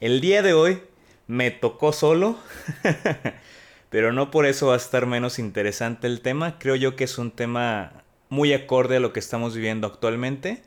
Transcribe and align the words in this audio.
El 0.00 0.22
día 0.22 0.40
de 0.40 0.54
hoy 0.54 0.80
me 1.26 1.50
tocó 1.50 1.92
solo, 1.92 2.38
pero 3.90 4.14
no 4.14 4.30
por 4.30 4.46
eso 4.46 4.68
va 4.68 4.74
a 4.74 4.78
estar 4.78 5.04
menos 5.04 5.38
interesante 5.38 6.06
el 6.06 6.22
tema. 6.22 6.58
Creo 6.58 6.74
yo 6.74 6.96
que 6.96 7.04
es 7.04 7.18
un 7.18 7.30
tema 7.30 8.02
muy 8.30 8.54
acorde 8.54 8.96
a 8.96 9.00
lo 9.00 9.12
que 9.12 9.20
estamos 9.20 9.54
viviendo 9.54 9.86
actualmente. 9.86 10.62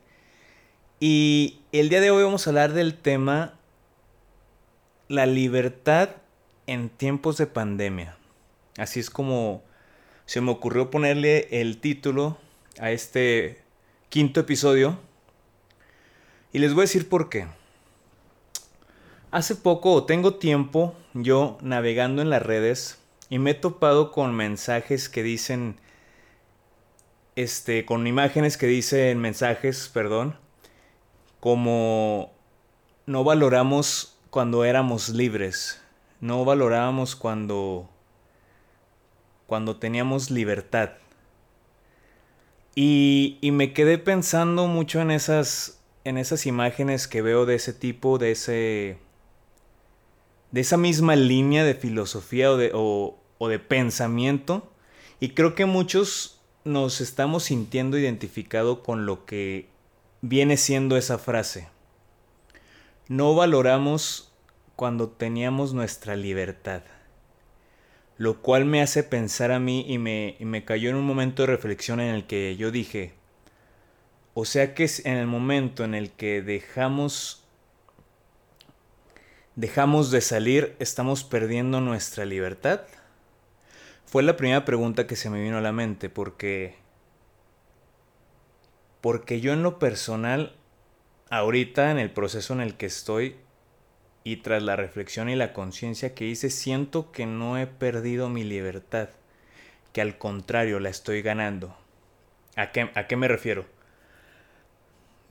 Y 0.99 1.61
el 1.71 1.89
día 1.89 1.99
de 1.99 2.11
hoy 2.11 2.23
vamos 2.23 2.45
a 2.45 2.51
hablar 2.51 2.73
del 2.73 2.93
tema 2.93 3.55
la 5.07 5.25
libertad 5.25 6.09
en 6.67 6.89
tiempos 6.89 7.37
de 7.37 7.47
pandemia. 7.47 8.15
Así 8.77 8.99
es 8.99 9.09
como 9.09 9.63
se 10.27 10.41
me 10.41 10.51
ocurrió 10.51 10.91
ponerle 10.91 11.47
el 11.59 11.79
título 11.79 12.37
a 12.79 12.91
este 12.91 13.63
quinto 14.09 14.41
episodio. 14.41 14.99
Y 16.51 16.59
les 16.59 16.75
voy 16.75 16.81
a 16.81 16.83
decir 16.83 17.09
por 17.09 17.29
qué. 17.29 17.47
Hace 19.33 19.55
poco 19.55 19.93
o 19.93 20.03
tengo 20.03 20.35
tiempo 20.35 20.93
yo 21.15 21.57
navegando 21.63 22.21
en 22.21 22.29
las 22.29 22.43
redes 22.43 22.99
y 23.31 23.39
me 23.39 23.49
he 23.49 23.53
topado 23.55 24.11
con 24.11 24.35
mensajes 24.35 25.09
que 25.09 25.23
dicen 25.23 25.79
este 27.35 27.83
con 27.83 28.05
imágenes 28.05 28.57
que 28.57 28.67
dicen 28.67 29.17
mensajes, 29.17 29.89
perdón, 29.91 30.37
como 31.39 32.31
no 33.07 33.23
valoramos 33.23 34.19
cuando 34.29 34.65
éramos 34.65 35.09
libres, 35.09 35.81
no 36.21 36.45
valorábamos 36.45 37.15
cuando 37.15 37.89
cuando 39.47 39.77
teníamos 39.77 40.29
libertad. 40.29 40.91
Y, 42.75 43.39
y 43.41 43.49
me 43.49 43.73
quedé 43.73 43.97
pensando 43.97 44.67
mucho 44.67 45.01
en 45.01 45.09
esas 45.09 45.81
en 46.03 46.19
esas 46.19 46.45
imágenes 46.45 47.07
que 47.07 47.23
veo 47.23 47.47
de 47.47 47.55
ese 47.55 47.73
tipo, 47.73 48.19
de 48.19 48.29
ese 48.29 48.99
de 50.53 50.61
esa 50.61 50.77
misma 50.77 51.15
línea 51.15 51.63
de 51.63 51.73
filosofía 51.73 52.51
o 52.51 52.57
de, 52.57 52.69
o, 52.75 53.17
de 53.49 53.57
pensamiento. 53.57 54.71
Y 55.19 55.29
creo 55.29 55.55
que 55.55 55.65
muchos 55.65 56.39
nos 56.63 57.01
estamos 57.01 57.45
sintiendo 57.45 57.97
identificado 57.97 58.83
con 58.83 59.07
lo 59.07 59.25
que 59.25 59.67
viene 60.21 60.57
siendo 60.57 60.95
esa 60.95 61.17
frase. 61.17 61.69
No 63.07 63.33
valoramos 63.33 64.31
cuando 64.75 65.09
teníamos 65.09 65.73
nuestra 65.73 66.15
libertad. 66.15 66.83
Lo 68.17 68.43
cual 68.43 68.65
me 68.65 68.83
hace 68.83 69.01
pensar 69.01 69.51
a 69.51 69.59
mí 69.59 69.83
y 69.87 69.97
me, 69.97 70.35
y 70.39 70.45
me 70.45 70.63
cayó 70.63 70.91
en 70.91 70.97
un 70.97 71.05
momento 71.05 71.41
de 71.41 71.47
reflexión 71.47 71.99
en 71.99 72.13
el 72.13 72.27
que 72.27 72.55
yo 72.57 72.69
dije, 72.69 73.15
o 74.35 74.45
sea 74.45 74.75
que 74.75 74.87
en 75.03 75.17
el 75.17 75.25
momento 75.25 75.83
en 75.83 75.95
el 75.95 76.11
que 76.11 76.43
dejamos 76.43 77.42
dejamos 79.55 80.11
de 80.11 80.21
salir, 80.21 80.75
estamos 80.79 81.23
perdiendo 81.23 81.81
nuestra 81.81 82.25
libertad? 82.25 82.81
Fue 84.05 84.23
la 84.23 84.37
primera 84.37 84.65
pregunta 84.65 85.07
que 85.07 85.15
se 85.15 85.29
me 85.29 85.41
vino 85.41 85.57
a 85.57 85.61
la 85.61 85.71
mente 85.71 86.09
porque 86.09 86.75
porque 89.01 89.41
yo 89.41 89.51
en 89.51 89.63
lo 89.63 89.79
personal 89.79 90.55
ahorita 91.29 91.91
en 91.91 91.99
el 91.99 92.11
proceso 92.11 92.53
en 92.53 92.61
el 92.61 92.75
que 92.75 92.85
estoy 92.85 93.35
y 94.23 94.37
tras 94.37 94.63
la 94.63 94.75
reflexión 94.75 95.29
y 95.29 95.35
la 95.35 95.51
conciencia 95.51 96.13
que 96.15 96.25
hice 96.25 96.49
siento 96.49 97.11
que 97.11 97.25
no 97.25 97.57
he 97.57 97.67
perdido 97.67 98.29
mi 98.29 98.43
libertad, 98.43 99.09
que 99.91 100.01
al 100.01 100.17
contrario 100.17 100.79
la 100.79 100.89
estoy 100.89 101.21
ganando. 101.21 101.75
¿A 102.55 102.71
qué, 102.71 102.89
a 102.95 103.07
qué 103.07 103.17
me 103.17 103.27
refiero? 103.27 103.65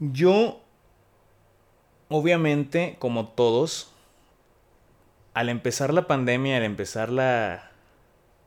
Yo 0.00 0.60
obviamente 2.08 2.97
como 2.98 3.28
todos 3.28 3.91
al 5.34 5.48
empezar 5.48 5.94
la 5.94 6.06
pandemia, 6.06 6.56
al 6.56 6.65
empezar 6.65 7.10
la 7.10 7.70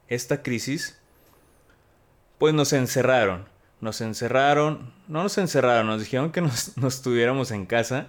esta 0.08 0.44
crisis, 0.44 1.00
pues 2.38 2.54
nos 2.54 2.74
encerraron. 2.74 3.48
Nos 3.82 4.02
encerraron, 4.02 4.94
no 5.08 5.24
nos 5.24 5.38
encerraron, 5.38 5.88
nos 5.88 6.00
dijeron 6.00 6.32
que 6.32 6.42
nos, 6.42 6.78
nos 6.78 7.02
tuviéramos 7.02 7.52
en 7.52 7.66
casa, 7.66 8.08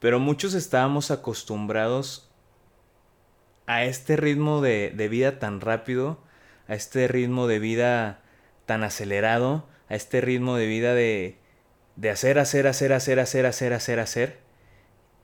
pero 0.00 0.20
muchos 0.20 0.54
estábamos 0.54 1.10
acostumbrados 1.10 2.30
a 3.66 3.84
este 3.84 4.16
ritmo 4.16 4.60
de, 4.60 4.92
de 4.94 5.08
vida 5.08 5.38
tan 5.38 5.60
rápido, 5.60 6.20
a 6.68 6.74
este 6.74 7.08
ritmo 7.08 7.46
de 7.46 7.58
vida 7.58 8.20
tan 8.66 8.84
acelerado, 8.84 9.66
a 9.88 9.94
este 9.94 10.20
ritmo 10.20 10.56
de 10.56 10.66
vida 10.66 10.94
de, 10.94 11.38
de 11.96 12.10
hacer, 12.10 12.38
hacer, 12.38 12.66
hacer, 12.66 12.92
hacer, 12.92 13.18
hacer, 13.18 13.46
hacer, 13.46 13.72
hacer, 13.72 14.00
hacer 14.00 14.45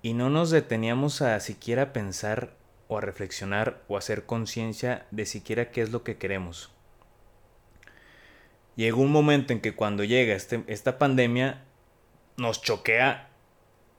y 0.02 0.14
no 0.14 0.28
nos 0.28 0.50
deteníamos 0.50 1.22
a 1.22 1.38
siquiera 1.40 1.92
pensar 1.92 2.56
o 2.88 2.98
a 2.98 3.00
reflexionar 3.00 3.82
o 3.88 3.96
a 3.96 4.00
hacer 4.00 4.26
conciencia 4.26 5.06
de 5.10 5.24
siquiera 5.26 5.70
qué 5.70 5.82
es 5.82 5.90
lo 5.90 6.02
que 6.02 6.18
queremos. 6.18 6.70
Llegó 8.76 9.02
un 9.02 9.12
momento 9.12 9.52
en 9.52 9.60
que 9.60 9.74
cuando 9.74 10.02
llega 10.02 10.34
este, 10.34 10.64
esta 10.66 10.98
pandemia 10.98 11.62
nos 12.36 12.62
choquea, 12.62 13.28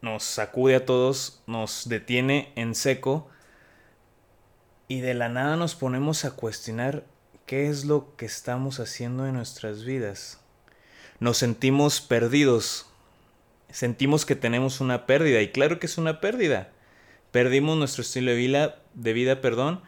nos 0.02 0.24
sacude 0.24 0.75
a 0.75 0.86
todos, 0.86 1.41
nos 1.47 1.88
detiene 1.88 2.52
en 2.56 2.75
seco 2.75 3.30
y 4.88 5.00
de 5.00 5.14
la 5.14 5.30
nada 5.30 5.56
nos 5.56 5.75
ponemos 5.75 6.25
a 6.25 6.31
cuestionar 6.31 7.06
qué 7.46 7.70
es 7.70 7.85
lo 7.85 8.16
que 8.16 8.25
estamos 8.25 8.80
haciendo 8.80 9.25
en 9.28 9.35
nuestras 9.35 9.85
vidas. 9.85 10.40
Nos 11.20 11.38
sentimos 11.38 12.02
perdidos, 12.02 12.88
sentimos 13.73 14.25
que 14.25 14.35
tenemos 14.35 14.81
una 14.81 15.07
pérdida 15.07 15.41
y 15.41 15.50
claro 15.50 15.79
que 15.79 15.88
es 15.88 15.97
una 15.97 16.22
pérdida. 16.22 16.69
Perdimos 17.31 17.75
nuestro 17.75 18.03
estilo 18.03 18.31
de 18.31 18.38
vida, 18.38 18.75
de 18.94 19.13
vida 19.13 19.41
perdón, 19.41 19.81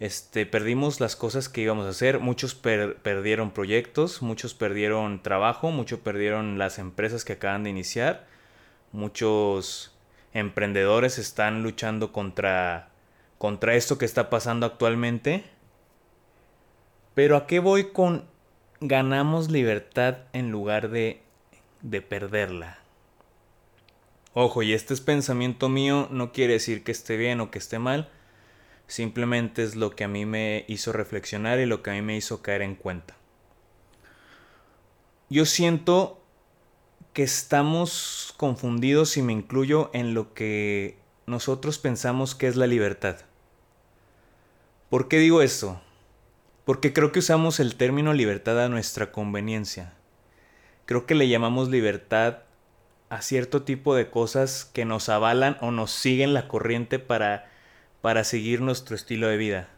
este, 0.00 0.44
perdimos 0.44 1.00
las 1.00 1.16
cosas 1.16 1.48
que 1.48 1.62
íbamos 1.62 1.86
a 1.86 1.90
hacer, 1.90 2.18
muchos 2.18 2.54
perdieron 2.54 3.52
proyectos, 3.52 4.20
muchos 4.20 4.52
perdieron 4.52 5.22
trabajo, 5.22 5.70
muchos 5.70 6.00
perdieron 6.00 6.58
las 6.58 6.78
empresas 6.78 7.24
que 7.24 7.34
acaban 7.34 7.64
de 7.64 7.70
iniciar, 7.70 8.26
muchos 8.92 9.96
emprendedores 10.34 11.18
están 11.18 11.62
luchando 11.62 12.12
contra, 12.12 12.90
contra 13.38 13.74
esto 13.74 13.96
que 13.96 14.04
está 14.04 14.28
pasando 14.28 14.66
actualmente. 14.66 15.44
Pero 17.14 17.36
¿a 17.36 17.46
qué 17.46 17.60
voy 17.60 17.92
con 17.92 18.26
ganamos 18.80 19.50
libertad 19.50 20.18
en 20.34 20.50
lugar 20.50 20.90
de, 20.90 21.22
de 21.80 22.02
perderla? 22.02 22.81
Ojo, 24.34 24.62
y 24.62 24.72
este 24.72 24.94
es 24.94 25.00
pensamiento 25.00 25.68
mío, 25.68 26.08
no 26.10 26.32
quiere 26.32 26.54
decir 26.54 26.84
que 26.84 26.92
esté 26.92 27.16
bien 27.16 27.40
o 27.40 27.50
que 27.50 27.58
esté 27.58 27.78
mal, 27.78 28.08
simplemente 28.86 29.62
es 29.62 29.76
lo 29.76 29.90
que 29.90 30.04
a 30.04 30.08
mí 30.08 30.24
me 30.24 30.64
hizo 30.68 30.92
reflexionar 30.92 31.58
y 31.58 31.66
lo 31.66 31.82
que 31.82 31.90
a 31.90 31.92
mí 31.94 32.02
me 32.02 32.16
hizo 32.16 32.40
caer 32.40 32.62
en 32.62 32.74
cuenta. 32.74 33.14
Yo 35.28 35.44
siento 35.44 36.22
que 37.12 37.22
estamos 37.22 38.34
confundidos 38.38 39.18
y 39.18 39.22
me 39.22 39.34
incluyo 39.34 39.90
en 39.92 40.14
lo 40.14 40.32
que 40.32 40.98
nosotros 41.26 41.78
pensamos 41.78 42.34
que 42.34 42.46
es 42.46 42.56
la 42.56 42.66
libertad. 42.66 43.16
¿Por 44.88 45.08
qué 45.08 45.18
digo 45.18 45.42
esto? 45.42 45.80
Porque 46.64 46.92
creo 46.92 47.12
que 47.12 47.18
usamos 47.18 47.60
el 47.60 47.76
término 47.76 48.14
libertad 48.14 48.62
a 48.62 48.68
nuestra 48.68 49.12
conveniencia. 49.12 49.94
Creo 50.86 51.06
que 51.06 51.14
le 51.14 51.28
llamamos 51.28 51.68
libertad 51.68 52.38
a 53.12 53.20
cierto 53.20 53.60
tipo 53.60 53.94
de 53.94 54.08
cosas 54.08 54.64
que 54.64 54.86
nos 54.86 55.10
avalan 55.10 55.58
o 55.60 55.70
nos 55.70 55.90
siguen 55.90 56.32
la 56.32 56.48
corriente 56.48 56.98
para, 56.98 57.46
para 58.00 58.24
seguir 58.24 58.62
nuestro 58.62 58.96
estilo 58.96 59.28
de 59.28 59.36
vida. 59.36 59.68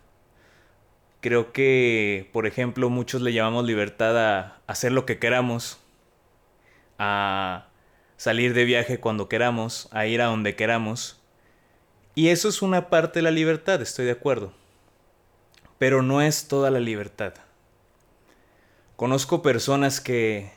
Creo 1.21 1.53
que, 1.53 2.31
por 2.33 2.47
ejemplo, 2.47 2.91
muchos 2.91 3.23
le 3.23 3.33
llamamos 3.33 3.65
libertad 3.65 4.17
a 4.17 4.61
hacer 4.69 4.93
lo 4.93 5.05
que 5.05 5.19
queramos, 5.19 5.81
a 6.97 7.67
salir 8.17 8.55
de 8.55 8.67
viaje 8.67 9.01
cuando 9.01 9.29
queramos, 9.29 9.89
a 9.91 10.07
ir 10.07 10.23
a 10.23 10.27
donde 10.27 10.55
queramos. 10.55 11.21
Y 12.15 12.29
eso 12.29 12.49
es 12.49 12.63
una 12.63 12.89
parte 12.89 13.19
de 13.19 13.25
la 13.25 13.33
libertad, 13.33 13.83
estoy 13.83 14.05
de 14.05 14.13
acuerdo. 14.13 14.53
Pero 15.79 16.03
no 16.03 16.23
es 16.23 16.47
toda 16.47 16.71
la 16.71 16.79
libertad. 16.79 17.35
Conozco 18.95 19.43
personas 19.43 20.01
que 20.01 20.53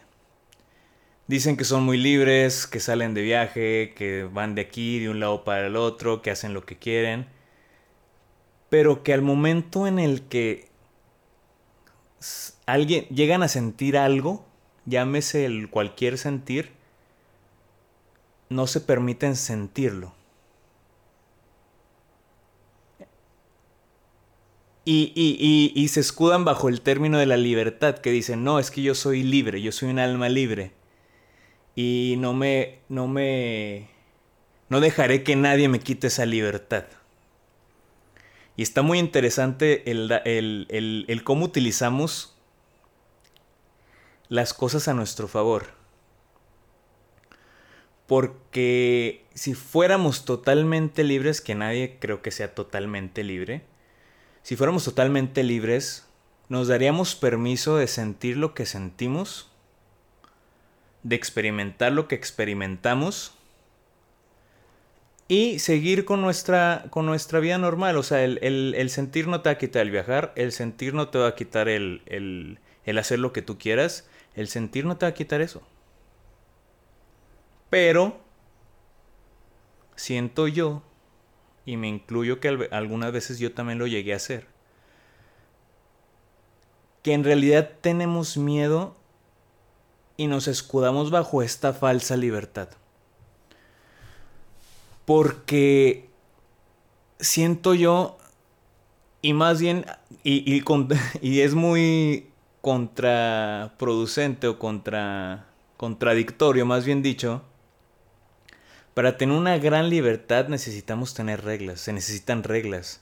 Dicen 1.28 1.58
que 1.58 1.66
son 1.66 1.84
muy 1.84 1.98
libres, 1.98 2.68
que 2.68 2.80
salen 2.80 3.14
de 3.14 3.22
viaje, 3.22 3.94
que 3.98 4.24
van 4.24 4.56
de 4.56 4.62
aquí, 4.62 5.00
de 5.00 5.10
un 5.10 5.20
lado 5.20 5.44
para 5.44 5.68
el 5.68 5.76
otro, 5.76 6.22
que 6.22 6.32
hacen 6.32 6.54
lo 6.54 6.66
que 6.66 6.78
quieren. 6.78 7.28
Pero 8.70 9.04
que 9.04 9.14
al 9.14 9.22
momento 9.22 9.88
en 9.88 10.00
el 10.00 10.22
que 10.24 10.70
alguien 12.66 13.06
llegan 13.10 13.44
a 13.44 13.50
sentir 13.50 13.98
algo, 13.98 14.46
llámese 14.86 15.46
el 15.46 15.70
cualquier 15.70 16.18
sentir, 16.18 16.72
no 18.50 18.66
se 18.66 18.80
permiten 18.80 19.36
sentirlo. 19.36 20.14
Y, 24.86 25.12
y, 25.16 25.74
y, 25.76 25.88
se 25.90 26.00
escudan 26.00 26.46
bajo 26.46 26.70
el 26.70 26.80
término 26.80 27.18
de 27.18 27.26
la 27.26 27.36
libertad, 27.36 27.98
que 27.98 28.10
dicen, 28.10 28.46
no, 28.46 28.58
es 28.58 28.72
que 28.72 28.82
yo 28.82 28.96
soy 28.96 29.22
libre, 29.22 29.62
yo 29.62 29.74
soy 29.74 29.90
un 29.90 30.00
alma 30.00 30.30
libre. 30.30 30.77
Y 31.80 32.16
no 32.18 32.34
me, 32.34 32.80
no 32.90 33.08
me, 33.08 33.88
no 34.68 34.80
dejaré 34.80 35.22
que 35.22 35.36
nadie 35.36 35.70
me 35.70 35.80
quite 35.80 36.08
esa 36.08 36.26
libertad. 36.26 36.86
Y 38.56 38.64
está 38.64 38.82
muy 38.82 38.98
interesante 38.98 39.92
el, 39.92 40.12
el, 40.26 40.66
el, 40.70 41.06
el 41.08 41.24
cómo 41.24 41.46
utilizamos 41.46 42.36
las 44.28 44.56
cosas 44.56 44.88
a 44.88 44.96
nuestro 44.96 45.28
favor. 45.28 45.68
Porque 48.08 49.28
si 49.36 49.54
fuéramos 49.54 50.26
totalmente 50.26 51.04
libres, 51.04 51.42
que 51.42 51.54
nadie 51.54 51.98
creo 52.00 52.24
que 52.24 52.32
sea 52.32 52.56
totalmente 52.56 53.24
libre, 53.24 53.62
si 54.42 54.56
fuéramos 54.56 54.84
totalmente 54.84 55.44
libres, 55.44 56.08
nos 56.50 56.70
daríamos 56.70 57.14
permiso 57.14 57.78
de 57.78 57.86
sentir 57.86 58.36
lo 58.36 58.56
que 58.56 58.66
sentimos, 58.66 59.52
de 61.04 61.16
experimentar 61.16 61.92
lo 61.92 62.08
que 62.08 62.16
experimentamos 62.16 63.38
y 65.28 65.60
seguir 65.60 66.06
con 66.06 66.22
nuestra, 66.22 66.86
con 66.90 67.06
nuestra 67.06 67.40
vida 67.40 67.58
normal. 67.58 67.98
O 67.98 68.04
sea, 68.04 68.24
el, 68.24 68.90
sentir 68.90 69.28
no 69.28 69.42
te 69.42 69.50
va 69.50 69.54
a 69.54 69.58
quitar 69.58 69.82
el 69.82 69.92
viajar, 69.92 70.34
el 70.36 70.52
sentir 70.52 70.94
no 70.94 71.10
te 71.10 71.18
va 71.18 71.28
a 71.28 71.36
quitar 71.36 71.68
el, 71.68 72.02
el 72.86 72.98
hacer 72.98 73.20
lo 73.20 73.34
que 73.34 73.42
tú 73.42 73.58
quieras, 73.58 74.10
el 74.36 74.48
sentir 74.48 74.86
no 74.86 74.98
te 74.98 75.06
va 75.06 75.10
a 75.10 75.14
quitar 75.14 75.42
eso. 75.42 75.62
Pero 77.70 78.20
siento 79.96 80.48
yo 80.48 80.84
y 81.66 81.76
me 81.76 81.90
incluyo 81.90 82.40
que 82.40 82.70
algunas 82.72 83.12
veces 83.12 83.40
yo 83.40 83.54
también 83.54 83.78
lo 83.78 83.88
llegué 83.88 84.14
a 84.14 84.18
hacer, 84.18 84.48
que 87.04 87.14
en 87.14 87.26
realidad 87.26 87.72
tenemos 87.82 88.38
miedo 88.38 88.96
y 90.18 90.28
nos 90.28 90.48
escudamos 90.48 91.12
bajo 91.12 91.44
esta 91.44 91.72
falsa 91.74 92.18
libertad. 92.18 92.70
Porque 95.06 96.10
siento 97.20 97.76
yo, 97.76 98.18
y 99.22 99.34
más 99.34 99.62
bien, 99.62 99.86
y, 100.24 101.40
es 101.40 101.54
muy 101.54 102.30
contraproducente 102.62 104.48
o 104.48 104.60
contra, 104.60 105.46
contradictorio, 105.78 106.66
más 106.66 106.84
bien 106.84 107.02
dicho, 107.02 107.44
para 108.94 109.16
tener 109.18 109.38
una 109.38 109.58
gran 109.60 109.90
libertad 109.90 110.48
necesitamos 110.48 111.14
tener 111.14 111.46
reglas, 111.46 111.80
se 111.80 111.94
necesitan 111.94 112.44
reglas. 112.44 113.02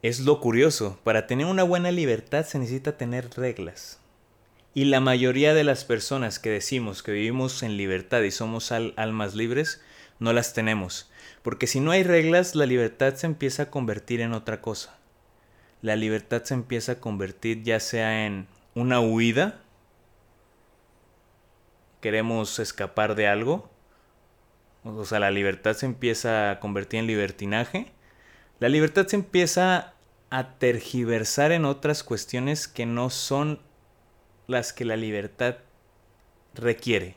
Es 0.00 0.20
lo 0.20 0.40
curioso, 0.40 0.98
para 1.02 1.26
tener 1.26 1.46
una 1.46 1.64
buena 1.64 1.90
libertad 1.90 2.44
se 2.44 2.58
necesita 2.58 2.96
tener 2.96 3.30
reglas. 3.36 3.98
Y 4.74 4.86
la 4.86 4.98
mayoría 5.00 5.54
de 5.54 5.62
las 5.62 5.84
personas 5.84 6.40
que 6.40 6.50
decimos 6.50 7.04
que 7.04 7.12
vivimos 7.12 7.62
en 7.62 7.76
libertad 7.76 8.22
y 8.22 8.32
somos 8.32 8.72
almas 8.72 9.36
libres, 9.36 9.80
no 10.18 10.32
las 10.32 10.52
tenemos. 10.52 11.10
Porque 11.42 11.68
si 11.68 11.78
no 11.78 11.92
hay 11.92 12.02
reglas, 12.02 12.56
la 12.56 12.66
libertad 12.66 13.14
se 13.14 13.26
empieza 13.26 13.64
a 13.64 13.70
convertir 13.70 14.20
en 14.20 14.32
otra 14.32 14.60
cosa. 14.60 14.98
La 15.80 15.94
libertad 15.94 16.42
se 16.42 16.54
empieza 16.54 16.92
a 16.92 17.00
convertir 17.00 17.62
ya 17.62 17.78
sea 17.78 18.26
en 18.26 18.48
una 18.74 19.00
huida, 19.00 19.60
queremos 22.00 22.58
escapar 22.58 23.14
de 23.14 23.28
algo, 23.28 23.70
o 24.84 25.04
sea, 25.04 25.20
la 25.20 25.30
libertad 25.30 25.74
se 25.74 25.86
empieza 25.86 26.50
a 26.50 26.60
convertir 26.60 27.00
en 27.00 27.06
libertinaje. 27.06 27.92
La 28.58 28.68
libertad 28.68 29.06
se 29.06 29.16
empieza 29.16 29.94
a 30.30 30.58
tergiversar 30.58 31.52
en 31.52 31.64
otras 31.64 32.02
cuestiones 32.02 32.68
que 32.68 32.84
no 32.84 33.08
son 33.08 33.60
las 34.46 34.72
que 34.72 34.84
la 34.84 34.96
libertad 34.96 35.56
requiere. 36.54 37.16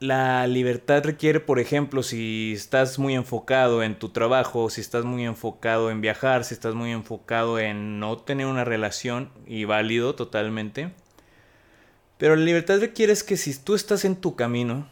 La 0.00 0.46
libertad 0.46 1.02
requiere, 1.04 1.40
por 1.40 1.58
ejemplo, 1.58 2.02
si 2.02 2.52
estás 2.54 2.98
muy 2.98 3.14
enfocado 3.14 3.82
en 3.82 3.98
tu 3.98 4.10
trabajo, 4.10 4.68
si 4.68 4.80
estás 4.80 5.04
muy 5.04 5.24
enfocado 5.24 5.90
en 5.90 6.00
viajar, 6.00 6.44
si 6.44 6.52
estás 6.52 6.74
muy 6.74 6.92
enfocado 6.92 7.58
en 7.58 8.00
no 8.00 8.18
tener 8.18 8.46
una 8.46 8.64
relación, 8.64 9.30
y 9.46 9.64
válido 9.64 10.14
totalmente. 10.14 10.92
Pero 12.18 12.36
la 12.36 12.44
libertad 12.44 12.80
requiere 12.80 13.12
es 13.12 13.24
que 13.24 13.36
si 13.36 13.56
tú 13.56 13.74
estás 13.74 14.04
en 14.04 14.16
tu 14.16 14.36
camino, 14.36 14.88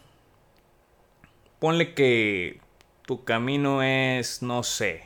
ponle 1.59 1.93
que 1.93 2.59
tu 3.05 3.23
camino 3.23 3.83
es, 3.83 4.41
no 4.41 4.63
sé, 4.63 5.03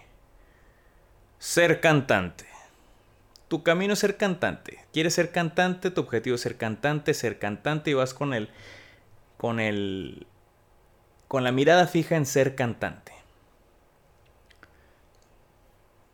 ser 1.38 1.82
cantante. 1.82 2.46
Tu 3.48 3.64
camino 3.64 3.94
es 3.94 4.00
ser 4.00 4.18
cantante. 4.18 4.80
Quieres 4.92 5.14
ser 5.14 5.32
cantante, 5.32 5.92
tu 5.92 6.02
objetivo 6.02 6.36
es 6.36 6.42
ser 6.42 6.58
cantante, 6.58 7.14
ser 7.14 7.40
cantante 7.40 7.92
y 7.92 7.94
vas 7.94 8.14
con 8.14 8.34
el 8.34 8.50
con 9.38 9.60
el 9.60 10.28
con 11.28 11.44
la 11.44 11.52
mirada 11.52 11.88
fija 11.88 12.16
en 12.16 12.26
ser 12.26 12.56
cantante. 12.56 13.14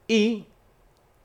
Y 0.07 0.45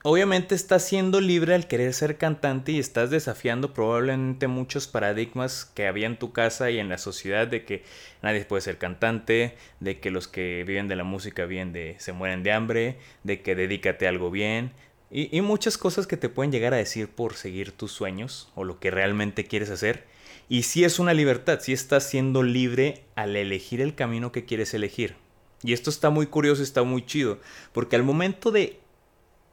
obviamente 0.03 0.55
estás 0.55 0.83
siendo 0.83 1.21
libre 1.21 1.53
al 1.53 1.67
querer 1.67 1.93
ser 1.93 2.17
cantante 2.17 2.71
y 2.71 2.79
estás 2.79 3.09
desafiando 3.09 3.73
probablemente 3.73 4.47
muchos 4.47 4.87
paradigmas 4.87 5.65
que 5.65 5.85
había 5.85 6.07
en 6.07 6.17
tu 6.17 6.31
casa 6.31 6.71
y 6.71 6.79
en 6.79 6.89
la 6.89 6.97
sociedad 6.97 7.45
de 7.45 7.65
que 7.65 7.83
nadie 8.21 8.45
puede 8.45 8.61
ser 8.61 8.77
cantante, 8.77 9.55
de 9.79 9.99
que 9.99 10.11
los 10.11 10.27
que 10.27 10.63
viven 10.65 10.87
de 10.87 10.95
la 10.95 11.03
música 11.03 11.45
bien 11.45 11.73
de 11.73 11.95
se 11.99 12.13
mueren 12.13 12.41
de 12.41 12.51
hambre, 12.51 12.97
de 13.23 13.41
que 13.41 13.53
dedícate 13.55 14.05
a 14.05 14.09
algo 14.09 14.31
bien 14.31 14.71
y, 15.11 15.41
muchas 15.41 15.77
cosas 15.77 16.07
que 16.07 16.17
te 16.17 16.29
pueden 16.29 16.51
llegar 16.51 16.73
a 16.73 16.77
decir 16.77 17.09
por 17.09 17.35
seguir 17.35 17.71
tus 17.71 17.91
sueños 17.91 18.51
o 18.55 18.63
lo 18.63 18.79
que 18.79 18.91
realmente 18.91 19.45
quieres 19.45 19.69
hacer. 19.69 20.05
Y 20.47 20.63
si 20.63 20.83
es 20.83 20.99
una 20.99 21.13
libertad, 21.13 21.59
si 21.61 21.73
estás 21.73 22.09
siendo 22.09 22.43
libre 22.43 23.03
al 23.15 23.35
elegir 23.35 23.81
el 23.81 23.95
camino 23.95 24.31
que 24.31 24.45
quieres 24.45 24.73
elegir. 24.73 25.15
Y 25.63 25.73
esto 25.73 25.89
está 25.89 26.09
muy 26.09 26.27
curioso, 26.27 26.63
está 26.63 26.83
muy 26.83 27.05
chido, 27.05 27.39
porque 27.73 27.95
al 27.95 28.03
momento 28.03 28.51
de 28.51 28.79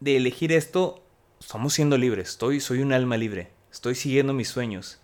de 0.01 0.17
elegir 0.17 0.53
esto, 0.53 1.03
estamos 1.41 1.75
siendo 1.75 1.99
libres. 1.99 2.31
Estoy, 2.31 2.61
soy 2.61 2.81
un 2.81 2.93
alma 2.93 3.17
libre. 3.17 3.51
Estoy 3.71 3.95
siguiendo 3.95 4.33
mis 4.33 4.49
sueños. 4.49 5.01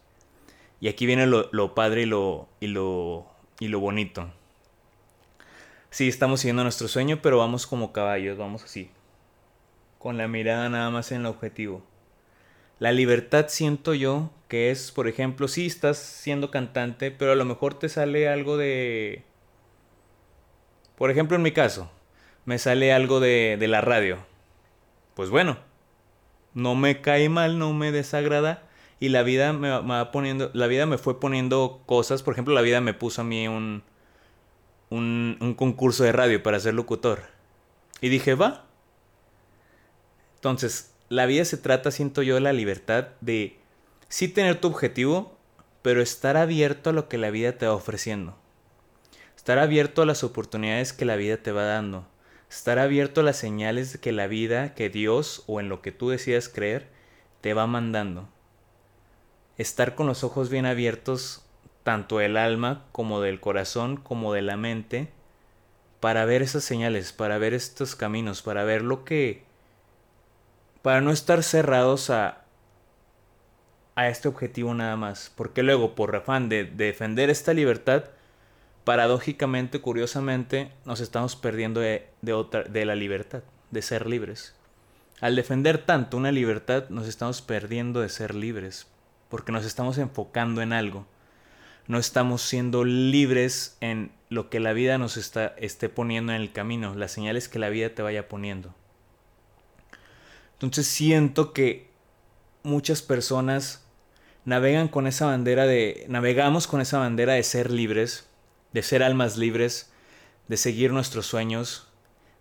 Y 0.80 0.88
aquí 0.88 1.06
viene 1.06 1.26
lo, 1.26 1.48
lo 1.52 1.74
padre 1.74 2.02
y 2.02 2.06
lo, 2.06 2.48
y, 2.60 2.66
lo, 2.66 3.26
y 3.60 3.68
lo 3.68 3.80
bonito. 3.80 4.30
Sí, 5.90 6.08
estamos 6.08 6.40
siguiendo 6.40 6.62
nuestro 6.62 6.88
sueño, 6.88 7.20
pero 7.22 7.38
vamos 7.38 7.66
como 7.66 7.92
caballos, 7.92 8.38
vamos 8.38 8.64
así. 8.64 8.90
Con 10.02 10.18
la 10.18 10.26
mirada 10.26 10.68
nada 10.68 10.90
más 10.90 11.12
en 11.12 11.20
el 11.20 11.26
objetivo. 11.26 11.82
La 12.80 12.90
libertad 12.90 13.46
siento 13.48 13.94
yo 13.94 14.30
que 14.48 14.72
es, 14.72 14.90
por 14.90 15.06
ejemplo, 15.06 15.46
sí 15.46 15.66
estás 15.66 15.96
siendo 15.98 16.50
cantante, 16.50 17.12
pero 17.12 17.32
a 17.32 17.36
lo 17.36 17.44
mejor 17.44 17.74
te 17.74 17.88
sale 17.88 18.28
algo 18.28 18.56
de... 18.56 19.22
Por 20.96 21.10
ejemplo, 21.10 21.36
en 21.36 21.42
mi 21.42 21.52
caso, 21.52 21.90
me 22.44 22.58
sale 22.58 22.92
algo 22.92 23.20
de, 23.20 23.56
de 23.58 23.68
la 23.68 23.80
radio 23.80 24.18
pues 25.14 25.30
bueno, 25.30 25.58
no 26.54 26.74
me 26.74 27.00
cae 27.00 27.28
mal, 27.28 27.58
no 27.58 27.72
me 27.72 27.92
desagrada 27.92 28.62
y 29.00 29.08
la 29.08 29.22
vida 29.22 29.52
me 29.52 29.70
va 29.70 30.10
poniendo, 30.10 30.50
la 30.54 30.66
vida 30.66 30.86
me 30.86 30.98
fue 30.98 31.20
poniendo 31.20 31.82
cosas, 31.86 32.22
por 32.22 32.34
ejemplo, 32.34 32.54
la 32.54 32.62
vida 32.62 32.80
me 32.80 32.94
puso 32.94 33.22
a 33.22 33.24
mí 33.24 33.48
un, 33.48 33.82
un 34.90 35.54
concurso 35.56 36.04
de 36.04 36.12
radio 36.12 36.42
para 36.42 36.60
ser 36.60 36.74
locutor. 36.74 37.24
Y 38.00 38.08
dije, 38.08 38.34
va. 38.34 38.66
Entonces, 40.42 40.92
la 41.08 41.26
vida 41.26 41.44
se 41.44 41.56
trata, 41.56 41.90
siento 41.90 42.22
yo, 42.22 42.34
de 42.34 42.40
la 42.40 42.52
libertad 42.52 43.08
de 43.20 43.58
sí 44.08 44.28
tener 44.28 44.60
tu 44.60 44.68
objetivo, 44.68 45.36
pero 45.82 46.02
estar 46.02 46.36
abierto 46.36 46.90
a 46.90 46.92
lo 46.92 47.08
que 47.08 47.18
la 47.18 47.30
vida 47.30 47.52
te 47.52 47.66
va 47.66 47.74
ofreciendo. 47.74 48.36
Estar 49.36 49.58
abierto 49.58 50.02
a 50.02 50.06
las 50.06 50.24
oportunidades 50.24 50.92
que 50.92 51.04
la 51.04 51.16
vida 51.16 51.36
te 51.38 51.52
va 51.52 51.64
dando 51.64 52.06
estar 52.52 52.78
abierto 52.78 53.22
a 53.22 53.24
las 53.24 53.38
señales 53.38 53.96
que 53.96 54.12
la 54.12 54.26
vida, 54.26 54.74
que 54.74 54.90
Dios 54.90 55.42
o 55.46 55.58
en 55.58 55.70
lo 55.70 55.80
que 55.80 55.90
tú 55.90 56.10
decidas 56.10 56.50
creer, 56.50 56.86
te 57.40 57.54
va 57.54 57.66
mandando. 57.66 58.28
Estar 59.56 59.94
con 59.94 60.06
los 60.06 60.22
ojos 60.22 60.50
bien 60.50 60.66
abiertos, 60.66 61.46
tanto 61.82 62.18
del 62.18 62.36
alma 62.36 62.84
como 62.92 63.22
del 63.22 63.40
corazón, 63.40 63.96
como 63.96 64.34
de 64.34 64.42
la 64.42 64.58
mente, 64.58 65.08
para 65.98 66.26
ver 66.26 66.42
esas 66.42 66.62
señales, 66.62 67.12
para 67.12 67.38
ver 67.38 67.54
estos 67.54 67.96
caminos, 67.96 68.42
para 68.42 68.64
ver 68.64 68.82
lo 68.82 69.02
que... 69.04 69.44
para 70.82 71.00
no 71.00 71.10
estar 71.10 71.42
cerrados 71.42 72.10
a 72.10 72.42
a 73.94 74.08
este 74.08 74.28
objetivo 74.28 74.74
nada 74.74 74.96
más. 74.96 75.30
Porque 75.34 75.62
luego, 75.62 75.94
por 75.94 76.14
afán 76.14 76.48
de, 76.48 76.64
defender 76.64 77.30
esta 77.30 77.52
libertad, 77.52 78.04
paradójicamente, 78.84 79.80
curiosamente, 79.80 80.72
nos 80.84 81.00
estamos 81.00 81.36
perdiendo 81.36 81.80
de, 81.80 82.08
otra, 82.32 82.64
de 82.64 82.84
la 82.84 82.94
libertad, 82.94 83.42
de 83.70 83.82
ser 83.82 84.06
libres. 84.06 84.54
Al 85.20 85.36
defender 85.36 85.78
tanto 85.78 86.16
una 86.16 86.32
libertad, 86.32 86.88
nos 86.88 87.06
estamos 87.06 87.42
perdiendo 87.42 88.00
de 88.00 88.08
ser 88.08 88.34
libres, 88.34 88.86
porque 89.28 89.52
nos 89.52 89.64
estamos 89.64 89.98
enfocando 89.98 90.62
en 90.62 90.72
algo. 90.72 91.06
No 91.86 91.98
estamos 91.98 92.42
siendo 92.42 92.84
libres 92.84 93.76
en 93.80 94.12
lo 94.30 94.48
que 94.48 94.60
la 94.60 94.72
vida 94.72 94.98
nos 94.98 95.16
está, 95.16 95.54
esté 95.58 95.88
poniendo 95.88 96.32
en 96.32 96.40
el 96.40 96.52
camino, 96.52 96.94
las 96.94 97.12
señales 97.12 97.48
que 97.48 97.58
la 97.58 97.68
vida 97.68 97.90
te 97.90 98.02
vaya 98.02 98.28
poniendo. 98.28 98.74
Entonces 100.62 100.86
siento 100.86 101.52
que 101.52 101.90
muchas 102.62 103.02
personas 103.02 103.84
navegan 104.44 104.86
con 104.86 105.08
esa 105.08 105.26
bandera 105.26 105.66
de, 105.66 106.06
navegamos 106.08 106.68
con 106.68 106.80
esa 106.80 106.98
bandera 106.98 107.32
de 107.32 107.42
ser 107.42 107.72
libres, 107.72 108.28
de 108.72 108.82
ser 108.84 109.02
almas 109.02 109.36
libres, 109.36 109.92
de 110.46 110.56
seguir 110.56 110.92
nuestros 110.92 111.26
sueños, 111.26 111.88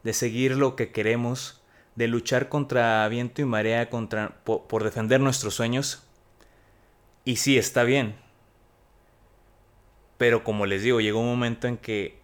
de 0.03 0.13
seguir 0.13 0.55
lo 0.55 0.75
que 0.75 0.91
queremos, 0.91 1.61
de 1.95 2.07
luchar 2.07 2.47
contra 2.47 3.07
viento 3.07 3.41
y 3.41 3.45
marea 3.45 3.89
contra, 3.89 4.37
por, 4.43 4.67
por 4.67 4.83
defender 4.83 5.19
nuestros 5.19 5.55
sueños. 5.55 6.03
Y 7.25 7.37
sí, 7.37 7.57
está 7.57 7.83
bien. 7.83 8.15
Pero 10.19 10.43
como 10.43 10.67
les 10.67 10.83
digo, 10.83 11.01
llegó 11.01 11.19
un 11.19 11.27
momento 11.27 11.67
en 11.67 11.77
que 11.77 12.19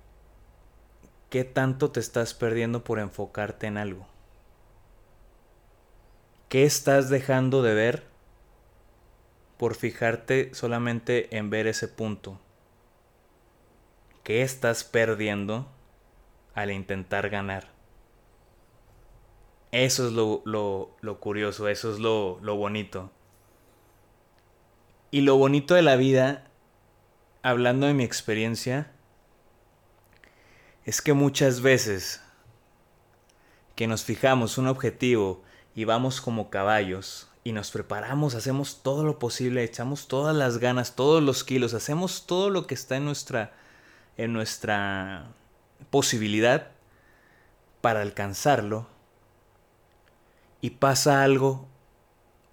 ¿qué 1.31 1.43
tanto 1.43 1.89
te 1.89 1.99
estás 1.99 2.35
perdiendo 2.35 2.83
por 2.83 2.99
enfocarte 2.99 3.65
en 3.65 3.77
algo? 3.77 4.07
¿Qué 6.49 6.63
estás 6.63 7.09
dejando 7.09 7.61
de 7.61 7.73
ver 7.73 8.07
por 9.57 9.75
fijarte 9.75 10.53
solamente 10.53 11.35
en 11.35 11.49
ver 11.49 11.67
ese 11.67 11.89
punto? 11.89 12.39
¿Qué 14.23 14.43
estás 14.43 14.85
perdiendo 14.85 15.67
al 16.53 16.71
intentar 16.71 17.29
ganar? 17.29 17.67
Eso 19.73 20.07
es 20.07 20.13
lo, 20.13 21.17
curioso, 21.19 21.67
eso 21.67 21.91
es 21.91 21.99
lo, 21.99 22.39
lo 22.41 22.55
bonito. 22.55 23.11
Y 25.11 25.21
lo 25.21 25.35
bonito 25.35 25.75
de 25.75 25.81
la 25.81 25.97
vida, 25.97 26.47
hablando 27.43 27.87
de 27.87 27.93
mi 27.93 28.05
experiencia, 28.05 28.89
es 30.85 31.01
que 31.01 31.11
muchas 31.11 31.59
veces 31.59 32.21
que 33.75 33.87
nos 33.87 34.05
fijamos 34.05 34.57
un 34.57 34.67
objetivo 34.67 35.43
y 35.77 35.85
vamos 35.85 36.21
como 36.21 36.49
caballos 36.49 37.29
y 37.43 37.51
nos 37.51 37.69
preparamos, 37.69 38.33
hacemos 38.33 38.81
todo 38.81 39.03
lo 39.03 39.19
posible, 39.19 39.63
echamos 39.63 40.07
todas 40.07 40.35
las 40.35 40.57
ganas, 40.57 40.95
todos 40.95 41.21
los 41.21 41.43
kilos, 41.43 41.75
hacemos 41.75 42.25
todo 42.25 42.49
lo 42.49 42.65
que 42.65 42.73
está 42.73 42.97
en 42.97 43.05
nuestra 43.05 43.53
en 44.17 44.33
nuestra 44.33 45.27
posibilidad 45.91 46.71
para 47.81 48.01
alcanzarlo 48.01 48.87
y 50.61 50.71
pasa 50.71 51.23
algo 51.23 51.67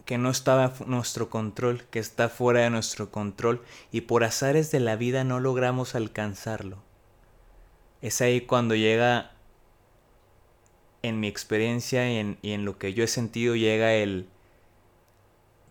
que 0.04 0.18
no 0.18 0.28
estaba 0.28 0.74
en 0.78 0.90
nuestro 0.90 1.30
control, 1.30 1.84
que 1.84 2.00
está 2.00 2.28
fuera 2.28 2.60
de 2.60 2.68
nuestro 2.68 3.10
control 3.10 3.64
y 3.90 4.02
por 4.02 4.22
azares 4.22 4.70
de 4.70 4.80
la 4.80 4.96
vida 4.96 5.24
no 5.24 5.40
logramos 5.40 5.94
alcanzarlo. 5.94 6.82
Es 8.02 8.20
ahí 8.20 8.42
cuando 8.42 8.74
llega 8.74 9.33
en 11.04 11.20
mi 11.20 11.28
experiencia 11.28 12.10
y 12.10 12.38
en, 12.42 12.64
lo 12.64 12.78
que 12.78 12.94
yo 12.94 13.04
he 13.04 13.08
sentido 13.08 13.54
llega 13.54 13.92
el 13.92 14.26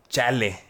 chale. 0.08 0.60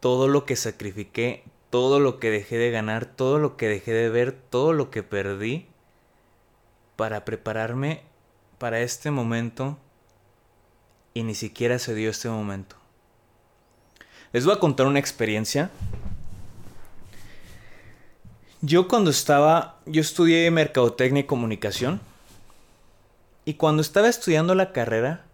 Todo 0.00 0.26
lo 0.26 0.46
que 0.46 0.56
sacrifiqué, 0.56 1.44
todo 1.68 2.00
lo 2.00 2.18
que 2.18 2.30
dejé 2.30 2.56
de 2.56 2.70
ganar, 2.70 3.04
todo 3.04 3.38
lo 3.38 3.58
que 3.58 3.68
dejé 3.68 3.92
de 3.92 4.08
ver, 4.08 4.32
todo 4.32 4.72
lo 4.72 4.90
que 4.90 5.02
perdí 5.02 5.66
para 6.96 7.26
prepararme 7.26 8.00
para 8.56 8.80
este 8.80 9.10
momento 9.10 9.76
y 11.12 11.24
ni 11.24 11.34
siquiera 11.34 11.78
se 11.78 11.94
dio 11.94 12.08
este 12.08 12.30
momento. 12.30 12.76
Les 14.32 14.46
voy 14.46 14.54
a 14.54 14.60
contar 14.60 14.86
una 14.86 14.98
experiencia. 14.98 15.70
Yo 18.62 18.88
cuando 18.88 19.10
estaba, 19.10 19.78
yo 19.84 20.00
estudié 20.00 20.50
mercadotecnia 20.50 21.20
y 21.20 21.24
comunicación 21.24 22.00
y 23.46 23.54
cuando 23.54 23.80
estaba 23.80 24.08
estudiando 24.08 24.56
la 24.56 24.72
carrera, 24.72 25.24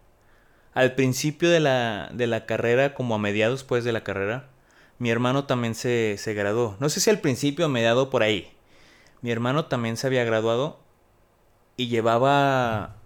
al 0.75 0.93
principio 0.93 1.49
de 1.49 1.59
la, 1.59 2.11
de 2.13 2.27
la 2.27 2.45
carrera, 2.45 2.93
como 2.93 3.15
a 3.15 3.17
mediados 3.17 3.63
pues 3.63 3.83
de 3.83 3.91
la 3.91 4.03
carrera, 4.03 4.47
mi 4.99 5.09
hermano 5.09 5.45
también 5.45 5.73
se, 5.73 6.15
se 6.19 6.35
graduó. 6.35 6.77
No 6.79 6.89
sé 6.89 6.99
si 6.99 7.09
al 7.09 7.19
principio 7.19 7.65
o 7.65 7.69
mediado 7.69 8.11
por 8.11 8.21
ahí. 8.21 8.53
Mi 9.21 9.31
hermano 9.31 9.65
también 9.65 9.97
se 9.97 10.07
había 10.07 10.23
graduado 10.23 10.79
y 11.75 11.87
llevaba... 11.87 12.97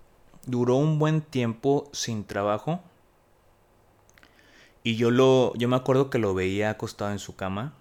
Duró 0.46 0.76
un 0.76 1.00
buen 1.00 1.22
tiempo 1.22 1.90
sin 1.94 2.26
trabajo. 2.26 2.82
Y 4.84 4.98
yo 4.98 5.10
lo... 5.10 5.54
Yo 5.56 5.70
me 5.70 5.78
acuerdo 5.78 6.10
que 6.10 6.20
lo 6.20 6.34
veía 6.34 6.70
acostado 6.70 7.12
en 7.12 7.20
su 7.20 7.38
cama 7.38 7.74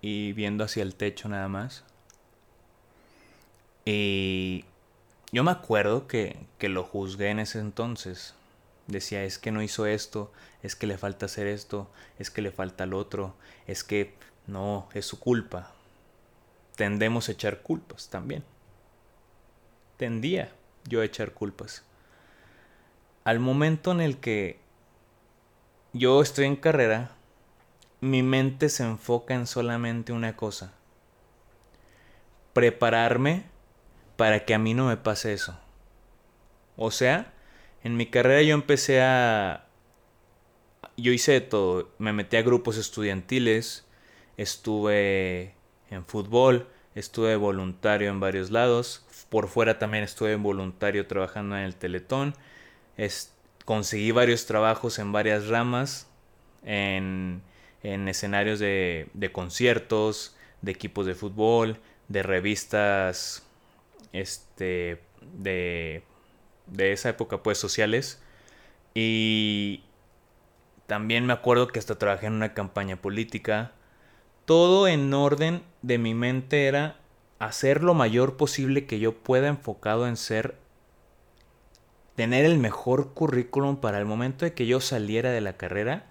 y 0.00 0.32
viendo 0.32 0.64
hacia 0.64 0.82
el 0.82 0.94
techo 0.94 1.28
nada 1.28 1.48
más. 1.48 1.84
Y 3.84 4.64
yo 5.32 5.44
me 5.44 5.50
acuerdo 5.50 6.06
que, 6.06 6.38
que 6.58 6.68
lo 6.68 6.84
juzgué 6.84 7.30
en 7.30 7.38
ese 7.40 7.58
entonces. 7.58 8.34
Decía, 8.86 9.24
es 9.24 9.38
que 9.38 9.50
no 9.52 9.62
hizo 9.62 9.84
esto, 9.86 10.32
es 10.62 10.74
que 10.74 10.86
le 10.86 10.96
falta 10.96 11.26
hacer 11.26 11.46
esto, 11.46 11.90
es 12.18 12.30
que 12.30 12.40
le 12.40 12.50
falta 12.50 12.86
lo 12.86 12.98
otro, 12.98 13.34
es 13.66 13.84
que 13.84 14.14
no, 14.46 14.88
es 14.94 15.04
su 15.04 15.20
culpa. 15.20 15.72
Tendemos 16.74 17.28
a 17.28 17.32
echar 17.32 17.60
culpas 17.60 18.08
también. 18.08 18.44
Tendía 19.98 20.52
yo 20.84 21.02
a 21.02 21.04
echar 21.04 21.32
culpas. 21.32 21.82
Al 23.24 23.40
momento 23.40 23.92
en 23.92 24.00
el 24.00 24.18
que 24.18 24.58
yo 25.92 26.22
estoy 26.22 26.46
en 26.46 26.56
carrera, 26.56 27.10
mi 28.00 28.22
mente 28.22 28.68
se 28.68 28.84
enfoca 28.84 29.34
en 29.34 29.46
solamente 29.46 30.12
una 30.12 30.34
cosa. 30.36 30.72
Prepararme 32.54 33.44
para 34.18 34.44
que 34.44 34.52
a 34.52 34.58
mí 34.58 34.74
no 34.74 34.88
me 34.88 34.96
pase 34.96 35.32
eso. 35.32 35.56
O 36.76 36.90
sea, 36.90 37.32
en 37.84 37.96
mi 37.96 38.06
carrera 38.06 38.42
yo 38.42 38.52
empecé 38.52 39.00
a... 39.00 39.64
Yo 40.96 41.12
hice 41.12 41.30
de 41.30 41.40
todo. 41.40 41.88
Me 41.98 42.12
metí 42.12 42.36
a 42.36 42.42
grupos 42.42 42.78
estudiantiles, 42.78 43.86
estuve 44.36 45.54
en 45.88 46.04
fútbol, 46.04 46.66
estuve 46.96 47.36
voluntario 47.36 48.10
en 48.10 48.18
varios 48.18 48.50
lados. 48.50 49.06
Por 49.28 49.46
fuera 49.46 49.78
también 49.78 50.02
estuve 50.02 50.34
voluntario 50.34 51.06
trabajando 51.06 51.56
en 51.56 51.62
el 51.62 51.76
Teletón. 51.76 52.34
conseguí 53.64 54.10
varios 54.10 54.46
trabajos 54.46 54.98
en 54.98 55.12
varias 55.12 55.46
ramas, 55.46 56.08
en, 56.64 57.40
en 57.84 58.08
escenarios 58.08 58.58
de, 58.58 59.10
de 59.14 59.30
conciertos, 59.30 60.36
de 60.60 60.72
equipos 60.72 61.06
de 61.06 61.14
fútbol, 61.14 61.78
de 62.08 62.24
revistas 62.24 63.44
este, 64.12 65.02
de, 65.34 66.02
de 66.66 66.92
esa 66.92 67.10
época, 67.10 67.42
pues 67.42 67.58
sociales. 67.58 68.22
Y 68.94 69.84
también 70.86 71.26
me 71.26 71.32
acuerdo 71.32 71.68
que 71.68 71.78
hasta 71.78 71.98
trabajé 71.98 72.26
en 72.26 72.32
una 72.34 72.54
campaña 72.54 72.96
política. 72.96 73.72
Todo 74.44 74.88
en 74.88 75.12
orden 75.12 75.62
de 75.82 75.98
mi 75.98 76.14
mente 76.14 76.66
era 76.66 76.96
hacer 77.38 77.84
lo 77.84 77.94
mayor 77.94 78.36
posible 78.36 78.86
que 78.86 78.98
yo 78.98 79.14
pueda 79.14 79.48
enfocado 79.48 80.08
en 80.08 80.16
ser 80.16 80.56
tener 82.16 82.44
el 82.44 82.58
mejor 82.58 83.14
currículum 83.14 83.76
para 83.76 83.98
el 83.98 84.04
momento 84.04 84.44
de 84.44 84.52
que 84.52 84.66
yo 84.66 84.80
saliera 84.80 85.30
de 85.30 85.40
la 85.40 85.56
carrera, 85.56 86.06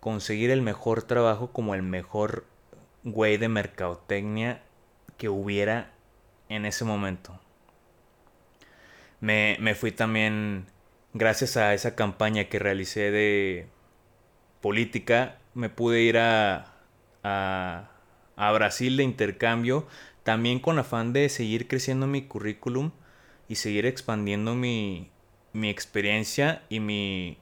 conseguir 0.00 0.50
el 0.50 0.60
mejor 0.60 1.04
trabajo 1.04 1.52
como 1.52 1.76
el 1.76 1.82
mejor 1.82 2.46
güey 3.04 3.36
de 3.36 3.48
mercadotecnia 3.48 4.60
que 5.16 5.28
hubiera 5.28 5.92
en 6.48 6.66
ese 6.66 6.84
momento. 6.84 7.38
Me, 9.20 9.74
fui 9.74 9.92
también, 9.92 10.66
gracias 11.12 11.56
a 11.56 11.74
esa 11.74 11.94
campaña 11.94 12.44
que 12.44 12.58
realicé 12.58 13.10
de 13.10 13.66
política, 14.60 15.38
me 15.54 15.68
pude 15.68 16.02
ir 16.02 16.18
a, 16.18 16.74
a, 17.24 17.90
a 18.36 18.52
Brasil 18.52 18.96
de 18.96 19.02
intercambio, 19.02 19.86
también 20.22 20.60
con 20.60 20.78
afán 20.78 21.12
de 21.12 21.28
seguir 21.28 21.68
creciendo 21.68 22.06
mi 22.06 22.22
currículum 22.22 22.92
y 23.48 23.56
seguir 23.56 23.86
expandiendo 23.86 24.54
mi, 24.54 25.10
mi 25.52 25.68
experiencia 25.70 26.62
y 26.68 26.80
mi 26.80 27.38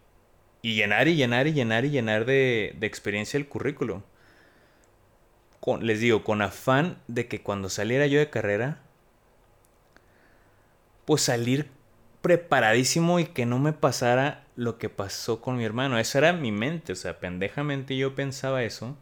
y 0.62 0.74
llenar 0.74 1.06
y 1.06 1.14
llenar 1.14 1.46
y 1.46 1.52
llenar 1.52 1.84
y 1.84 1.90
llenar 1.90 2.24
de, 2.24 2.74
de 2.78 2.86
experiencia 2.86 3.38
el 3.38 3.46
currículum. 3.46 4.02
Con, 5.60 5.86
les 5.86 6.00
digo, 6.00 6.24
con 6.24 6.42
afán 6.42 6.98
de 7.06 7.28
que 7.28 7.40
cuando 7.42 7.68
saliera 7.68 8.06
yo 8.06 8.18
de 8.18 8.30
carrera 8.30 8.80
pues 11.06 11.22
salir 11.22 11.70
preparadísimo 12.20 13.18
y 13.18 13.26
que 13.26 13.46
no 13.46 13.58
me 13.58 13.72
pasara 13.72 14.44
lo 14.56 14.78
que 14.78 14.90
pasó 14.90 15.40
con 15.40 15.56
mi 15.56 15.64
hermano. 15.64 15.98
Esa 15.98 16.18
era 16.18 16.32
mi 16.34 16.52
mente, 16.52 16.92
o 16.92 16.96
sea, 16.96 17.18
pendejamente 17.18 17.96
yo 17.96 18.14
pensaba 18.14 18.62
eso. 18.64 18.96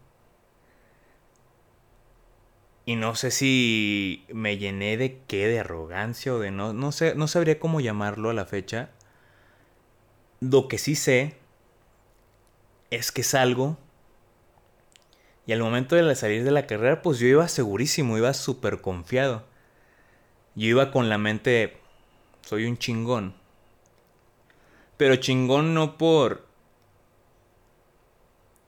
Y 2.87 2.97
no 2.97 3.17
sé 3.17 3.31
si 3.31 4.25
me 4.29 4.59
llené 4.59 4.97
de 4.97 5.21
qué, 5.27 5.49
de 5.49 5.59
arrogancia 5.59 6.35
o 6.35 6.39
de 6.39 6.51
no, 6.51 6.73
no 6.73 6.93
sé, 6.93 7.15
no 7.17 7.27
sabría 7.27 7.59
cómo 7.59 7.81
llamarlo 7.81 8.31
a 8.31 8.35
la 8.35 8.45
fecha. 8.45 8.91
Lo 10.41 10.69
que 10.69 10.79
sí 10.79 10.95
sé 10.95 11.37
es 12.91 13.11
que 13.11 13.23
salgo 13.23 13.79
y 15.47 15.53
al 15.53 15.61
momento 15.61 15.97
de 15.97 16.15
salir 16.15 16.45
de 16.45 16.51
la 16.51 16.67
carrera, 16.67 17.03
pues 17.03 17.19
yo 17.19 17.27
iba 17.27 17.49
segurísimo, 17.49 18.17
iba 18.17 18.33
súper 18.33 18.81
confiado. 18.81 19.45
Yo 20.55 20.69
iba 20.69 20.91
con 20.91 21.09
la 21.09 21.19
mente, 21.19 21.77
soy 22.45 22.67
un 22.67 22.77
chingón. 22.77 23.35
Pero 24.97 25.17
chingón 25.17 25.75
no 25.75 25.97
por... 25.97 26.47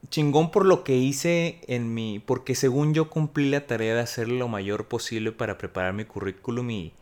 Chingón 0.08 0.50
por 0.50 0.64
lo 0.64 0.82
que 0.82 0.96
hice 0.96 1.60
en 1.66 1.92
mi... 1.92 2.18
Porque 2.18 2.54
según 2.54 2.94
yo 2.94 3.10
cumplí 3.10 3.50
la 3.50 3.66
tarea 3.66 3.94
de 3.94 4.00
hacer 4.00 4.28
lo 4.28 4.48
mayor 4.48 4.86
posible 4.86 5.32
para 5.32 5.58
preparar 5.58 5.92
mi 5.92 6.04
currículum 6.04 6.70
y, 6.70 6.92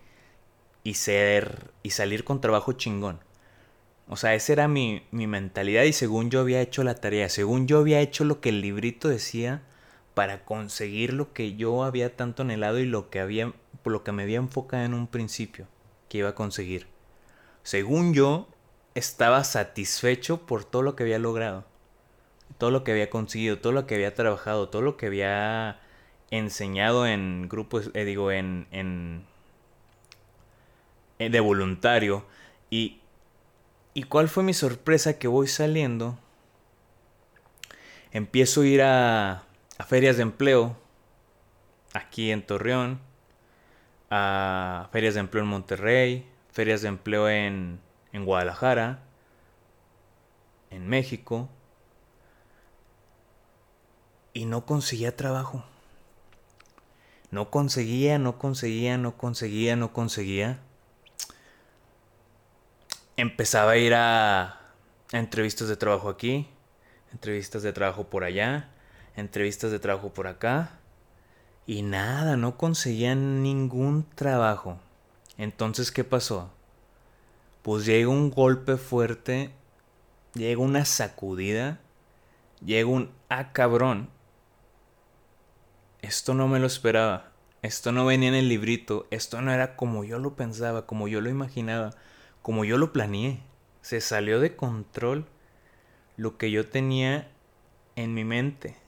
y 0.83 0.95
ser... 0.95 1.71
y 1.83 1.91
salir 1.91 2.25
con 2.25 2.41
trabajo 2.41 2.73
chingón. 2.73 3.21
O 4.09 4.17
sea, 4.17 4.35
esa 4.35 4.53
era 4.53 4.69
mi, 4.69 5.03
mi 5.13 5.27
mentalidad 5.27 5.85
y 5.85 5.93
según 5.93 6.31
yo 6.31 6.41
había 6.41 6.61
hecho 6.61 6.83
la 6.83 6.97
tarea, 6.97 7.29
según 7.29 7.67
yo 7.67 7.79
había 7.79 8.01
hecho 8.01 8.25
lo 8.25 8.41
que 8.41 8.51
el 8.51 8.61
librito 8.61 9.09
decía 9.09 9.63
para 10.13 10.45
conseguir 10.45 11.15
lo 11.15 11.33
que 11.33 11.57
yo 11.57 11.85
había 11.85 12.15
tanto 12.15 12.43
anhelado 12.43 12.79
y 12.81 12.87
lo 12.87 13.09
que 13.11 13.21
había 13.21 13.53
por 13.83 13.93
lo 13.93 14.05
que 14.05 14.13
me 14.13 14.23
había 14.23 14.37
enfocado 14.39 14.85
en 14.85 14.95
un 14.95 15.07
principio 15.07 15.67
que 16.15 16.19
iba 16.19 16.29
a 16.29 16.35
conseguir. 16.37 16.87
Según 17.65 18.15
yo, 18.15 18.47
estaba 18.95 19.43
satisfecho 19.43 20.47
por 20.47 20.65
todo 20.65 20.83
lo 20.83 20.95
que 20.95 21.03
había 21.03 21.19
logrado, 21.19 21.65
todo 22.57 22.71
lo 22.71 22.85
que 22.85 22.93
había 22.93 23.11
conseguido, 23.11 23.59
todo 23.59 23.73
lo 23.73 23.89
que 23.89 23.97
había 23.97 24.15
trabajado, 24.15 24.69
todo 24.69 24.81
lo 24.81 24.97
que 24.97 25.07
había 25.07 25.81
enseñado 26.31 27.05
en 27.05 27.49
grupos, 27.49 27.91
eh, 27.95 28.05
digo, 28.05 28.31
en, 28.31 28.69
en, 28.71 29.25
de 31.19 31.41
voluntario. 31.41 32.25
Y, 32.71 33.01
¿Y 33.93 34.05
cuál 34.05 34.29
fue 34.29 34.45
mi 34.45 34.55
sorpresa? 34.55 35.19
Que 35.19 35.27
voy 35.27 35.49
saliendo, 35.49 36.17
empiezo 38.13 38.61
a 38.61 38.67
ir 38.67 38.83
a 38.83 39.43
ferias 39.85 40.15
de 40.15 40.23
empleo 40.23 40.77
aquí 41.93 42.31
en 42.31 42.47
Torreón, 42.47 43.01
a 44.17 44.89
ferias 44.93 45.15
de 45.15 45.21
empleo 45.21 45.43
en 45.43 45.51
Monterrey, 45.51 46.31
ferias 46.53 46.83
de 46.83 46.89
empleo 46.89 47.29
en, 47.29 47.81
en 48.13 48.25
Guadalajara, 48.25 49.01
en 50.71 50.87
México, 50.87 51.49
y 54.33 54.45
no 54.45 54.67
conseguía 54.67 55.17
trabajo. 55.17 55.65
No 57.33 57.51
conseguía, 57.51 58.21
no 58.21 58.39
conseguía, 58.39 58.97
no 58.99 59.17
conseguía, 59.17 59.75
no 59.75 59.93
conseguía. 59.93 60.61
Empezaba 63.17 63.73
a 63.73 63.77
ir 63.79 63.95
a, 63.95 64.45
a 64.45 65.19
entrevistas 65.19 65.67
de 65.67 65.77
trabajo 65.77 66.09
aquí, 66.09 66.49
entrevistas 67.11 67.65
de 67.65 67.73
trabajo 67.73 68.05
por 68.05 68.23
allá, 68.23 68.69
entrevistas 69.17 69.73
de 69.73 69.81
trabajo 69.81 70.13
por 70.13 70.29
acá. 70.29 70.79
Y 71.67 71.81
nada, 71.83 72.37
no 72.37 72.59
conseguían 72.59 73.43
ningún 73.43 74.05
trabajo. 74.15 74.79
Entonces, 75.39 75.91
¿qué 75.91 76.05
pasó? 76.05 76.51
Pues 77.63 77.87
llega 77.87 78.09
un 78.09 78.31
golpe 78.31 78.77
fuerte, 78.77 79.51
llega 80.35 80.61
una 80.61 80.85
sacudida, 80.85 81.81
llega 82.63 82.89
un 82.89 83.11
ah 83.31 83.53
cabrón. 83.53 84.11
Esto 86.03 86.35
no 86.35 86.49
me 86.49 86.59
lo 86.59 86.67
esperaba. 86.67 87.33
Esto 87.63 87.93
no 87.93 88.05
venía 88.05 88.29
en 88.29 88.35
el 88.35 88.51
librito. 88.51 89.07
Esto 89.11 89.41
no 89.41 89.51
era 89.51 89.75
como 89.75 90.05
yo 90.05 90.19
lo 90.19 90.37
pensaba, 90.37 90.85
como 90.85 91.09
yo 91.09 91.23
lo 91.23 91.31
imaginaba, 91.31 91.95
como 92.43 92.67
yo 92.67 92.77
lo 92.77 92.93
planeé. 92.93 93.41
Se 93.81 94.03
salió 94.03 94.39
de 94.39 94.55
control 94.55 95.27
lo 96.19 96.37
que 96.37 96.51
yo 96.51 96.69
tenía 96.69 97.31
en 97.97 98.13
mi 98.13 98.25
mente 98.25 98.84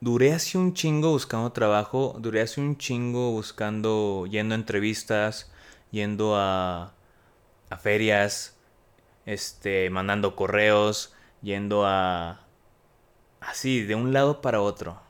duré 0.00 0.32
así 0.32 0.58
un 0.58 0.74
chingo 0.74 1.10
buscando 1.10 1.52
trabajo, 1.52 2.16
duré 2.18 2.42
así 2.42 2.60
un 2.60 2.76
chingo 2.76 3.30
buscando, 3.32 4.26
yendo 4.30 4.54
a 4.54 4.58
entrevistas, 4.58 5.50
yendo 5.90 6.36
a, 6.36 6.92
a 7.70 7.76
ferias, 7.76 8.56
este, 9.24 9.90
mandando 9.90 10.36
correos, 10.36 11.14
yendo 11.42 11.86
a... 11.86 12.40
así, 13.40 13.82
de 13.82 13.94
un 13.94 14.12
lado 14.12 14.40
para 14.40 14.60
otro. 14.60 15.00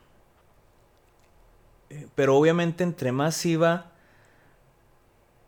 Eh, 1.89 2.07
pero 2.15 2.35
obviamente 2.37 2.83
entre 2.83 3.11
más 3.11 3.45
iba, 3.45 3.91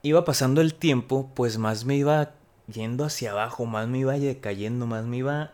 iba 0.03 0.25
pasando 0.25 0.61
el 0.61 0.75
tiempo, 0.75 1.31
pues 1.35 1.57
más 1.57 1.85
me 1.85 1.95
iba 1.95 2.33
yendo 2.67 3.05
hacia 3.05 3.31
abajo, 3.31 3.65
más 3.65 3.87
me 3.87 3.99
iba 3.99 4.15
cayendo, 4.41 4.85
más 4.85 5.05
me 5.05 5.17
iba 5.17 5.53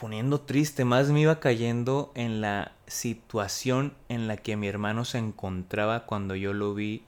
poniendo 0.00 0.40
triste, 0.40 0.86
más 0.86 1.10
me 1.10 1.20
iba 1.20 1.40
cayendo 1.40 2.10
en 2.14 2.40
la 2.40 2.72
situación 2.86 3.92
en 4.08 4.28
la 4.28 4.38
que 4.38 4.56
mi 4.56 4.66
hermano 4.66 5.04
se 5.04 5.18
encontraba 5.18 6.06
cuando 6.06 6.34
yo 6.34 6.54
lo 6.54 6.72
vi 6.72 7.04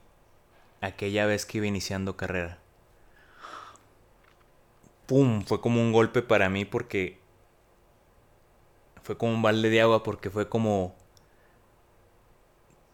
aquella 0.79 1.25
vez 1.25 1.47
que 1.47 1.57
iba 1.57 1.65
iniciando 1.65 2.15
carrera. 2.15 2.59
¡Pum! 5.07 5.41
Fue 5.41 5.59
como 5.59 5.81
un 5.81 5.91
golpe 5.91 6.21
para 6.21 6.49
mí 6.49 6.65
porque 6.65 7.17
fue 9.01 9.17
como 9.17 9.33
un 9.33 9.41
balde 9.41 9.71
de 9.71 9.81
agua 9.81 10.03
porque 10.03 10.29
fue 10.29 10.47
como 10.47 10.93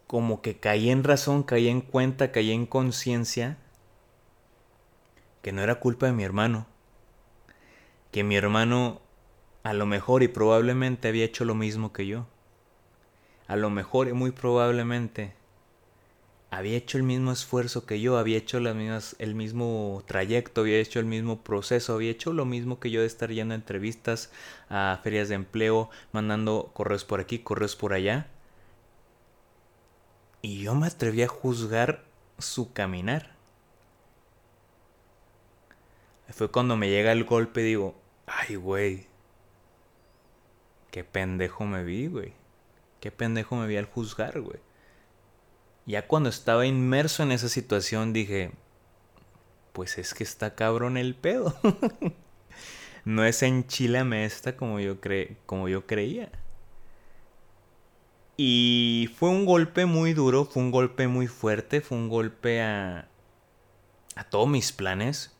como 0.07 0.41
que 0.41 0.55
caí 0.55 0.89
en 0.89 1.03
razón, 1.03 1.43
caí 1.43 1.67
en 1.67 1.81
cuenta, 1.81 2.31
caí 2.31 2.51
en 2.51 2.67
conciencia 2.67 3.57
que 5.41 5.51
no 5.51 5.61
era 5.61 5.75
culpa 5.75 6.05
de 6.05 6.13
mi 6.13 6.23
hermano. 6.23 6.67
Que 8.11 8.23
mi 8.23 8.37
hermano 8.37 9.01
a 9.63 9.73
lo 9.73 9.85
mejor 9.85 10.23
y 10.23 10.27
probablemente 10.27 11.07
había 11.07 11.25
hecho 11.25 11.45
lo 11.45 11.55
mismo 11.55 11.93
que 11.93 12.07
yo. 12.07 12.27
A 13.47 13.55
lo 13.55 13.69
mejor 13.69 14.07
y 14.07 14.13
muy 14.13 14.31
probablemente 14.31 15.33
había 16.51 16.77
hecho 16.77 16.97
el 16.97 17.03
mismo 17.03 17.31
esfuerzo 17.31 17.85
que 17.85 18.01
yo, 18.01 18.17
había 18.17 18.37
hecho 18.37 18.59
las 18.59 18.75
mismas, 18.75 19.15
el 19.19 19.35
mismo 19.35 20.03
trayecto, 20.07 20.61
había 20.61 20.79
hecho 20.79 20.99
el 20.99 21.05
mismo 21.05 21.43
proceso, 21.43 21.93
había 21.93 22.11
hecho 22.11 22.33
lo 22.33 22.45
mismo 22.45 22.79
que 22.79 22.89
yo 22.89 23.01
de 23.01 23.07
estar 23.07 23.29
yendo 23.31 23.53
a 23.53 23.57
entrevistas, 23.57 24.31
a 24.69 24.99
ferias 25.03 25.29
de 25.29 25.35
empleo, 25.35 25.89
mandando 26.11 26.71
correos 26.73 27.05
por 27.05 27.19
aquí, 27.19 27.39
correos 27.39 27.75
por 27.75 27.93
allá. 27.93 28.27
Y 30.41 30.63
yo 30.63 30.73
me 30.73 30.87
atreví 30.87 31.21
a 31.21 31.27
juzgar 31.27 32.05
su 32.37 32.73
caminar. 32.73 33.35
Fue 36.29 36.49
cuando 36.49 36.77
me 36.77 36.89
llega 36.89 37.11
el 37.11 37.25
golpe 37.25 37.61
y 37.61 37.65
digo, 37.65 37.95
ay 38.25 38.55
güey, 38.55 39.08
qué 40.91 41.03
pendejo 41.03 41.65
me 41.65 41.83
vi, 41.83 42.07
güey. 42.07 42.33
Qué 42.99 43.11
pendejo 43.11 43.55
me 43.55 43.67
vi 43.67 43.77
al 43.77 43.85
juzgar, 43.85 44.41
güey. 44.41 44.59
Ya 45.85 46.07
cuando 46.07 46.29
estaba 46.29 46.65
inmerso 46.65 47.23
en 47.23 47.31
esa 47.31 47.49
situación 47.49 48.13
dije, 48.13 48.51
pues 49.73 49.97
es 49.97 50.13
que 50.13 50.23
está 50.23 50.55
cabrón 50.55 50.97
el 50.97 51.15
pedo. 51.15 51.55
no 53.05 53.25
es 53.25 53.41
enchilame 53.43 54.25
esta 54.25 54.55
como 54.55 54.79
yo, 54.79 54.99
cre 54.99 55.37
como 55.45 55.67
yo 55.67 55.87
creía. 55.87 56.31
Y 58.37 59.09
fue 59.17 59.29
un 59.29 59.45
golpe 59.45 59.85
muy 59.85 60.13
duro, 60.13 60.45
fue 60.45 60.63
un 60.63 60.71
golpe 60.71 61.07
muy 61.07 61.27
fuerte, 61.27 61.81
fue 61.81 61.97
un 61.97 62.07
golpe 62.07 62.61
a, 62.61 63.09
a 64.15 64.23
todos 64.25 64.47
mis 64.47 64.71
planes, 64.71 65.35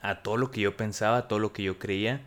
a 0.00 0.22
todo 0.22 0.36
lo 0.36 0.50
que 0.50 0.62
yo 0.62 0.76
pensaba, 0.76 1.18
a 1.18 1.28
todo 1.28 1.38
lo 1.38 1.52
que 1.52 1.62
yo 1.62 1.78
creía. 1.78 2.26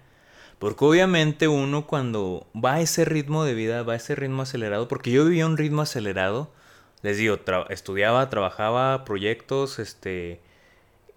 Porque 0.60 0.86
obviamente 0.86 1.48
uno 1.48 1.88
cuando 1.88 2.48
va 2.54 2.76
a 2.76 2.82
ese 2.82 3.06
ritmo 3.06 3.45
de 3.45 3.54
vida, 3.54 3.84
va 3.84 3.93
a 3.93 3.95
ese 3.95 4.15
ritmo 4.15 4.41
acelerado, 4.43 4.88
porque 4.89 5.12
yo 5.12 5.26
vivía 5.26 5.45
un 5.45 5.58
ritmo 5.58 5.82
acelerado, 5.82 6.52
les 7.02 7.17
digo, 7.17 7.39
estudiaba, 7.69 8.30
trabajaba, 8.30 9.06
proyectos, 9.06 9.80
este, 9.80 10.41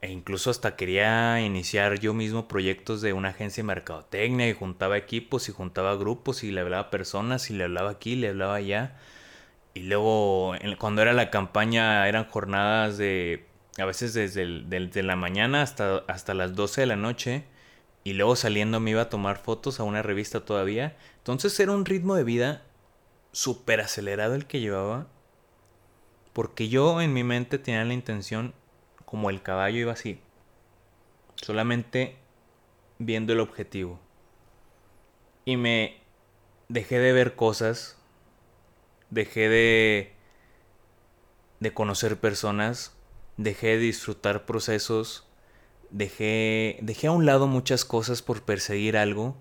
e 0.00 0.11
incluso 0.11 0.50
hasta 0.50 0.76
quería 0.76 1.40
iniciar 1.40 1.98
yo 1.98 2.14
mismo 2.14 2.48
proyectos 2.48 3.02
de 3.02 3.12
una 3.12 3.31
agencia 3.31 3.62
de 3.62 3.66
mercadotecnia 3.68 4.48
y 4.48 4.55
juntaba 4.55 4.96
equipos 4.96 5.48
y 5.48 5.52
juntaba 5.52 5.96
grupos 5.96 6.44
y 6.44 6.52
le 6.52 6.61
hablaba 6.61 6.85
a 6.85 6.90
personas 6.90 7.50
y 7.50 7.55
le 7.55 7.64
hablaba 7.64 7.90
aquí, 7.90 8.16
le 8.16 8.28
hablaba 8.28 8.57
allá. 8.57 8.96
Y 9.74 9.81
luego 9.81 10.55
cuando 10.78 11.02
era 11.02 11.12
la 11.14 11.31
campaña 11.31 12.07
eran 12.09 12.26
jornadas 12.26 12.98
de 12.98 13.46
a 13.78 13.85
veces 13.87 14.14
desde, 14.14 15.02
la 15.02 15.16
mañana 15.16 15.62
hasta, 15.62 15.98
hasta 16.09 16.35
las 16.35 16.55
12 16.55 16.83
de 16.83 16.87
la 16.87 16.96
noche 16.96 17.44
y 18.04 18.14
luego 18.14 18.36
saliendo 18.36 18.80
me 18.80 18.90
iba 18.90 19.02
a 19.02 19.08
tomar 19.08 19.38
fotos 19.38 19.78
a 19.78 19.84
una 19.84 20.02
revista 20.02 20.44
todavía. 20.44 20.96
Entonces 21.18 21.58
era 21.60 21.72
un 21.72 21.84
ritmo 21.84 22.14
de 22.16 22.24
vida 22.24 22.62
súper 23.32 23.80
acelerado 23.80 24.34
el 24.34 24.46
que 24.46 24.60
llevaba. 24.60 25.06
Porque 26.32 26.68
yo 26.68 27.00
en 27.00 27.12
mi 27.12 27.24
mente 27.24 27.58
tenía 27.58 27.84
la 27.84 27.94
intención, 27.94 28.54
como 29.04 29.30
el 29.30 29.42
caballo 29.42 29.78
iba 29.78 29.92
así, 29.92 30.18
solamente 31.36 32.16
viendo 32.98 33.32
el 33.32 33.40
objetivo. 33.40 34.00
Y 35.44 35.56
me 35.56 36.00
dejé 36.68 36.98
de 36.98 37.12
ver 37.12 37.36
cosas, 37.36 37.98
dejé 39.10 39.48
de, 39.48 40.12
de 41.60 41.74
conocer 41.74 42.18
personas, 42.18 42.96
dejé 43.36 43.68
de 43.68 43.78
disfrutar 43.78 44.46
procesos, 44.46 45.28
dejé, 45.92 46.78
dejé 46.83 47.07
a 47.07 47.12
un 47.12 47.26
lado 47.26 47.46
muchas 47.46 47.85
cosas 47.85 48.22
por 48.22 48.42
perseguir 48.42 48.96
algo 48.96 49.37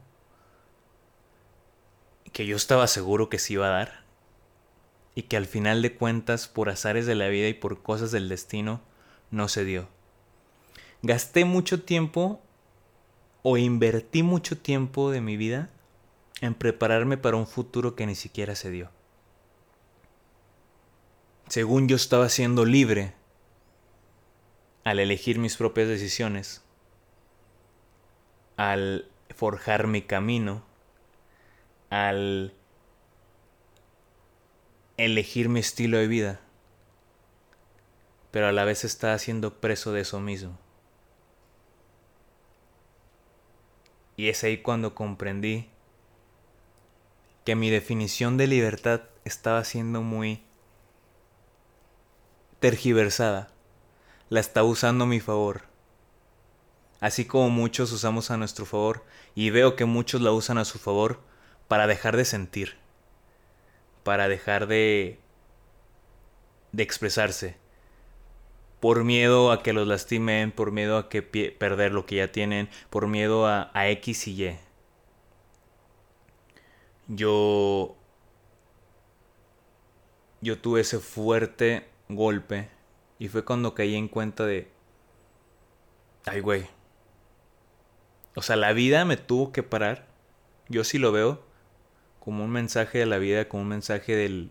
que 2.31 2.45
yo 2.45 2.55
estaba 2.55 2.87
seguro 2.87 3.29
que 3.29 3.39
se 3.39 3.53
iba 3.53 3.67
a 3.67 3.71
dar 3.71 4.03
y 5.15 5.23
que 5.23 5.37
al 5.37 5.45
final 5.45 5.81
de 5.81 5.95
cuentas 5.95 6.47
por 6.47 6.69
azares 6.69 7.05
de 7.05 7.15
la 7.15 7.27
vida 7.27 7.47
y 7.47 7.53
por 7.53 7.81
cosas 7.81 8.11
del 8.11 8.29
destino 8.29 8.81
no 9.31 9.47
se 9.47 9.65
dio. 9.65 9.87
Gasté 11.01 11.45
mucho 11.45 11.83
tiempo 11.83 12.41
o 13.43 13.57
invertí 13.57 14.23
mucho 14.23 14.57
tiempo 14.57 15.11
de 15.11 15.19
mi 15.19 15.35
vida 15.35 15.69
en 16.41 16.53
prepararme 16.53 17.17
para 17.17 17.37
un 17.37 17.47
futuro 17.47 17.95
que 17.95 18.05
ni 18.05 18.15
siquiera 18.15 18.55
se 18.55 18.69
dio. 18.69 18.89
Según 21.47 21.87
yo 21.87 21.95
estaba 21.95 22.29
siendo 22.29 22.65
libre 22.65 23.13
al 24.83 24.99
elegir 24.99 25.39
mis 25.39 25.57
propias 25.57 25.87
decisiones, 25.87 26.63
al 28.57 29.07
forjar 29.35 29.87
mi 29.87 30.01
camino, 30.01 30.63
al 31.89 32.53
elegir 34.97 35.49
mi 35.49 35.59
estilo 35.59 35.97
de 35.97 36.07
vida, 36.07 36.39
pero 38.31 38.47
a 38.47 38.51
la 38.51 38.65
vez 38.65 38.83
estaba 38.83 39.17
siendo 39.19 39.59
preso 39.59 39.91
de 39.91 40.01
eso 40.01 40.19
mismo. 40.19 40.57
Y 44.17 44.29
es 44.29 44.43
ahí 44.43 44.57
cuando 44.57 44.93
comprendí 44.93 45.67
que 47.45 47.55
mi 47.55 47.69
definición 47.69 48.37
de 48.37 48.47
libertad 48.47 49.01
estaba 49.25 49.63
siendo 49.63 50.01
muy 50.01 50.43
tergiversada. 52.59 53.49
La 54.31 54.39
estaba 54.39 54.65
usando 54.65 55.03
a 55.03 55.07
mi 55.07 55.19
favor. 55.19 55.63
Así 57.01 57.25
como 57.25 57.49
muchos 57.49 57.91
usamos 57.91 58.31
a 58.31 58.37
nuestro 58.37 58.65
favor, 58.65 59.03
y 59.35 59.49
veo 59.49 59.75
que 59.75 59.83
muchos 59.83 60.21
la 60.21 60.31
usan 60.31 60.57
a 60.57 60.63
su 60.63 60.79
favor 60.79 61.19
para 61.67 61.85
dejar 61.85 62.15
de 62.15 62.23
sentir, 62.23 62.77
para 64.05 64.29
dejar 64.29 64.67
de 64.67 65.19
de 66.71 66.81
expresarse, 66.81 67.57
por 68.79 69.03
miedo 69.03 69.51
a 69.51 69.63
que 69.63 69.73
los 69.73 69.85
lastimen, 69.85 70.53
por 70.53 70.71
miedo 70.71 70.97
a 70.97 71.09
que 71.09 71.21
perder 71.21 71.91
lo 71.91 72.05
que 72.05 72.15
ya 72.15 72.31
tienen, 72.31 72.69
por 72.89 73.07
miedo 73.07 73.47
a, 73.47 73.69
a 73.73 73.89
X 73.89 74.29
y 74.29 74.45
Y 74.45 74.59
yo 77.09 77.97
yo 80.39 80.57
tuve 80.57 80.79
ese 80.79 80.99
fuerte 80.99 81.85
golpe 82.07 82.69
y 83.21 83.27
fue 83.27 83.45
cuando 83.45 83.75
caí 83.75 83.93
en 83.93 84.07
cuenta 84.07 84.47
de 84.47 84.67
ay 86.25 86.39
güey 86.39 86.65
o 88.35 88.41
sea 88.41 88.55
la 88.55 88.73
vida 88.73 89.05
me 89.05 89.15
tuvo 89.15 89.51
que 89.51 89.61
parar. 89.61 90.07
Yo 90.69 90.83
sí 90.83 90.97
lo 90.97 91.11
veo 91.11 91.45
como 92.19 92.43
un 92.43 92.49
mensaje 92.49 92.97
de 92.97 93.05
la 93.05 93.19
vida 93.19 93.47
como 93.47 93.61
un 93.61 93.69
mensaje 93.69 94.15
del 94.15 94.49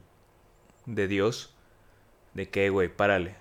de 0.87 1.09
Dios 1.09 1.53
de 2.35 2.49
que 2.49 2.71
güey 2.71 2.89
párale 2.89 3.35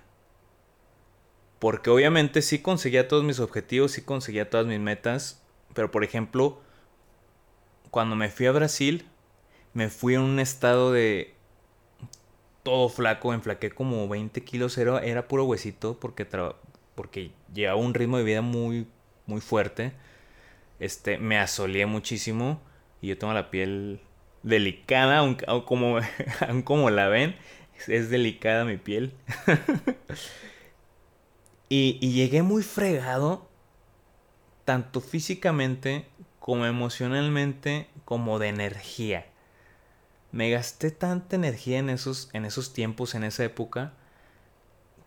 porque 1.60 1.90
obviamente 1.90 2.42
sí 2.42 2.60
conseguía 2.60 3.06
todos 3.06 3.22
mis 3.22 3.38
objetivos 3.38 3.92
sí 3.92 4.02
conseguía 4.02 4.50
todas 4.50 4.66
mis 4.66 4.80
metas 4.80 5.44
pero 5.74 5.92
por 5.92 6.02
ejemplo 6.02 6.60
cuando 7.92 8.16
me 8.16 8.30
fui 8.30 8.46
a 8.46 8.52
Brasil, 8.52 9.06
me 9.74 9.90
fui 9.90 10.14
en 10.14 10.22
un 10.22 10.40
estado 10.40 10.90
de 10.90 11.36
todo 12.62 12.88
flaco, 12.88 13.32
enflaqué 13.32 13.70
como 13.70 14.08
20 14.08 14.42
kilos, 14.44 14.76
era, 14.78 15.00
era 15.00 15.28
puro 15.28 15.44
huesito 15.44 15.98
porque, 15.98 16.26
porque 16.94 17.32
llevaba 17.52 17.80
un 17.80 17.94
ritmo 17.94 18.18
de 18.18 18.24
vida 18.24 18.42
muy, 18.42 18.86
muy 19.26 19.40
fuerte. 19.40 19.92
Este, 20.78 21.18
me 21.18 21.38
asoleé 21.38 21.86
muchísimo 21.86 22.60
y 23.00 23.08
yo 23.08 23.18
tengo 23.18 23.32
la 23.32 23.50
piel 23.50 24.00
delicada, 24.42 25.18
aunque, 25.18 25.46
como, 25.66 25.98
como 26.64 26.90
la 26.90 27.08
ven, 27.08 27.36
es 27.86 28.10
delicada 28.10 28.64
mi 28.64 28.76
piel. 28.76 29.14
y, 31.68 31.98
y 32.00 32.12
llegué 32.12 32.42
muy 32.42 32.62
fregado, 32.62 33.48
tanto 34.64 35.00
físicamente 35.00 36.06
como 36.38 36.66
emocionalmente, 36.66 37.88
como 38.04 38.38
de 38.38 38.48
energía. 38.48 39.26
Me 40.32 40.50
gasté 40.50 40.90
tanta 40.90 41.36
energía 41.36 41.78
en 41.78 41.90
esos, 41.90 42.30
en 42.32 42.44
esos 42.44 42.72
tiempos, 42.72 43.14
en 43.14 43.24
esa 43.24 43.44
época, 43.44 43.94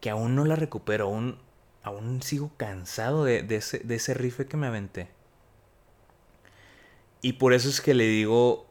que 0.01 0.09
aún 0.09 0.35
no 0.35 0.45
la 0.45 0.55
recupero, 0.55 1.05
aún, 1.05 1.39
aún 1.81 2.21
sigo 2.21 2.51
cansado 2.57 3.23
de, 3.23 3.45
ese, 3.49 3.79
de 3.79 3.95
ese 3.95 4.47
que 4.47 4.57
me 4.57 4.67
aventé. 4.67 5.09
Y 7.21 7.33
por 7.33 7.53
eso 7.53 7.69
es 7.69 7.79
que 7.79 7.93
le 7.93 8.05
digo, 8.05 8.67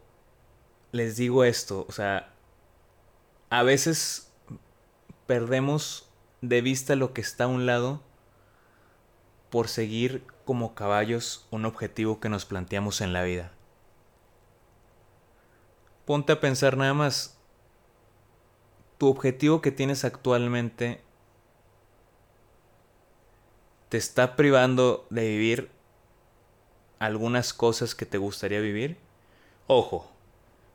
les 0.91 1.15
digo 1.15 1.43
esto, 1.43 1.87
o 1.89 1.91
sea, 1.91 2.31
a 3.49 3.63
veces 3.63 4.31
perdemos 5.25 6.07
de 6.41 6.61
vista 6.61 6.95
lo 6.95 7.13
que 7.13 7.21
está 7.21 7.45
a 7.45 7.47
un 7.47 7.65
lado 7.65 8.03
por 9.49 9.67
seguir 9.67 10.23
como 10.45 10.75
caballos 10.75 11.47
un 11.49 11.65
objetivo 11.65 12.19
que 12.19 12.29
nos 12.29 12.45
planteamos 12.45 13.01
en 13.01 13.13
la 13.13 13.23
vida. 13.23 13.51
Ponte 16.05 16.33
a 16.33 16.39
pensar 16.39 16.75
nada 16.75 16.93
más, 16.93 17.37
tu 18.97 19.07
objetivo 19.07 19.61
que 19.61 19.71
tienes 19.71 20.03
actualmente 20.03 21.01
te 23.89 23.97
está 23.97 24.35
privando 24.35 25.05
de 25.09 25.27
vivir 25.27 25.69
algunas 26.99 27.53
cosas 27.53 27.95
que 27.95 28.05
te 28.05 28.17
gustaría 28.17 28.59
vivir. 28.59 28.97
Ojo, 29.67 30.11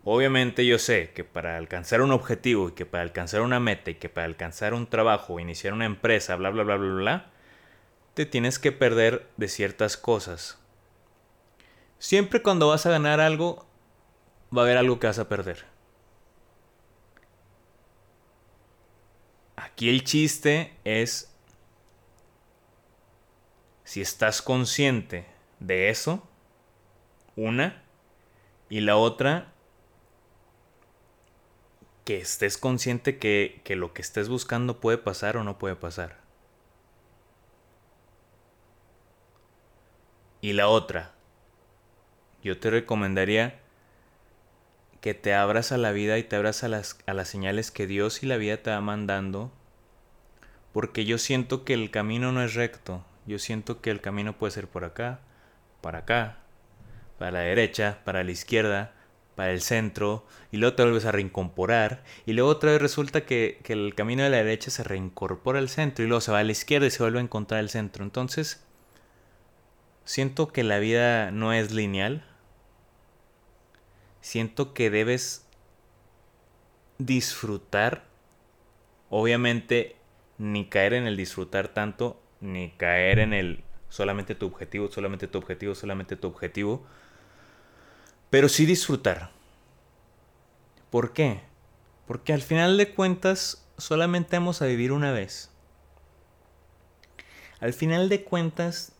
obviamente 0.04 0.64
yo 0.64 0.78
sé 0.78 1.10
que 1.14 1.24
para 1.24 1.56
alcanzar 1.56 2.00
un 2.00 2.12
objetivo 2.12 2.68
y 2.68 2.72
que 2.72 2.86
para 2.86 3.02
alcanzar 3.02 3.40
una 3.40 3.60
meta 3.60 3.90
y 3.90 3.96
que 3.96 4.08
para 4.08 4.26
alcanzar 4.26 4.72
un 4.72 4.86
trabajo 4.86 5.40
iniciar 5.40 5.72
una 5.72 5.84
empresa, 5.84 6.36
bla, 6.36 6.50
bla, 6.50 6.62
bla, 6.62 6.76
bla, 6.76 6.94
bla, 6.94 7.30
te 8.14 8.24
tienes 8.24 8.58
que 8.58 8.72
perder 8.72 9.26
de 9.36 9.48
ciertas 9.48 9.96
cosas. 9.96 10.58
Siempre 11.98 12.42
cuando 12.42 12.68
vas 12.68 12.86
a 12.86 12.90
ganar 12.90 13.20
algo, 13.20 13.67
va 14.56 14.62
a 14.62 14.64
haber 14.64 14.78
algo 14.78 14.98
que 14.98 15.06
vas 15.06 15.18
a 15.18 15.28
perder. 15.28 15.64
Aquí 19.56 19.88
el 19.90 20.04
chiste 20.04 20.76
es 20.84 21.34
si 23.84 24.00
estás 24.00 24.42
consciente 24.42 25.26
de 25.60 25.88
eso, 25.88 26.22
una, 27.36 27.82
y 28.68 28.80
la 28.80 28.96
otra, 28.96 29.52
que 32.04 32.18
estés 32.18 32.58
consciente 32.58 33.18
que, 33.18 33.60
que 33.64 33.76
lo 33.76 33.92
que 33.92 34.02
estés 34.02 34.28
buscando 34.28 34.80
puede 34.80 34.98
pasar 34.98 35.36
o 35.36 35.44
no 35.44 35.58
puede 35.58 35.76
pasar. 35.76 36.18
Y 40.40 40.52
la 40.52 40.68
otra, 40.68 41.12
yo 42.42 42.58
te 42.58 42.70
recomendaría 42.70 43.60
que 45.00 45.14
te 45.14 45.34
abras 45.34 45.72
a 45.72 45.78
la 45.78 45.92
vida 45.92 46.18
y 46.18 46.22
te 46.22 46.36
abras 46.36 46.64
a 46.64 46.68
las, 46.68 46.98
a 47.06 47.14
las 47.14 47.28
señales 47.28 47.70
que 47.70 47.86
Dios 47.86 48.22
y 48.22 48.26
la 48.26 48.36
vida 48.36 48.58
te 48.58 48.70
va 48.70 48.80
mandando. 48.80 49.52
Porque 50.72 51.04
yo 51.04 51.18
siento 51.18 51.64
que 51.64 51.74
el 51.74 51.90
camino 51.90 52.32
no 52.32 52.42
es 52.42 52.54
recto. 52.54 53.04
Yo 53.26 53.38
siento 53.38 53.80
que 53.80 53.90
el 53.90 54.00
camino 54.00 54.36
puede 54.36 54.52
ser 54.52 54.68
por 54.68 54.84
acá, 54.84 55.20
para 55.80 55.98
acá, 55.98 56.38
para 57.18 57.32
la 57.32 57.40
derecha, 57.40 57.98
para 58.04 58.24
la 58.24 58.30
izquierda, 58.30 58.92
para 59.34 59.52
el 59.52 59.60
centro, 59.60 60.26
y 60.50 60.56
luego 60.56 60.74
te 60.74 60.82
vuelves 60.82 61.04
a 61.04 61.12
reincorporar, 61.12 62.02
y 62.26 62.32
luego 62.32 62.50
otra 62.50 62.72
vez 62.72 62.80
resulta 62.80 63.26
que, 63.26 63.60
que 63.62 63.74
el 63.74 63.94
camino 63.94 64.22
de 64.22 64.30
la 64.30 64.38
derecha 64.38 64.70
se 64.70 64.82
reincorpora 64.82 65.58
al 65.58 65.68
centro, 65.68 66.04
y 66.04 66.08
luego 66.08 66.22
se 66.22 66.32
va 66.32 66.38
a 66.38 66.44
la 66.44 66.52
izquierda 66.52 66.86
y 66.86 66.90
se 66.90 67.02
vuelve 67.02 67.18
a 67.18 67.22
encontrar 67.22 67.60
el 67.60 67.68
centro. 67.68 68.02
Entonces, 68.02 68.64
Siento 70.08 70.48
que 70.48 70.64
la 70.64 70.78
vida 70.78 71.30
no 71.32 71.52
es 71.52 71.70
lineal. 71.70 72.24
Siento 74.28 74.74
que 74.74 74.90
debes 74.90 75.46
disfrutar. 76.98 78.04
Obviamente, 79.08 79.96
ni 80.36 80.68
caer 80.68 80.92
en 80.92 81.06
el 81.06 81.16
disfrutar 81.16 81.68
tanto, 81.68 82.20
ni 82.42 82.72
caer 82.72 83.20
en 83.20 83.32
el 83.32 83.64
solamente 83.88 84.34
tu 84.34 84.44
objetivo, 84.44 84.90
solamente 84.90 85.28
tu 85.28 85.38
objetivo, 85.38 85.74
solamente 85.74 86.14
tu 86.14 86.28
objetivo. 86.28 86.84
Pero 88.28 88.50
sí 88.50 88.66
disfrutar. 88.66 89.30
¿Por 90.90 91.14
qué? 91.14 91.40
Porque 92.06 92.34
al 92.34 92.42
final 92.42 92.76
de 92.76 92.92
cuentas, 92.92 93.66
solamente 93.78 94.36
vamos 94.36 94.60
a 94.60 94.66
vivir 94.66 94.92
una 94.92 95.10
vez. 95.10 95.50
Al 97.60 97.72
final 97.72 98.10
de 98.10 98.24
cuentas, 98.24 98.92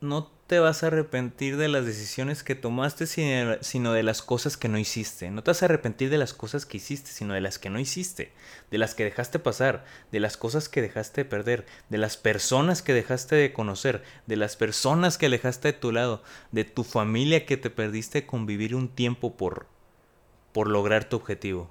no 0.00 0.35
te 0.46 0.60
vas 0.60 0.84
a 0.84 0.86
arrepentir 0.86 1.56
de 1.56 1.66
las 1.66 1.84
decisiones 1.84 2.44
que 2.44 2.54
tomaste, 2.54 3.06
sino 3.06 3.92
de 3.92 4.02
las 4.04 4.22
cosas 4.22 4.56
que 4.56 4.68
no 4.68 4.78
hiciste. 4.78 5.30
No 5.30 5.42
te 5.42 5.50
vas 5.50 5.62
a 5.62 5.64
arrepentir 5.64 6.08
de 6.08 6.18
las 6.18 6.34
cosas 6.34 6.66
que 6.66 6.76
hiciste, 6.76 7.10
sino 7.10 7.34
de 7.34 7.40
las 7.40 7.58
que 7.58 7.68
no 7.68 7.80
hiciste, 7.80 8.32
de 8.70 8.78
las 8.78 8.94
que 8.94 9.02
dejaste 9.02 9.40
pasar, 9.40 9.84
de 10.12 10.20
las 10.20 10.36
cosas 10.36 10.68
que 10.68 10.82
dejaste 10.82 11.24
de 11.24 11.30
perder, 11.30 11.66
de 11.88 11.98
las 11.98 12.16
personas 12.16 12.82
que 12.82 12.94
dejaste 12.94 13.34
de 13.34 13.52
conocer, 13.52 14.04
de 14.26 14.36
las 14.36 14.56
personas 14.56 15.18
que 15.18 15.26
alejaste 15.26 15.72
de 15.72 15.78
tu 15.78 15.90
lado, 15.90 16.22
de 16.52 16.64
tu 16.64 16.84
familia 16.84 17.44
que 17.44 17.56
te 17.56 17.70
perdiste 17.70 18.24
convivir 18.24 18.76
un 18.76 18.88
tiempo 18.88 19.36
por, 19.36 19.66
por 20.52 20.68
lograr 20.68 21.08
tu 21.08 21.16
objetivo. 21.16 21.70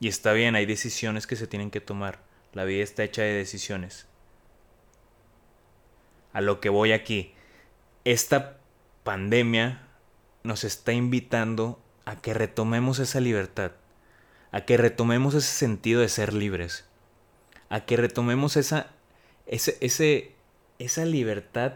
Y 0.00 0.08
está 0.08 0.32
bien, 0.32 0.54
hay 0.54 0.66
decisiones 0.66 1.26
que 1.26 1.36
se 1.36 1.46
tienen 1.46 1.70
que 1.70 1.80
tomar. 1.80 2.22
La 2.52 2.64
vida 2.64 2.82
está 2.82 3.04
hecha 3.04 3.22
de 3.22 3.32
decisiones 3.32 4.09
a 6.32 6.40
lo 6.40 6.60
que 6.60 6.68
voy 6.68 6.92
aquí. 6.92 7.34
Esta 8.04 8.58
pandemia 9.04 9.82
nos 10.42 10.64
está 10.64 10.92
invitando 10.92 11.80
a 12.04 12.16
que 12.16 12.34
retomemos 12.34 12.98
esa 12.98 13.20
libertad, 13.20 13.72
a 14.52 14.62
que 14.62 14.76
retomemos 14.76 15.34
ese 15.34 15.52
sentido 15.52 16.00
de 16.00 16.08
ser 16.08 16.32
libres, 16.32 16.84
a 17.68 17.80
que 17.84 17.96
retomemos 17.96 18.56
esa, 18.56 18.88
ese, 19.46 19.76
ese, 19.80 20.34
esa 20.78 21.04
libertad, 21.04 21.74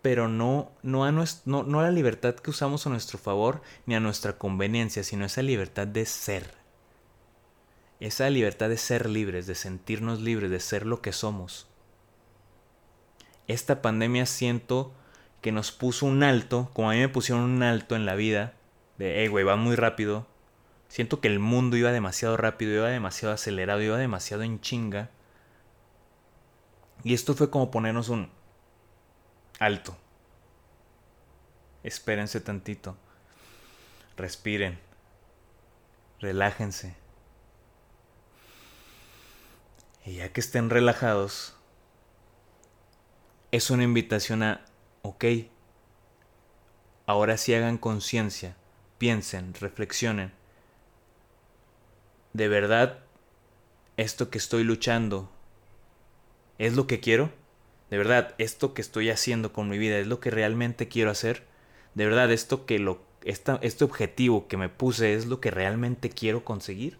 pero 0.00 0.28
no, 0.28 0.70
no, 0.82 1.04
a 1.04 1.12
no, 1.12 1.24
no 1.44 1.82
la 1.82 1.90
libertad 1.90 2.36
que 2.36 2.50
usamos 2.50 2.86
a 2.86 2.90
nuestro 2.90 3.18
favor 3.18 3.62
ni 3.84 3.94
a 3.94 4.00
nuestra 4.00 4.38
conveniencia, 4.38 5.02
sino 5.02 5.24
esa 5.24 5.42
libertad 5.42 5.86
de 5.86 6.06
ser. 6.06 6.56
Esa 8.00 8.30
libertad 8.30 8.68
de 8.68 8.76
ser 8.76 9.10
libres, 9.10 9.48
de 9.48 9.56
sentirnos 9.56 10.20
libres, 10.20 10.52
de 10.52 10.60
ser 10.60 10.86
lo 10.86 11.02
que 11.02 11.12
somos 11.12 11.67
esta 13.48 13.82
pandemia 13.82 14.26
siento 14.26 14.94
que 15.40 15.52
nos 15.52 15.72
puso 15.72 16.06
un 16.06 16.22
alto, 16.22 16.70
como 16.74 16.90
a 16.90 16.94
mí 16.94 17.00
me 17.00 17.08
pusieron 17.08 17.44
un 17.44 17.62
alto 17.62 17.96
en 17.96 18.06
la 18.06 18.14
vida, 18.14 18.54
de, 18.98 19.22
hey, 19.22 19.28
güey, 19.28 19.44
va 19.44 19.56
muy 19.56 19.76
rápido. 19.76 20.26
Siento 20.88 21.20
que 21.20 21.28
el 21.28 21.38
mundo 21.38 21.76
iba 21.76 21.92
demasiado 21.92 22.36
rápido, 22.36 22.72
iba 22.72 22.88
demasiado 22.88 23.34
acelerado, 23.34 23.82
iba 23.82 23.96
demasiado 23.98 24.42
en 24.42 24.60
chinga. 24.60 25.10
Y 27.04 27.14
esto 27.14 27.34
fue 27.34 27.50
como 27.50 27.70
ponernos 27.70 28.08
un 28.08 28.30
alto. 29.58 29.96
Espérense 31.82 32.40
tantito. 32.40 32.96
Respiren. 34.16 34.78
Relájense. 36.20 36.96
Y 40.04 40.16
ya 40.16 40.32
que 40.32 40.40
estén 40.40 40.70
relajados, 40.70 41.54
es 43.50 43.70
una 43.70 43.84
invitación 43.84 44.42
a, 44.42 44.64
ok, 45.02 45.24
ahora 47.06 47.36
sí 47.38 47.54
hagan 47.54 47.78
conciencia, 47.78 48.56
piensen, 48.98 49.54
reflexionen. 49.54 50.32
¿De 52.34 52.48
verdad 52.48 52.98
esto 53.96 54.30
que 54.30 54.38
estoy 54.38 54.64
luchando 54.64 55.30
es 56.58 56.76
lo 56.76 56.86
que 56.86 57.00
quiero? 57.00 57.30
¿De 57.90 57.96
verdad 57.96 58.34
esto 58.36 58.74
que 58.74 58.82
estoy 58.82 59.08
haciendo 59.08 59.52
con 59.52 59.68
mi 59.68 59.78
vida 59.78 59.98
es 59.98 60.06
lo 60.06 60.20
que 60.20 60.30
realmente 60.30 60.88
quiero 60.88 61.10
hacer? 61.10 61.44
¿De 61.94 62.04
verdad 62.04 62.30
esto 62.30 62.66
que 62.66 62.78
lo 62.78 63.06
este 63.22 63.84
objetivo 63.84 64.46
que 64.46 64.56
me 64.56 64.68
puse 64.68 65.14
es 65.14 65.26
lo 65.26 65.40
que 65.40 65.50
realmente 65.50 66.10
quiero 66.10 66.44
conseguir? 66.44 66.98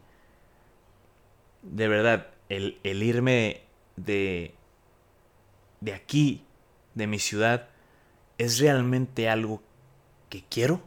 De 1.63 1.89
verdad, 1.89 2.29
el, 2.49 2.81
el 2.83 3.03
irme 3.03 3.63
de, 3.97 4.55
de 5.81 5.95
aquí, 5.95 6.45
de 6.95 7.07
mi 7.07 7.19
ciudad, 7.19 7.69
es 8.39 8.59
realmente 8.59 9.29
algo 9.29 9.63
que 10.29 10.45
quiero? 10.49 10.81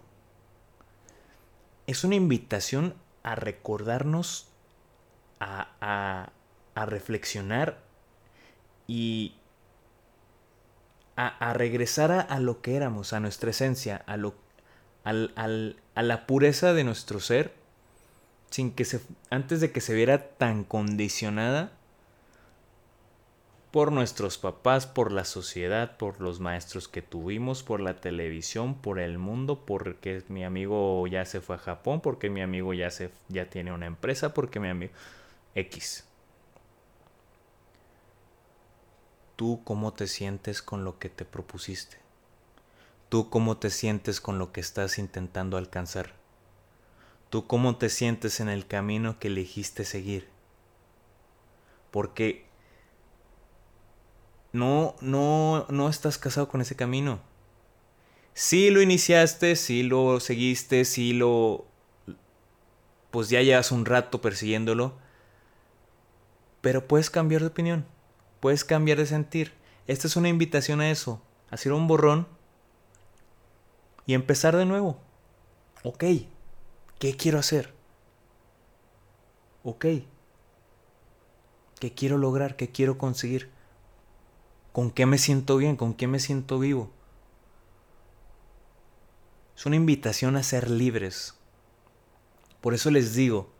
Es 1.88 2.04
una 2.04 2.15
invitación 2.15 2.95
a 3.23 3.36
recordarnos, 3.36 4.47
a, 5.39 6.32
a, 6.75 6.86
reflexionar 6.86 7.80
y 8.88 9.36
a, 11.15 11.54
regresar 11.54 12.12
a, 12.12 12.39
lo 12.39 12.62
que 12.62 12.75
éramos, 12.75 13.13
a 13.13 13.19
nuestra 13.19 13.51
esencia, 13.51 14.04
a, 14.08 14.17
lo, 14.17 14.36
al, 15.04 15.32
al, 15.36 15.77
a 15.95 16.01
la 16.01 16.25
pureza 16.25 16.73
de 16.73 16.84
nuestro 16.84 17.19
ser, 17.19 17.54
sin 18.49 18.71
que 18.71 18.86
se, 18.86 19.01
antes 19.30 19.62
de 19.62 19.71
que 19.71 19.82
se 19.82 19.93
viera 19.93 20.30
tan 20.30 20.63
condicionada 20.63 21.71
por 23.71 23.93
nuestros 23.93 24.38
papás, 24.38 24.86
por 24.86 25.13
la 25.13 25.23
sociedad, 25.23 25.95
por 25.95 26.19
los 26.19 26.41
maestros 26.41 26.89
que 26.89 27.01
tuvimos, 27.01 27.63
por 27.63 27.79
la 27.79 28.01
televisión, 28.01 28.75
por 28.75 28.99
el 28.99 29.17
mundo, 29.17 29.63
porque 29.65 30.23
mi 30.27 30.43
amigo 30.43 31.07
ya 31.07 31.23
se 31.23 31.39
fue 31.39 31.55
a 31.55 31.60
Japón, 31.60 32.01
porque 32.01 32.29
mi 32.29 32.41
amigo 32.41 32.73
ya 32.73 32.91
se 32.91 33.12
ya 33.29 33.49
tiene 33.49 33.71
una 33.71 33.86
empresa, 33.86 34.34
porque 34.34 34.60
mi 34.60 34.67
amigo 34.67 34.91
X. 35.55 36.05
¿Tú 39.38 39.62
cómo 39.63 39.93
te 39.93 40.07
sientes 40.07 40.62
con 40.62 40.84
lo 40.84 40.99
que 40.99 41.10
te 41.10 41.23
propusiste? 41.23 41.97
¿Tú 43.07 43.29
cómo 43.29 43.57
te 43.57 43.69
sientes 43.69 44.19
con 44.21 44.38
lo 44.38 44.51
que 44.51 44.62
estás 44.62 44.99
intentando 44.99 45.57
alcanzar? 45.57 46.13
¿Tú 47.29 47.47
cómo 47.47 47.77
te 47.77 47.89
sientes 47.89 48.41
en 48.41 48.49
el 48.49 48.67
camino 48.67 49.17
que 49.17 49.29
elegiste 49.29 49.86
seguir? 49.86 50.27
Porque 51.89 52.50
no, 54.53 54.95
no, 55.01 55.65
no 55.69 55.89
estás 55.89 56.17
casado 56.17 56.47
con 56.47 56.61
ese 56.61 56.75
camino. 56.75 57.19
Si 58.33 58.69
lo 58.69 58.81
iniciaste, 58.81 59.55
si 59.55 59.83
lo 59.83 60.19
seguiste, 60.19 60.85
si 60.85 61.13
lo... 61.13 61.65
Pues 63.11 63.29
ya 63.29 63.41
llevas 63.41 63.71
un 63.71 63.85
rato 63.85 64.21
persiguiéndolo. 64.21 64.93
Pero 66.61 66.87
puedes 66.87 67.09
cambiar 67.09 67.41
de 67.41 67.47
opinión. 67.47 67.85
Puedes 68.39 68.63
cambiar 68.63 68.97
de 68.97 69.05
sentir. 69.05 69.53
Esta 69.87 70.07
es 70.07 70.15
una 70.15 70.29
invitación 70.29 70.79
a 70.81 70.91
eso. 70.91 71.21
A 71.49 71.55
hacer 71.55 71.73
un 71.73 71.87
borrón. 71.87 72.27
Y 74.05 74.13
empezar 74.13 74.55
de 74.55 74.65
nuevo. 74.65 74.97
Ok. 75.83 76.03
¿Qué 76.99 77.17
quiero 77.17 77.39
hacer? 77.39 77.73
Ok. 79.63 79.85
¿Qué 81.79 81.93
quiero 81.93 82.17
lograr? 82.17 82.55
¿Qué 82.55 82.69
quiero 82.71 82.97
conseguir? 82.97 83.49
¿Con 84.71 84.91
qué 84.91 85.05
me 85.05 85.17
siento 85.17 85.57
bien? 85.57 85.75
¿Con 85.75 85.93
qué 85.93 86.07
me 86.07 86.19
siento 86.19 86.60
vivo? 86.60 86.91
Es 89.55 89.65
una 89.65 89.75
invitación 89.75 90.38
a 90.38 90.43
ser 90.43 90.69
libres. 90.69 91.36
Por 92.62 92.73
eso 92.73 92.89
les 92.89 93.13
digo 93.13 93.51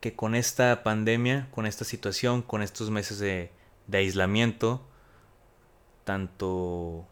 que 0.00 0.14
con 0.14 0.34
esta 0.34 0.82
pandemia, 0.82 1.48
con 1.50 1.66
esta 1.66 1.84
situación, 1.84 2.42
con 2.42 2.62
estos 2.62 2.90
meses 2.90 3.18
de, 3.18 3.50
aislamiento, 3.92 4.86
tanto 6.04 7.06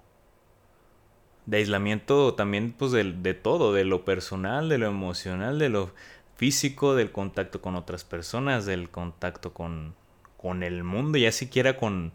de 1.46 1.59
aislamiento 1.59 2.35
también 2.35 2.72
pues 2.72 2.92
de, 2.92 3.12
de, 3.12 3.35
todo, 3.35 3.72
de 3.72 3.85
lo 3.85 4.04
personal, 4.04 4.68
de 4.68 4.78
lo 4.78 4.87
emocional, 4.87 5.59
de 5.59 5.68
lo 5.68 5.92
físico, 6.37 6.94
del 6.94 7.11
contacto 7.11 7.61
con 7.61 7.74
otras 7.74 8.04
personas, 8.04 8.64
del 8.64 8.90
contacto 8.90 9.52
con, 9.52 9.94
con 10.37 10.62
el 10.62 10.85
mundo, 10.85 11.18
ya 11.18 11.33
siquiera 11.33 11.76
con, 11.76 12.12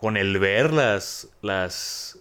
con 0.00 0.16
el 0.16 0.38
ver 0.38 0.72
las, 0.72 1.28
las, 1.42 2.18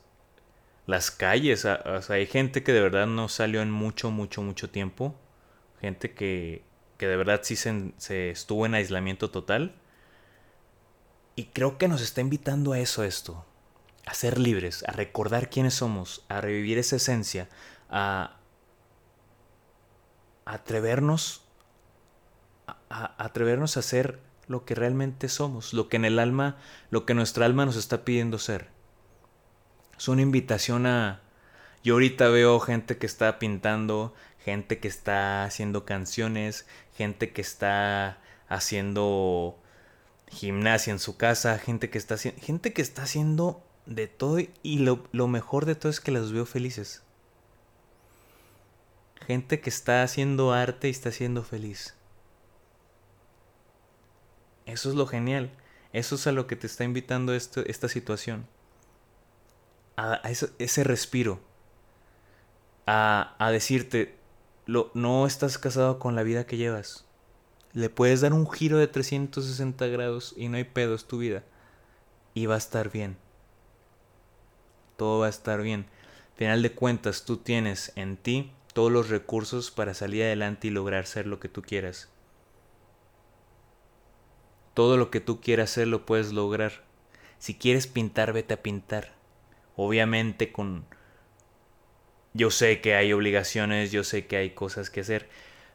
las 0.85 1.11
calles. 1.11 1.63
O 1.63 2.01
sea, 2.01 2.15
hay 2.15 2.25
gente 2.25 2.61
que 2.61 2.73
de 2.73 2.81
verdad 2.81 3.07
no 3.07 3.29
salió 3.29 3.61
en 3.61 3.71
mucho, 3.71 4.11
mucho, 4.11 4.41
mucho 4.41 4.69
tiempo. 4.69 5.15
Gente 5.79 6.13
que, 6.13 6.65
que 6.97 7.07
de 7.07 7.15
verdad 7.15 7.39
sí 7.41 7.55
se, 7.55 7.93
se, 7.95 8.31
estuvo 8.31 8.65
en 8.65 8.73
aislamiento 8.73 9.31
total. 9.31 9.75
Y 11.37 11.45
creo 11.45 11.77
que 11.77 11.87
nos 11.87 12.01
está 12.01 12.19
invitando 12.19 12.73
a 12.73 12.79
eso 12.79 13.05
esto. 13.05 13.45
A 14.05 14.13
ser 14.13 14.39
libres, 14.39 14.83
a 14.85 14.91
recordar 14.91 15.49
quiénes 15.49 15.75
somos, 15.75 16.25
a 16.27 16.41
revivir 16.41 16.79
esa 16.79 16.97
esencia, 16.97 17.47
a, 17.89 18.39
atrevernos 20.43 21.45
a, 22.89 23.23
atrevernos 23.23 23.77
a 23.77 23.81
ser 23.81 24.19
lo 24.49 24.65
que 24.65 24.75
realmente 24.75 25.29
somos, 25.29 25.73
lo 25.73 25.87
que 25.87 25.95
en 25.95 26.03
el 26.03 26.19
alma, 26.19 26.57
lo 26.89 27.05
que 27.05 27.13
nuestra 27.13 27.45
alma 27.45 27.65
nos 27.65 27.77
está 27.77 28.03
pidiendo 28.03 28.37
ser. 28.39 28.67
Es 29.97 30.09
una 30.09 30.21
invitación 30.21 30.85
a... 30.85 31.21
Yo 31.83 31.93
ahorita 31.93 32.27
veo 32.27 32.59
gente 32.59 32.97
que 32.97 33.05
está 33.05 33.39
pintando, 33.39 34.13
gente 34.43 34.79
que 34.79 34.89
está 34.89 35.45
haciendo 35.45 35.85
canciones, 35.85 36.65
gente 36.97 37.31
que 37.31 37.41
está 37.41 38.17
haciendo 38.49 39.57
gimnasia 40.27 40.91
en 40.91 40.99
su 40.99 41.15
casa, 41.15 41.57
gente 41.57 41.89
que 41.89 41.97
está 41.97 42.15
haciendo, 42.15 42.41
gente 42.41 42.73
que 42.73 42.81
está 42.81 43.03
haciendo 43.03 43.63
de 43.85 44.07
todo 44.07 44.39
y 44.63 44.79
lo, 44.79 45.07
lo 45.11 45.27
mejor 45.27 45.65
de 45.65 45.75
todo 45.75 45.89
es 45.89 46.01
que 46.01 46.11
los 46.11 46.33
veo 46.33 46.45
felices. 46.45 47.03
gente 49.27 49.59
que 49.61 49.69
está 49.69 50.01
haciendo 50.01 50.53
arte 50.53 50.87
y 50.87 50.91
está 50.91 51.11
siendo 51.11 51.43
feliz. 51.43 51.98
Eso 54.69 54.89
es 54.89 54.95
lo 54.95 55.07
genial. 55.07 55.51
Eso 55.93 56.15
es 56.15 56.27
a 56.27 56.31
lo 56.31 56.45
que 56.45 56.55
te 56.55 56.67
está 56.67 56.83
invitando 56.83 57.33
esta 57.33 57.87
situación. 57.87 58.45
A, 59.97 60.21
ese, 60.29 60.83
respiro. 60.83 61.39
A, 62.85 63.35
a 63.39 63.51
decirte, 63.51 64.15
lo, 64.65 64.91
no 64.93 65.25
estás 65.25 65.57
casado 65.57 65.99
con 65.99 66.15
la 66.15 66.23
vida 66.23 66.45
que 66.45 66.57
llevas. 66.57 67.05
Le 67.73 67.89
puedes 67.89 68.21
dar 68.21 68.33
un 68.33 68.49
giro 68.49 68.77
de 68.77 68.87
360 68.87 69.87
grados 69.87 70.33
y 70.37 70.47
no 70.47 70.57
hay 70.57 70.63
pedo, 70.63 70.95
es 70.95 71.05
tu 71.05 71.17
vida. 71.17 71.43
Y 72.33 72.45
va 72.45 72.55
a 72.55 72.59
estar 72.59 72.91
bien. 72.91 73.17
Todo 74.97 75.19
va 75.19 75.27
a 75.27 75.29
estar 75.29 75.61
bien. 75.61 75.87
Final 76.35 76.61
de 76.61 76.71
cuentas, 76.71 77.25
tú 77.25 77.37
tienes 77.37 77.91
en 77.95 78.17
ti 78.17 78.53
todos 78.73 78.91
los 78.91 79.09
recursos 79.09 79.71
para 79.71 79.93
salir 79.93 80.23
adelante 80.23 80.67
y 80.67 80.71
lograr 80.71 81.05
ser 81.05 81.25
lo 81.25 81.39
que 81.39 81.49
tú 81.49 81.61
quieras. 81.61 82.09
Todo 84.73 84.97
lo 84.97 85.09
que 85.11 85.19
tú 85.19 85.41
quieras 85.41 85.71
hacer 85.71 85.87
lo 85.87 86.05
puedes 86.05 86.31
lograr. 86.33 86.83
Si 87.37 87.55
quieres 87.55 87.87
pintar, 87.87 88.33
vete 88.33 88.53
a 88.53 88.63
pintar. 88.63 89.13
Obviamente 89.75 90.51
con... 90.51 90.85
Yo 92.33 92.51
sé 92.51 92.79
que 92.81 92.95
hay 92.95 93.11
obligaciones, 93.11 93.91
yo 93.91 94.03
sé 94.03 94.27
que 94.27 94.37
hay 94.37 94.51
cosas 94.51 94.89
que 94.89 95.01
hacer, 95.01 95.27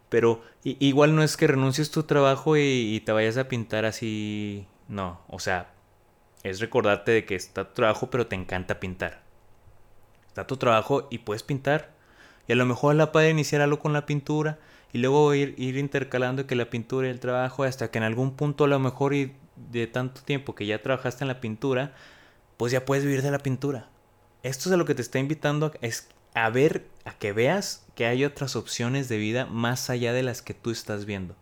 pero 0.09 0.43
igual 0.63 1.17
no 1.17 1.25
es 1.25 1.37
que 1.37 1.49
renuncies 1.49 1.91
tu 1.91 2.05
trabajo 2.05 2.57
y, 2.57 3.03
te 3.05 3.11
vayas 3.11 3.37
a 3.37 3.49
pintar 3.49 3.85
así. 3.85 4.67
No, 4.89 5.21
o 5.29 5.41
sea, 5.41 5.73
es 6.45 6.61
recordarte 6.61 7.11
de 7.11 7.25
que 7.25 7.35
está 7.35 7.69
tu 7.69 7.75
trabajo, 7.75 8.11
pero 8.11 8.29
te 8.29 8.37
encanta 8.37 8.79
pintar. 8.79 9.23
Está 10.29 10.47
tu 10.47 10.57
trabajo 10.57 11.09
y 11.11 11.19
puedes 11.19 11.43
pintar. 11.43 11.93
Y 12.47 12.53
a 12.53 12.57
lo 12.57 12.67
mejor 12.67 12.95
la 12.95 13.11
puede 13.11 13.31
iniciar 13.31 13.63
algo 13.63 13.81
con 13.81 13.93
la 13.93 14.07
pintura 14.07 14.59
y 14.95 14.99
luego 14.99 15.35
ir, 15.35 15.57
ir 15.59 15.77
intercalando 15.77 16.47
que 16.47 16.55
la 16.55 16.71
pintura 16.71 17.09
y 17.09 17.11
el 17.11 17.19
trabajo 17.19 17.65
hasta 17.65 17.91
que 17.91 17.99
en 17.99 18.05
algún 18.05 18.37
punto 18.37 18.63
a 18.63 18.69
lo 18.69 18.79
mejor 18.79 19.13
y 19.13 19.35
de 19.57 19.89
tanto 19.89 20.23
tiempo 20.23 20.55
que 20.55 20.67
ya 20.67 20.81
trabajaste 20.83 21.25
en 21.25 21.29
la 21.29 21.41
pintura, 21.41 21.97
pues 22.57 22.71
ya 22.71 22.85
puedes 22.85 23.05
vivir 23.05 23.21
de 23.21 23.33
la 23.33 23.41
pintura. 23.41 23.91
Esto 24.45 24.69
es 24.69 24.73
a 24.73 24.77
lo 24.77 24.85
que 24.85 24.95
te 24.95 25.03
está 25.03 25.19
invitando 25.19 25.73
es 25.81 26.09
a 26.33 26.49
ver, 26.49 26.89
a 27.05 27.13
que 27.19 27.33
veas 27.33 27.85
que 27.97 28.07
hay 28.07 28.25
otras 28.25 28.55
opciones 28.55 29.09
de 29.09 29.17
vida 29.19 29.47
más 29.47 29.91
allá 29.91 30.13
de 30.13 30.23
las 30.23 30.43
que 30.43 30.55
tú 30.55 30.71
estás 30.71 31.07
viendo. 31.07 31.35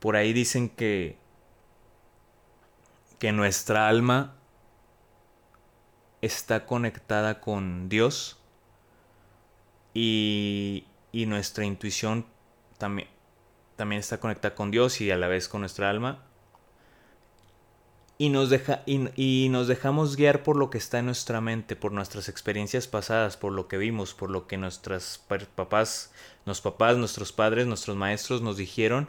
Por 0.00 0.16
ahí 0.16 0.32
dicen 0.32 0.70
que 0.70 1.18
que 3.18 3.32
nuestra 3.32 3.86
alma 3.86 4.34
está 6.22 6.64
conectada 6.64 7.42
con 7.42 7.90
Dios 7.90 8.38
y 9.92 10.86
y 11.14 11.26
nuestra 11.26 11.64
intuición 11.64 12.26
también, 12.76 13.06
también 13.76 14.00
está 14.00 14.18
conectada 14.18 14.56
con 14.56 14.72
Dios 14.72 15.00
y 15.00 15.12
a 15.12 15.16
la 15.16 15.28
vez 15.28 15.48
con 15.48 15.60
nuestra 15.60 15.88
alma. 15.88 16.24
Y 18.18 18.30
nos, 18.30 18.50
deja, 18.50 18.82
y, 18.84 19.48
nos 19.48 19.68
dejamos 19.68 20.16
guiar 20.16 20.42
por 20.42 20.56
lo 20.56 20.70
que 20.70 20.78
está 20.78 20.98
en 20.98 21.06
nuestra 21.06 21.40
mente, 21.40 21.76
por 21.76 21.92
nuestras 21.92 22.28
experiencias 22.28 22.88
pasadas, 22.88 23.36
por 23.36 23.52
lo 23.52 23.68
que 23.68 23.78
vimos, 23.78 24.12
por 24.12 24.28
lo 24.28 24.48
que 24.48 24.56
nuestros 24.56 25.22
papás, 25.54 26.12
los 26.46 26.60
papás, 26.60 26.96
nuestros 26.96 27.32
padres, 27.32 27.68
nuestros 27.68 27.96
maestros 27.96 28.42
nos 28.42 28.56
dijeron 28.56 29.08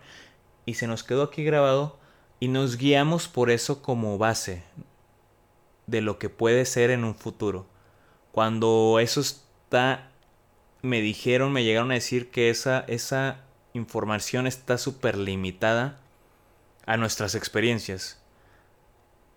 y 0.68 0.76
se 0.76 0.86
nos 0.86 1.04
quedó 1.04 1.24
aquí 1.24 1.44
grabado 1.44 1.98
y 2.40 2.50
nos 2.50 2.78
guiamos 2.78 3.28
por 3.28 3.50
eso 3.50 3.82
como 3.82 4.20
base 4.20 4.64
de 5.88 6.02
lo 6.02 6.20
que 6.20 6.30
puede 6.30 6.66
ser 6.66 6.92
en 6.92 7.04
un 7.04 7.16
futuro. 7.16 7.66
Cuando 8.32 9.00
eso 9.00 9.22
está 9.22 10.12
me 10.86 11.02
dijeron, 11.02 11.52
me 11.52 11.64
llegaron 11.64 11.92
a 11.92 11.96
decir 11.96 12.32
que 12.32 12.50
esa, 12.50 12.86
esa 12.88 13.42
información 13.74 14.48
está 14.48 14.78
súper 14.78 15.18
limitada 15.18 16.00
a 16.86 16.98
nuestras 16.98 17.36
experiencias 17.36 18.22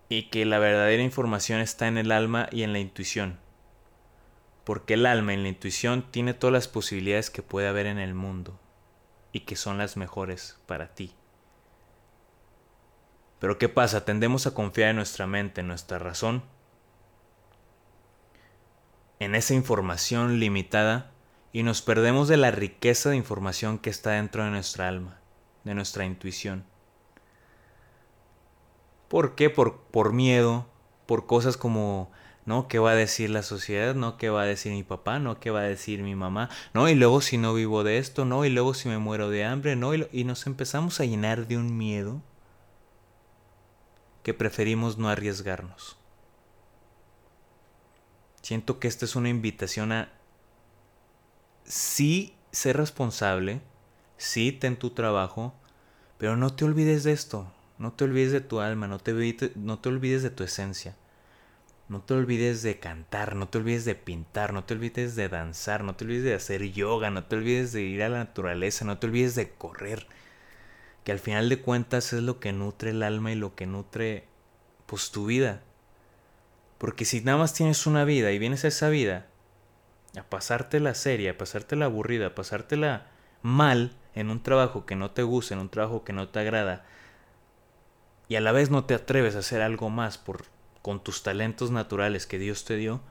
y 0.07 0.29
que 0.29 0.45
la 0.45 0.59
verdadera 0.59 1.03
información 1.03 1.59
está 1.59 1.87
en 1.87 1.97
el 1.97 2.11
alma 2.11 2.47
y 2.51 2.63
en 2.63 2.73
la 2.73 2.79
intuición. 2.79 3.39
Porque 4.63 4.95
el 4.95 5.05
alma 5.05 5.33
y 5.33 5.37
la 5.37 5.49
intuición 5.49 6.05
tiene 6.11 6.33
todas 6.33 6.53
las 6.53 6.67
posibilidades 6.67 7.29
que 7.29 7.43
puede 7.43 7.67
haber 7.67 7.85
en 7.85 7.99
el 7.99 8.13
mundo 8.13 8.59
y 9.31 9.41
que 9.41 9.55
son 9.55 9.77
las 9.77 9.97
mejores 9.97 10.57
para 10.65 10.93
ti. 10.93 11.13
Pero 13.39 13.57
¿qué 13.57 13.69
pasa? 13.69 14.05
Tendemos 14.05 14.47
a 14.47 14.53
confiar 14.53 14.89
en 14.89 14.97
nuestra 14.97 15.27
mente, 15.27 15.61
en 15.61 15.67
nuestra 15.67 15.97
razón, 15.97 16.43
en 19.19 19.35
esa 19.35 19.53
información 19.53 20.39
limitada 20.39 21.11
y 21.51 21.63
nos 21.63 21.81
perdemos 21.81 22.27
de 22.27 22.37
la 22.37 22.51
riqueza 22.51 23.09
de 23.09 23.15
información 23.15 23.79
que 23.79 23.89
está 23.89 24.11
dentro 24.11 24.43
de 24.43 24.51
nuestra 24.51 24.87
alma, 24.87 25.19
de 25.63 25.73
nuestra 25.73 26.05
intuición. 26.05 26.63
¿Por 29.07 29.33
qué? 29.35 29.49
Por, 29.49 29.81
por 29.81 30.13
miedo, 30.13 30.67
por 31.07 31.25
cosas 31.25 31.57
como, 31.57 32.11
¿no? 32.45 32.67
¿Qué 32.67 32.77
va 32.77 32.91
a 32.91 32.95
decir 32.95 33.31
la 33.31 33.41
sociedad? 33.41 33.95
¿No? 33.95 34.17
¿Qué 34.17 34.29
va 34.29 34.43
a 34.43 34.45
decir 34.45 34.71
mi 34.71 34.83
papá? 34.83 35.17
¿No? 35.17 35.39
¿Qué 35.39 35.49
va 35.49 35.61
a 35.61 35.63
decir 35.63 36.03
mi 36.03 36.13
mamá? 36.13 36.49
¿No? 36.75 36.87
Y 36.87 36.93
luego 36.93 37.21
si 37.21 37.39
no 37.39 37.55
vivo 37.55 37.83
de 37.83 37.97
esto, 37.97 38.25
¿no? 38.25 38.45
Y 38.45 38.49
luego 38.49 38.75
si 38.75 38.87
me 38.87 38.99
muero 38.99 39.31
de 39.31 39.45
hambre, 39.45 39.75
¿no? 39.75 39.95
Y, 39.95 40.07
y 40.11 40.25
nos 40.25 40.45
empezamos 40.45 40.99
a 40.99 41.05
llenar 41.05 41.47
de 41.47 41.57
un 41.57 41.75
miedo 41.75 42.21
que 44.21 44.35
preferimos 44.35 44.99
no 44.99 45.09
arriesgarnos. 45.09 45.97
Siento 48.43 48.79
que 48.79 48.87
esta 48.87 49.05
es 49.05 49.15
una 49.15 49.29
invitación 49.29 49.91
a 49.91 50.18
sí 51.69 52.33
sé 52.51 52.73
responsable, 52.73 53.61
sí 54.17 54.51
ten 54.51 54.75
tu 54.75 54.89
trabajo, 54.89 55.53
pero 56.17 56.35
no 56.35 56.53
te 56.53 56.65
olvides 56.65 57.05
de 57.05 57.13
esto, 57.13 57.49
no 57.77 57.93
te 57.93 58.03
olvides 58.03 58.33
de 58.33 58.41
tu 58.41 58.59
alma, 58.59 58.87
no 58.87 58.99
te, 58.99 59.13
no 59.55 59.79
te 59.79 59.89
olvides 59.89 60.23
de 60.23 60.31
tu 60.31 60.43
esencia. 60.43 60.97
No 61.87 62.01
te 62.01 62.13
olvides 62.13 62.61
de 62.61 62.77
cantar, 62.77 63.35
no 63.35 63.47
te 63.47 63.57
olvides 63.57 63.83
de 63.83 63.95
pintar, 63.95 64.53
no 64.53 64.63
te 64.63 64.75
olvides 64.75 65.15
de 65.15 65.27
danzar, 65.27 65.83
no 65.83 65.95
te 65.95 66.05
olvides 66.05 66.23
de 66.23 66.35
hacer 66.35 66.71
yoga, 66.71 67.09
no 67.09 67.23
te 67.23 67.35
olvides 67.35 67.71
de 67.71 67.81
ir 67.81 68.03
a 68.03 68.09
la 68.09 68.19
naturaleza, 68.19 68.85
no 68.85 68.99
te 68.99 69.07
olvides 69.07 69.33
de 69.33 69.49
correr. 69.49 70.05
Que 71.03 71.11
al 71.11 71.17
final 71.17 71.49
de 71.49 71.61
cuentas 71.61 72.13
es 72.13 72.21
lo 72.21 72.39
que 72.39 72.53
nutre 72.53 72.91
el 72.91 73.01
alma 73.01 73.31
y 73.31 73.35
lo 73.35 73.55
que 73.55 73.65
nutre 73.65 74.25
pues 74.85 75.09
tu 75.09 75.25
vida. 75.25 75.63
Porque 76.77 77.05
si 77.05 77.21
nada 77.21 77.39
más 77.39 77.55
tienes 77.55 77.87
una 77.87 78.05
vida 78.05 78.31
y 78.31 78.37
vienes 78.37 78.65
a 78.65 78.67
esa 78.67 78.89
vida 78.89 79.25
a 80.17 80.23
pasártela 80.23 80.93
seria, 80.93 81.31
a 81.31 81.37
pasártela 81.37 81.85
aburrida, 81.85 82.27
a 82.27 82.35
pasártela 82.35 83.07
mal 83.41 83.95
en 84.15 84.29
un 84.29 84.41
trabajo 84.41 84.85
que 84.85 84.95
no 84.95 85.11
te 85.11 85.23
gusta, 85.23 85.53
en 85.53 85.59
un 85.59 85.69
trabajo 85.69 86.03
que 86.03 86.13
no 86.13 86.29
te 86.29 86.39
agrada, 86.39 86.85
y 88.27 88.35
a 88.35 88.41
la 88.41 88.51
vez 88.51 88.69
no 88.69 88.85
te 88.85 88.93
atreves 88.93 89.35
a 89.35 89.39
hacer 89.39 89.61
algo 89.61 89.89
más 89.89 90.17
por, 90.17 90.45
con 90.81 91.03
tus 91.03 91.23
talentos 91.23 91.71
naturales 91.71 92.27
que 92.27 92.39
Dios 92.39 92.65
te 92.65 92.75
dio, 92.75 93.01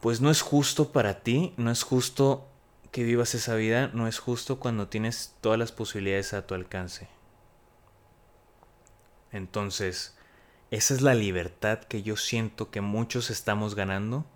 pues 0.00 0.20
no 0.20 0.30
es 0.30 0.42
justo 0.42 0.92
para 0.92 1.20
ti, 1.20 1.54
no 1.56 1.70
es 1.70 1.82
justo 1.82 2.48
que 2.90 3.04
vivas 3.04 3.34
esa 3.34 3.54
vida, 3.54 3.90
no 3.94 4.06
es 4.06 4.18
justo 4.18 4.60
cuando 4.60 4.88
tienes 4.88 5.34
todas 5.40 5.58
las 5.58 5.72
posibilidades 5.72 6.32
a 6.34 6.46
tu 6.46 6.54
alcance. 6.54 7.08
Entonces, 9.32 10.16
esa 10.70 10.94
es 10.94 11.00
la 11.00 11.14
libertad 11.14 11.80
que 11.80 12.02
yo 12.02 12.16
siento 12.16 12.70
que 12.70 12.80
muchos 12.80 13.30
estamos 13.30 13.74
ganando 13.74 14.26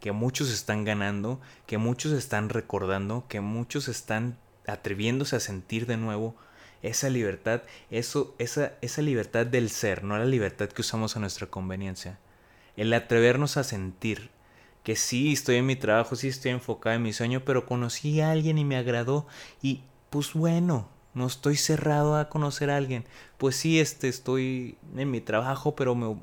que 0.00 0.12
muchos 0.12 0.50
están 0.50 0.84
ganando, 0.84 1.40
que 1.66 1.78
muchos 1.78 2.12
están 2.12 2.48
recordando, 2.48 3.24
que 3.28 3.40
muchos 3.40 3.88
están 3.88 4.38
atreviéndose 4.66 5.36
a 5.36 5.40
sentir 5.40 5.86
de 5.86 5.96
nuevo 5.96 6.36
esa 6.82 7.08
libertad, 7.10 7.62
eso, 7.90 8.34
esa, 8.38 8.72
esa 8.80 9.02
libertad 9.02 9.46
del 9.46 9.70
ser, 9.70 10.04
no 10.04 10.16
la 10.18 10.24
libertad 10.24 10.68
que 10.68 10.82
usamos 10.82 11.16
a 11.16 11.20
nuestra 11.20 11.48
conveniencia. 11.48 12.18
El 12.76 12.92
atrevernos 12.92 13.56
a 13.56 13.64
sentir 13.64 14.30
que 14.84 14.94
sí 14.94 15.32
estoy 15.32 15.56
en 15.56 15.66
mi 15.66 15.76
trabajo, 15.76 16.14
sí 16.16 16.28
estoy 16.28 16.52
enfocado 16.52 16.96
en 16.96 17.02
mi 17.02 17.12
sueño, 17.12 17.42
pero 17.44 17.66
conocí 17.66 18.20
a 18.20 18.30
alguien 18.30 18.58
y 18.58 18.64
me 18.64 18.76
agradó 18.76 19.26
y 19.60 19.82
pues 20.10 20.32
bueno, 20.32 20.88
no 21.14 21.26
estoy 21.26 21.56
cerrado 21.56 22.16
a 22.16 22.28
conocer 22.28 22.70
a 22.70 22.76
alguien. 22.76 23.04
Pues 23.36 23.56
sí, 23.56 23.80
este, 23.80 24.08
estoy 24.08 24.78
en 24.96 25.10
mi 25.10 25.20
trabajo, 25.20 25.74
pero 25.74 25.94
me, 25.94 26.16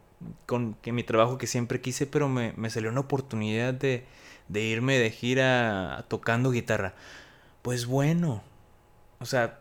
con 0.45 0.75
que 0.75 0.91
mi 0.91 1.03
trabajo 1.03 1.37
que 1.37 1.47
siempre 1.47 1.81
quise, 1.81 2.07
pero 2.07 2.29
me, 2.29 2.69
salió 2.69 2.89
una 2.89 3.01
oportunidad 3.01 3.73
de, 3.73 4.05
de 4.47 4.61
irme 4.61 4.97
de 4.97 5.11
gira 5.11 6.05
tocando 6.07 6.51
guitarra. 6.51 6.95
Pues 7.61 7.85
bueno, 7.85 8.43
o 9.19 9.25
sea, 9.25 9.59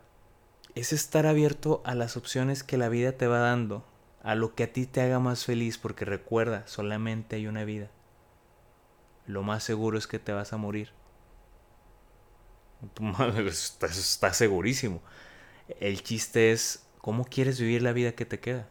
es 0.74 0.92
estar 0.92 1.26
abierto 1.26 1.82
a 1.84 1.94
las 1.94 2.16
opciones 2.16 2.62
que 2.64 2.78
la 2.78 2.88
vida 2.88 3.12
te 3.12 3.26
va 3.26 3.38
dando, 3.38 3.84
a 4.22 4.34
lo 4.34 4.54
que 4.54 4.64
a 4.64 4.72
ti 4.72 4.86
te 4.86 5.00
haga 5.00 5.20
más 5.20 5.44
feliz, 5.44 5.78
porque 5.78 6.04
recuerda, 6.04 6.66
solamente 6.66 7.36
hay 7.36 7.46
una 7.46 7.64
vida. 7.64 7.90
Lo 9.26 9.42
más 9.42 9.62
seguro 9.62 9.96
es 9.96 10.06
que 10.06 10.18
te 10.18 10.32
vas 10.32 10.52
a 10.52 10.56
morir. 10.56 10.90
Está, 13.48 13.86
está 13.86 14.34
segurísimo. 14.34 15.00
El 15.80 16.02
chiste 16.02 16.52
es 16.52 16.84
cómo 16.98 17.24
quieres 17.24 17.58
vivir 17.58 17.80
la 17.80 17.92
vida 17.92 18.12
que 18.12 18.26
te 18.26 18.40
queda. 18.40 18.68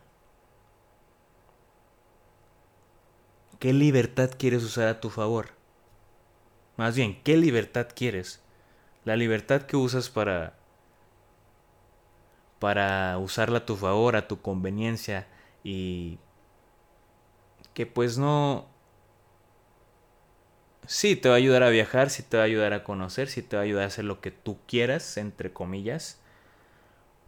¿Qué 3.63 3.71
libertad 3.71 4.29
quieres 4.37 4.61
usar 4.61 4.89
a 4.89 4.99
tu 4.99 5.09
favor? 5.09 5.51
Más 6.75 6.97
bien, 6.97 7.21
¿qué 7.23 7.37
libertad 7.37 7.87
quieres? 7.95 8.41
La 9.05 9.15
libertad 9.15 9.61
que 9.61 9.77
usas 9.77 10.09
para 10.09 10.57
para 12.59 13.17
usarla 13.19 13.59
a 13.59 13.65
tu 13.65 13.77
favor, 13.77 14.17
a 14.17 14.27
tu 14.27 14.41
conveniencia 14.41 15.27
y 15.63 16.19
que 17.73 17.85
pues 17.85 18.17
no 18.17 18.67
sí 20.85 21.15
te 21.15 21.29
va 21.29 21.35
a 21.35 21.37
ayudar 21.37 21.63
a 21.63 21.69
viajar, 21.69 22.09
sí 22.09 22.21
te 22.21 22.35
va 22.35 22.43
a 22.43 22.47
ayudar 22.47 22.73
a 22.73 22.83
conocer, 22.83 23.29
sí 23.29 23.41
te 23.41 23.55
va 23.55 23.61
a 23.61 23.63
ayudar 23.63 23.85
a 23.85 23.87
hacer 23.87 24.03
lo 24.03 24.19
que 24.19 24.31
tú 24.31 24.57
quieras, 24.67 25.15
entre 25.15 25.53
comillas, 25.53 26.19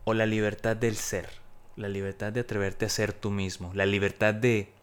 o 0.04 0.14
la 0.14 0.26
libertad 0.26 0.76
del 0.76 0.98
ser, 0.98 1.30
la 1.78 1.88
libertad 1.88 2.34
de 2.34 2.42
atreverte 2.42 2.84
a 2.84 2.90
ser 2.90 3.14
tú 3.14 3.32
mismo, 3.32 3.72
la 3.74 3.86
libertad 3.86 4.34
de 4.34 4.75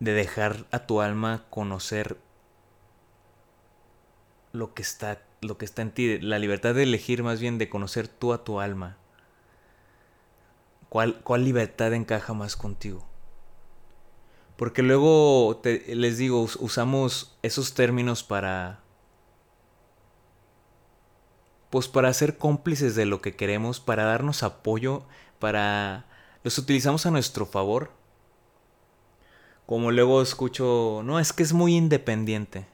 de 0.00 0.12
dejar 0.12 0.66
a 0.70 0.80
tu 0.80 1.00
alma 1.00 1.44
conocer 1.50 2.18
lo 4.52 4.74
que 4.74 4.82
está 4.82 5.22
lo 5.42 5.58
que 5.58 5.64
está 5.64 5.82
en 5.82 5.92
ti, 5.92 6.18
la 6.18 6.38
libertad 6.38 6.74
de 6.74 6.82
elegir 6.82 7.22
más 7.22 7.40
bien 7.40 7.58
de 7.58 7.68
conocer 7.68 8.08
tú 8.08 8.32
a 8.32 8.42
tu 8.42 8.58
alma. 8.60 8.96
¿Cuál, 10.88 11.20
cuál 11.22 11.44
libertad 11.44 11.92
encaja 11.92 12.32
más 12.32 12.56
contigo? 12.56 13.06
Porque 14.56 14.82
luego 14.82 15.60
les 15.62 16.16
digo, 16.16 16.42
usamos 16.58 17.36
esos 17.42 17.74
términos 17.74 18.22
para 18.22 18.80
pues 21.70 21.88
para 21.88 22.12
ser 22.14 22.38
cómplices 22.38 22.94
de 22.94 23.04
lo 23.04 23.20
que 23.20 23.36
queremos, 23.36 23.80
para 23.80 24.04
darnos 24.04 24.42
apoyo, 24.42 25.02
para 25.38 26.06
los 26.42 26.56
utilizamos 26.56 27.04
a 27.04 27.10
nuestro 27.10 27.44
favor. 27.44 27.90
Como 29.66 29.90
luego 29.90 30.22
escucho, 30.22 31.02
no, 31.04 31.18
es 31.18 31.32
que 31.32 31.42
es 31.42 31.52
muy 31.52 31.76
independiente. 31.76 32.66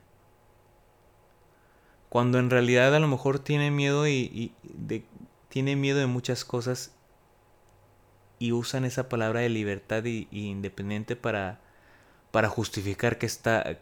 Cuando 2.11 2.39
en 2.39 2.51
realidad 2.51 2.95
a 2.95 3.01
lo 3.01 3.09
mejor 3.09 3.39
tiene 3.39 3.71
miedo 3.71 4.07
y, 4.07 4.53
tiene 5.49 5.77
miedo 5.77 5.99
de 5.99 6.07
muchas 6.07 6.45
cosas 6.45 6.93
y 8.39 8.53
usan 8.53 8.85
esa 8.85 9.09
palabra 9.09 9.41
de 9.41 9.49
libertad 9.49 10.05
y, 10.05 10.29
independiente 10.31 11.17
para, 11.17 11.61
para 12.31 12.49
justificar 12.51 13.17
que 13.17 13.27
está, 13.27 13.79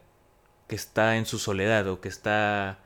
que 0.68 0.76
está 0.76 1.16
en 1.16 1.26
su 1.26 1.40
soledad 1.40 1.88
o 1.88 2.00
que 2.00 2.08
está, 2.08 2.78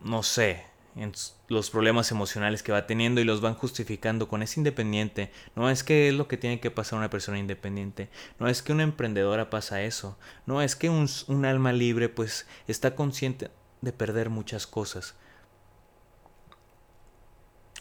no 0.00 0.22
sé, 0.22 0.64
en 0.96 1.12
los 1.48 1.70
problemas 1.70 2.10
emocionales 2.10 2.62
que 2.62 2.72
va 2.72 2.86
teniendo 2.86 3.20
y 3.20 3.24
los 3.24 3.42
van 3.42 3.54
justificando 3.54 4.28
con 4.28 4.42
ese 4.42 4.60
independiente. 4.60 5.30
No 5.54 5.68
es 5.68 5.84
que 5.84 6.08
es 6.08 6.14
lo 6.14 6.26
que 6.26 6.38
tiene 6.38 6.58
que 6.58 6.70
pasar 6.70 6.98
una 6.98 7.10
persona 7.10 7.38
independiente. 7.38 8.08
No 8.38 8.48
es 8.48 8.62
que 8.62 8.72
una 8.72 8.82
emprendedora 8.82 9.50
pasa 9.50 9.82
eso. 9.82 10.18
No 10.46 10.62
es 10.62 10.74
que 10.74 10.88
un, 10.88 11.06
un 11.28 11.44
alma 11.44 11.72
libre 11.72 12.08
pues 12.08 12.46
está 12.66 12.94
consciente 12.94 13.50
de 13.82 13.92
perder 13.92 14.30
muchas 14.30 14.66
cosas. 14.66 15.14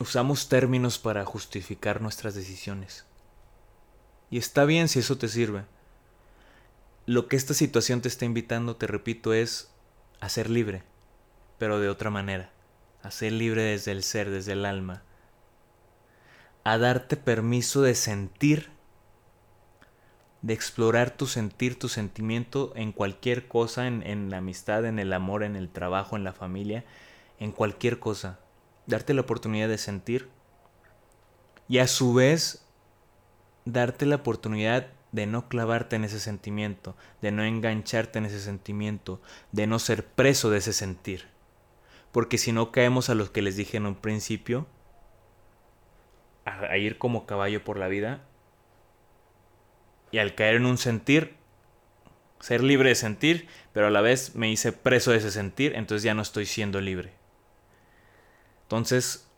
Usamos 0.01 0.49
términos 0.49 0.99
para 0.99 1.23
justificar 1.23 2.01
nuestras 2.01 2.35
decisiones. 2.35 3.05
Y 4.29 4.37
está 4.37 4.65
bien 4.65 4.89
si 4.89 4.99
eso 4.99 5.17
te 5.17 5.29
sirve. 5.29 5.63
Lo 7.05 7.29
que 7.29 7.37
esta 7.37 7.53
situación 7.53 8.01
te 8.01 8.09
está 8.09 8.25
invitando, 8.25 8.75
te 8.75 8.87
repito, 8.87 9.33
es 9.33 9.71
a 10.19 10.27
ser 10.27 10.49
libre, 10.49 10.83
pero 11.57 11.79
de 11.79 11.87
otra 11.87 12.09
manera 12.09 12.54
a 13.05 13.11
ser 13.11 13.33
libre 13.33 13.61
desde 13.61 13.91
el 13.91 14.01
ser, 14.01 14.31
desde 14.31 14.53
el 14.53 14.65
alma, 14.65 15.03
a 16.63 16.79
darte 16.79 17.17
permiso 17.17 17.83
de 17.83 17.93
sentir, 17.93 18.71
de 20.41 20.55
explorar 20.55 21.11
tu 21.11 21.27
sentir, 21.27 21.77
tu 21.77 21.87
sentimiento 21.87 22.73
en 22.75 22.91
cualquier 22.91 23.47
cosa, 23.47 23.85
en, 23.85 24.01
en 24.01 24.31
la 24.31 24.37
amistad, 24.37 24.85
en 24.85 24.97
el 24.97 25.13
amor, 25.13 25.43
en 25.43 25.55
el 25.55 25.69
trabajo, 25.69 26.15
en 26.15 26.23
la 26.23 26.33
familia, 26.33 26.83
en 27.39 27.51
cualquier 27.51 27.99
cosa. 27.99 28.39
Darte 28.87 29.13
la 29.13 29.21
oportunidad 29.21 29.69
de 29.69 29.77
sentir 29.77 30.27
y 31.67 31.77
a 31.77 31.87
su 31.87 32.11
vez 32.15 32.65
darte 33.65 34.07
la 34.07 34.15
oportunidad 34.15 34.87
de 35.11 35.27
no 35.27 35.47
clavarte 35.47 35.95
en 35.95 36.05
ese 36.05 36.19
sentimiento, 36.19 36.95
de 37.21 37.31
no 37.31 37.43
engancharte 37.43 38.17
en 38.17 38.25
ese 38.25 38.39
sentimiento, 38.39 39.21
de 39.51 39.67
no 39.67 39.77
ser 39.77 40.07
preso 40.07 40.49
de 40.49 40.57
ese 40.57 40.73
sentir 40.73 41.34
porque 42.15 42.37
si 42.37 42.53
no 42.53 42.71
caemos 42.71 43.09
a 43.09 43.13
los 43.13 43.29
que 43.29 43.41
les 43.41 43.57
dije 43.57 43.75
en 43.75 43.85
un 43.85 43.95
principio, 43.95 44.67
a, 46.45 46.77
ir 46.77 46.97
como 46.97 47.25
caballo 47.25 47.61
por 47.65 47.77
la 47.77 47.89
vida, 47.89 48.21
y 50.11 50.19
al 50.19 50.33
caer 50.33 50.55
en 50.55 50.65
un 50.65 50.77
sentir, 50.77 51.35
ser 52.39 52.63
libre 52.63 52.87
de 52.87 52.95
sentir, 52.95 53.49
pero 53.73 53.87
a 53.87 53.89
la 53.89 53.99
vez 53.99 54.33
me 54.33 54.49
hice 54.49 54.71
preso 54.71 55.11
de 55.11 55.17
ese 55.17 55.29
sentir, 55.29 55.73
entonces 55.75 56.03
ya 56.03 56.13
no 56.13 56.21
estoy 56.21 56.45
siendo 56.45 56.79
libre. 56.79 57.11
Entonces, 58.61 59.29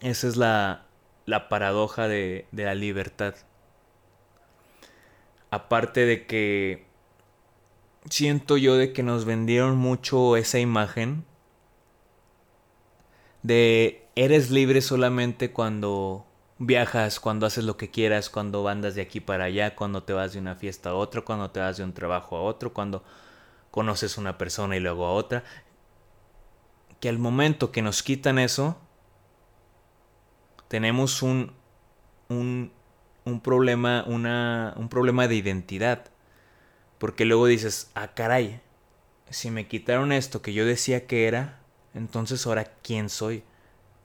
esa 0.00 0.26
es 0.26 0.36
la, 0.36 0.86
la 1.24 1.48
paradoja 1.48 2.08
de, 2.08 2.48
de 2.50 2.64
la 2.64 2.74
libertad. 2.74 3.36
Aparte 5.52 6.04
de 6.04 6.26
que 6.26 6.84
siento 8.10 8.56
yo 8.56 8.76
de 8.76 8.92
que 8.92 9.04
nos 9.04 9.24
vendieron 9.24 9.76
mucho 9.76 10.36
esa 10.36 10.58
imagen 10.58 11.24
de 13.46 14.08
eres 14.16 14.50
libre 14.50 14.80
solamente 14.80 15.52
cuando 15.52 16.26
viajas, 16.58 17.20
cuando 17.20 17.46
haces 17.46 17.64
lo 17.64 17.76
que 17.76 17.90
quieras, 17.90 18.28
cuando 18.28 18.66
andas 18.68 18.94
de 18.96 19.02
aquí 19.02 19.20
para 19.20 19.44
allá, 19.44 19.76
cuando 19.76 20.02
te 20.02 20.12
vas 20.12 20.32
de 20.32 20.40
una 20.40 20.56
fiesta 20.56 20.90
a 20.90 20.94
otra, 20.94 21.20
cuando 21.20 21.50
te 21.50 21.60
vas 21.60 21.76
de 21.76 21.84
un 21.84 21.92
trabajo 21.92 22.36
a 22.36 22.42
otro, 22.42 22.72
cuando 22.72 23.04
conoces 23.70 24.18
a 24.18 24.20
una 24.20 24.36
persona 24.36 24.76
y 24.76 24.80
luego 24.80 25.06
a 25.06 25.12
otra. 25.12 25.44
Que 27.00 27.08
al 27.08 27.18
momento 27.18 27.70
que 27.70 27.82
nos 27.82 28.02
quitan 28.02 28.38
eso, 28.38 28.76
tenemos 30.66 31.22
un, 31.22 31.52
un, 32.28 32.72
un 33.24 33.40
problema, 33.40 34.02
una, 34.08 34.74
un 34.76 34.88
problema 34.88 35.28
de 35.28 35.36
identidad. 35.36 36.06
Porque 36.98 37.26
luego 37.26 37.46
dices, 37.46 37.92
ah, 37.94 38.14
caray, 38.14 38.60
si 39.30 39.50
me 39.50 39.68
quitaron 39.68 40.10
esto 40.10 40.42
que 40.42 40.54
yo 40.54 40.64
decía 40.64 41.06
que 41.06 41.28
era, 41.28 41.60
entonces 41.96 42.46
ahora 42.46 42.64
quién 42.82 43.08
soy, 43.08 43.42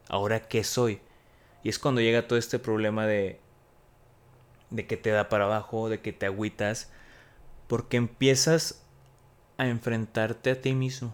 ahora 0.09 0.47
qué 0.47 0.63
soy. 0.63 1.01
Y 1.63 1.69
es 1.69 1.77
cuando 1.77 2.01
llega 2.01 2.27
todo 2.27 2.39
este 2.39 2.57
problema 2.57 3.05
de 3.05 3.39
de 4.71 4.87
que 4.87 4.97
te 4.97 5.11
da 5.11 5.29
para 5.29 5.45
abajo, 5.45 5.89
de 5.89 6.01
que 6.01 6.13
te 6.13 6.25
agüitas, 6.25 6.89
porque 7.67 7.97
empiezas 7.97 8.83
a 9.57 9.67
enfrentarte 9.67 10.51
a 10.51 10.61
ti 10.61 10.73
mismo, 10.73 11.13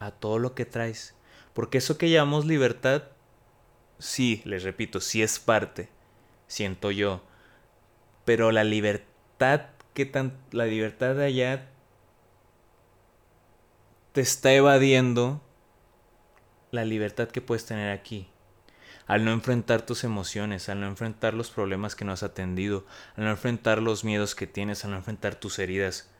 a 0.00 0.10
todo 0.10 0.38
lo 0.38 0.54
que 0.54 0.64
traes. 0.64 1.14
Porque 1.54 1.78
eso 1.78 1.96
que 1.96 2.10
llamamos 2.10 2.46
libertad, 2.46 3.04
sí, 3.98 4.42
les 4.44 4.64
repito, 4.64 5.00
sí 5.00 5.22
es 5.22 5.38
parte, 5.38 5.88
siento 6.48 6.90
yo. 6.90 7.22
Pero 8.24 8.50
la 8.50 8.64
libertad, 8.64 9.66
que 9.94 10.06
tan, 10.06 10.36
la 10.50 10.64
libertad 10.64 11.14
de 11.14 11.26
allá 11.26 11.68
te 14.12 14.22
está 14.22 14.52
evadiendo 14.52 15.40
la 16.76 16.84
libertad 16.84 17.28
que 17.28 17.40
puedes 17.40 17.66
tener 17.66 17.90
aquí. 17.90 18.28
Al 19.06 19.24
no 19.24 19.32
enfrentar 19.32 19.82
tus 19.82 20.04
emociones, 20.04 20.68
al 20.68 20.80
no 20.80 20.86
enfrentar 20.86 21.34
los 21.34 21.50
problemas 21.50 21.96
que 21.96 22.04
no 22.04 22.12
has 22.12 22.22
atendido, 22.22 22.84
al 23.16 23.24
no 23.24 23.30
enfrentar 23.30 23.82
los 23.82 24.04
miedos 24.04 24.34
que 24.34 24.46
tienes, 24.46 24.84
al 24.84 24.92
no 24.92 24.96
enfrentar 24.96 25.34
tus 25.34 25.58
heridas. 25.58 26.10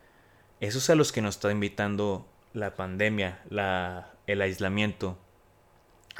Eso 0.60 0.78
es 0.78 0.90
a 0.90 0.94
los 0.94 1.12
que 1.12 1.22
nos 1.22 1.36
está 1.36 1.50
invitando 1.50 2.26
la 2.52 2.74
pandemia, 2.74 3.40
la, 3.50 4.12
el 4.26 4.40
aislamiento, 4.40 5.18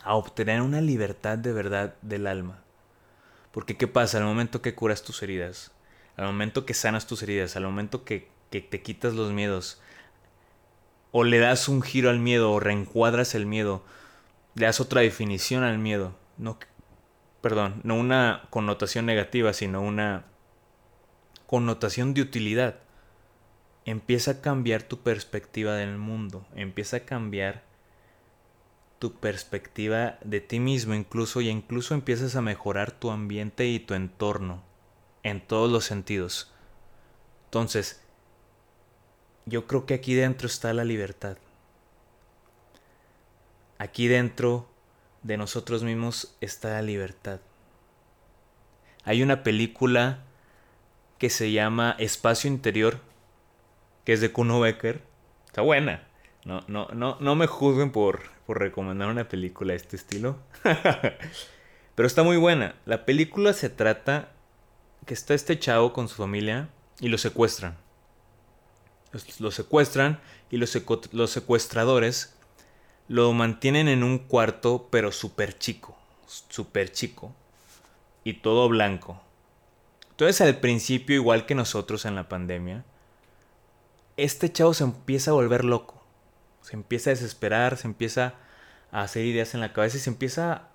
a 0.03 0.15
obtener 0.15 0.61
una 0.61 0.81
libertad 0.81 1.39
de 1.39 1.53
verdad 1.53 1.95
del 2.03 2.27
alma. 2.27 2.63
Porque 3.53 3.77
¿qué 3.77 3.89
pasa? 3.89 4.19
Al 4.19 4.25
momento 4.25 4.61
que 4.61 4.75
curas 4.75 5.03
tus 5.03 5.23
heridas, 5.23 5.73
al 6.17 6.27
momento 6.27 6.67
que 6.67 6.75
sanas 6.75 7.07
tus 7.07 7.23
heridas, 7.23 7.57
al 7.57 7.63
momento 7.65 8.05
que, 8.05 8.29
que 8.51 8.61
te 8.61 8.83
quitas 8.83 9.15
los 9.15 9.33
miedos, 9.33 9.81
o 11.13 11.25
le 11.25 11.39
das 11.39 11.69
un 11.69 11.81
giro 11.81 12.11
al 12.11 12.19
miedo, 12.19 12.53
o 12.53 12.61
reencuadras 12.61 13.35
el 13.35 13.47
miedo, 13.47 13.83
le 14.57 14.67
das 14.67 14.81
otra 14.81 15.03
definición 15.03 15.63
al 15.63 15.79
miedo. 15.79 16.17
No, 16.39 16.59
perdón, 17.43 17.81
no 17.85 17.95
una 17.95 18.49
connotación 18.51 19.07
negativa, 19.07 19.53
sino 19.53 19.83
una 19.83 20.25
connotación 21.47 22.15
de 22.15 22.23
utilidad. 22.23 22.77
Empieza 23.85 24.33
a 24.33 24.41
cambiar 24.41 24.83
tu 24.83 25.03
perspectiva 25.03 25.75
del 25.75 25.99
mundo, 25.99 26.45
empieza 26.57 26.97
a 26.97 27.01
cambiar 27.01 27.63
tu 28.99 29.21
perspectiva 29.21 30.19
de 30.25 30.41
ti 30.41 30.59
mismo 30.59 30.95
incluso 30.95 31.43
y 31.43 31.51
incluso 31.51 31.95
empiezas 31.95 32.35
a 32.35 32.41
mejorar 32.41 32.93
tu 32.93 33.11
ambiente 33.11 33.67
y 33.67 33.79
tu 33.79 33.93
entorno 33.95 34.63
en 35.23 35.47
todos 35.47 35.71
los 35.71 35.85
sentidos. 35.85 36.51
Entonces, 37.45 38.03
yo 39.45 39.67
creo 39.67 39.85
que 39.85 39.95
aquí 39.95 40.15
dentro 40.15 40.47
está 40.47 40.73
la 40.73 40.85
libertad. 40.85 41.37
Aquí 43.79 44.09
dentro 44.09 44.69
de 45.23 45.37
nosotros 45.37 45.83
mismos 45.83 46.37
está 46.41 46.71
la 46.71 46.83
libertad. 46.83 47.41
Hay 49.05 49.23
una 49.23 49.43
película 49.43 50.25
que 51.19 51.31
se 51.31 51.53
llama 51.53 51.97
Espacio 51.99 52.51
Interior 52.51 53.01
que 54.07 54.13
es 54.13 54.21
de 54.21 54.33
Kuno 54.33 54.61
Becker. 54.61 55.03
Está 55.47 55.61
buena. 55.61 56.07
No, 56.45 56.65
no, 56.69 56.87
no, 56.95 57.19
no 57.21 57.35
me 57.35 57.49
juzguen 57.49 57.91
por, 57.91 58.23
por 58.47 58.61
recomendar 58.61 59.09
una 59.09 59.29
película 59.29 59.73
de 59.73 59.79
este 59.79 59.97
estilo. 59.97 60.39
Pero 61.97 62.07
está 62.07 62.23
muy 62.23 62.37
buena. 62.37 62.77
La 62.87 63.05
película 63.05 63.53
se 63.53 63.69
trata 63.69 64.29
que 65.07 65.13
está 65.13 65.35
este 65.35 65.59
chavo 65.59 65.93
con 65.93 66.09
su 66.09 66.15
familia 66.15 66.69
y 67.01 67.09
lo 67.09 67.19
secuestran. 67.19 67.77
Lo 69.41 69.51
secuestran 69.51 70.21
y 70.51 70.59
los, 70.59 70.79
los 71.13 71.31
secuestradores 71.31 72.36
lo 73.09 73.33
mantienen 73.33 73.89
en 73.89 74.03
un 74.03 74.19
cuarto 74.19 74.89
pero 74.91 75.13
súper 75.13 75.59
chico. 75.59 75.97
Súper 76.27 76.93
chico. 76.93 77.35
Y 78.25 78.35
todo 78.35 78.69
blanco. 78.69 79.21
Entonces 80.11 80.41
al 80.41 80.59
principio, 80.59 81.15
igual 81.17 81.47
que 81.47 81.55
nosotros 81.55 82.05
en 82.05 82.15
la 82.15 82.29
pandemia, 82.29 82.85
este 84.17 84.51
chavo 84.51 84.75
se 84.75 84.85
empieza 84.85 85.31
a 85.31 85.35
volver 85.35 85.65
loco. 85.65 86.03
Se 86.63 86.75
empieza 86.75 87.11
a 87.11 87.15
desesperar, 87.15 87.77
se 87.77 87.87
empieza 87.87 88.35
a 88.91 89.03
hacer 89.03 89.25
ideas 89.25 89.55
en 89.55 89.61
la 89.61 89.73
cabeza 89.73 89.99
y 89.99 90.01
se 90.01 90.11
empieza 90.11 90.69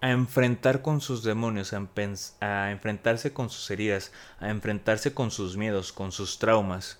a 0.00 0.10
enfrentar 0.10 0.82
con 0.82 1.00
sus 1.00 1.22
demonios, 1.22 1.72
a, 1.72 2.70
enfrentarse 2.70 3.32
con 3.32 3.50
sus 3.50 3.70
heridas, 3.70 4.12
a 4.40 4.50
enfrentarse 4.50 5.14
con 5.14 5.30
sus 5.30 5.56
miedos, 5.56 5.92
con 5.92 6.12
sus 6.12 6.38
traumas. 6.38 6.98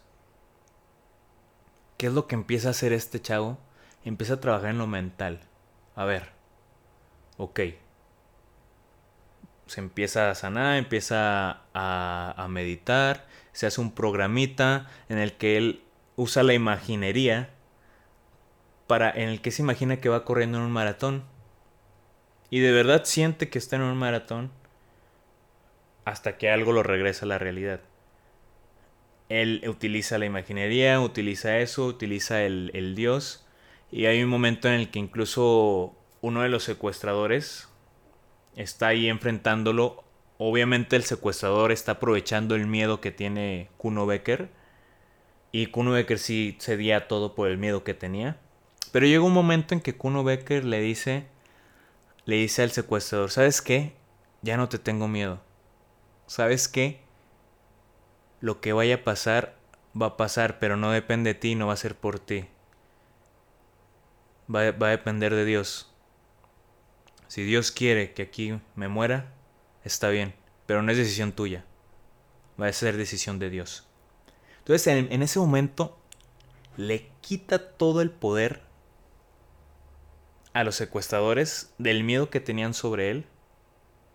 ¿Qué 1.97 2.09
es 2.09 2.13
lo 2.13 2.27
que 2.27 2.35
empieza 2.35 2.69
a 2.69 2.71
hacer 2.73 2.93
este 2.93 3.21
chavo? 3.21 3.59
Empieza 4.07 4.35
a 4.35 4.41
trabajar 4.41 4.71
en 4.71 4.79
lo 4.79 4.87
mental. 4.87 5.41
A 5.95 6.07
ver, 6.07 6.31
ok. 7.37 7.61
Se 9.67 9.81
empieza 9.81 10.31
a 10.31 10.35
sanar, 10.35 10.77
empieza 10.77 11.63
a, 11.75 12.35
a 12.37 12.49
meditar, 12.49 13.27
se 13.53 13.67
hace 13.67 13.81
un 13.81 13.91
programita 13.93 14.89
en 15.09 15.19
el 15.19 15.33
que 15.33 15.59
él 15.59 15.83
usa 16.15 16.43
la 16.43 16.55
imaginería 16.55 17.51
para 18.87 19.11
en 19.11 19.29
el 19.29 19.41
que 19.41 19.51
se 19.51 19.63
imagina 19.63 19.97
que 19.99 20.09
va 20.09 20.25
corriendo 20.25 20.59
en 20.59 20.65
un 20.65 20.71
maratón 20.71 21.25
y 22.49 22.61
de 22.61 22.71
verdad 22.73 23.05
siente 23.05 23.49
que 23.49 23.59
está 23.59 23.77
en 23.77 23.83
un 23.83 23.97
maratón 23.97 24.53
hasta 26.05 26.39
que 26.39 26.49
algo 26.51 26.71
lo 26.73 26.85
regresa 26.85 27.25
a 27.25 27.29
la 27.29 27.39
realidad. 27.39 27.81
Él 29.29 29.65
utiliza 29.67 30.19
la 30.19 30.27
imaginería, 30.27 31.01
utiliza 31.01 31.59
eso, 31.59 31.87
utiliza 31.87 32.45
el, 32.45 32.71
el 32.75 32.95
dios. 32.95 33.46
Y 33.91 34.07
hay 34.07 34.23
un 34.23 34.29
momento 34.29 34.69
en 34.69 34.75
el 34.75 34.91
que 34.91 34.99
incluso 34.99 35.95
uno 36.21 36.43
de 36.43 36.49
los 36.49 36.65
secuestradores 36.65 37.69
está 38.57 38.89
ahí 38.89 39.09
enfrentándolo. 39.09 40.05
Obviamente 40.39 40.97
el 40.97 41.05
secuestrador 41.05 41.73
está 41.73 41.93
aprovechando 41.93 42.55
el 42.55 42.67
miedo 42.67 43.01
que 43.01 43.13
tiene 43.13 43.71
Kuno 43.77 44.07
Becker. 44.07 44.51
Y 45.53 45.67
Kuno 45.67 45.93
Becker 45.93 46.19
sí 46.19 46.57
cedía 46.61 47.09
todo 47.09 47.35
por 47.35 47.49
el 47.49 47.59
miedo 47.59 47.85
que 47.85 47.95
tenía. 47.95 48.39
Pero 48.93 49.07
llega 49.07 49.23
un 49.23 49.33
momento 49.33 49.75
en 49.75 49.81
que 49.81 49.97
Kuno 49.97 50.25
Becker 50.25 50.65
le 50.65 50.81
dice 50.81 51.27
le 52.27 52.37
dice 52.37 52.65
al 52.65 52.73
secuestrador, 52.73 53.31
¿sabes 53.31 53.63
qué? 53.63 53.95
Ya 54.43 54.57
no 54.57 54.69
te 54.69 54.81
tengo 54.81 55.07
miedo. 55.07 55.41
¿Sabes 56.27 56.67
qué? 56.67 57.01
Lo 58.41 58.61
que 58.61 58.73
vaya 58.73 58.97
a 58.97 59.05
pasar, 59.05 59.55
va 60.01 60.07
a 60.07 60.17
pasar, 60.17 60.59
pero 60.59 60.77
no 60.77 60.91
depende 60.91 61.35
de 61.35 61.39
ti, 61.39 61.55
no 61.55 61.69
va 61.69 61.75
a 61.75 61.77
ser 61.77 61.95
por 61.95 62.19
ti. 62.19 62.47
Va, 64.53 64.71
va 64.73 64.89
a 64.89 64.91
depender 64.91 65.35
de 65.35 65.45
Dios. 65.45 65.93
Si 67.29 67.43
Dios 67.43 67.73
quiere 67.73 68.13
que 68.13 68.23
aquí 68.23 68.59
me 68.75 68.89
muera, 68.89 69.33
está 69.85 70.09
bien, 70.09 70.35
pero 70.67 70.83
no 70.83 70.93
es 70.93 70.99
decisión 70.99 71.33
tuya. 71.33 71.65
Va 72.61 72.69
a 72.69 72.73
ser 72.73 72.97
decisión 72.97 73.39
de 73.39 73.51
Dios. 73.51 73.87
Entonces 74.59 74.87
en, 74.87 75.13
en 75.13 75.23
ese 75.23 75.39
momento 75.39 75.99
le 76.77 77.09
quita 77.21 77.59
todo 77.77 78.03
el 78.03 78.11
poder 78.11 78.63
a 80.57 80.65
los 80.65 80.77
secuestradores 80.77 81.75
del 81.77 82.03
miedo 82.03 82.31
que 82.31 82.41
tenían 82.41 82.73
sobre 82.73 83.11
él, 83.11 83.27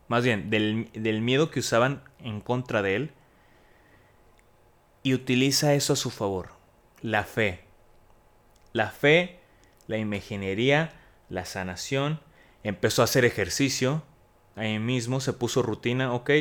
más 0.08 0.24
bien 0.24 0.50
del, 0.50 1.22
miedo 1.22 1.52
que 1.52 1.60
usaban 1.60 2.04
en 2.18 2.42
contra 2.42 2.82
de 2.82 2.96
él, 2.96 3.12
y 5.04 5.14
utiliza 5.14 5.76
eso 5.76 5.94
a 5.94 5.96
su 5.96 6.10
favor, 6.10 6.50
la 7.04 7.26
fe. 7.26 7.64
La 8.74 8.90
fe, 8.90 9.40
la 9.92 9.98
imaginería, 9.98 10.94
la 11.30 11.46
sanación, 11.46 12.22
empezó 12.64 13.02
a 13.02 13.06
hacer 13.06 13.26
ejercicio, 13.26 14.04
ahí 14.56 14.80
mismo 14.80 15.20
se 15.20 15.34
puso 15.34 15.62
rutina, 15.62 16.14
ok, 16.14 16.32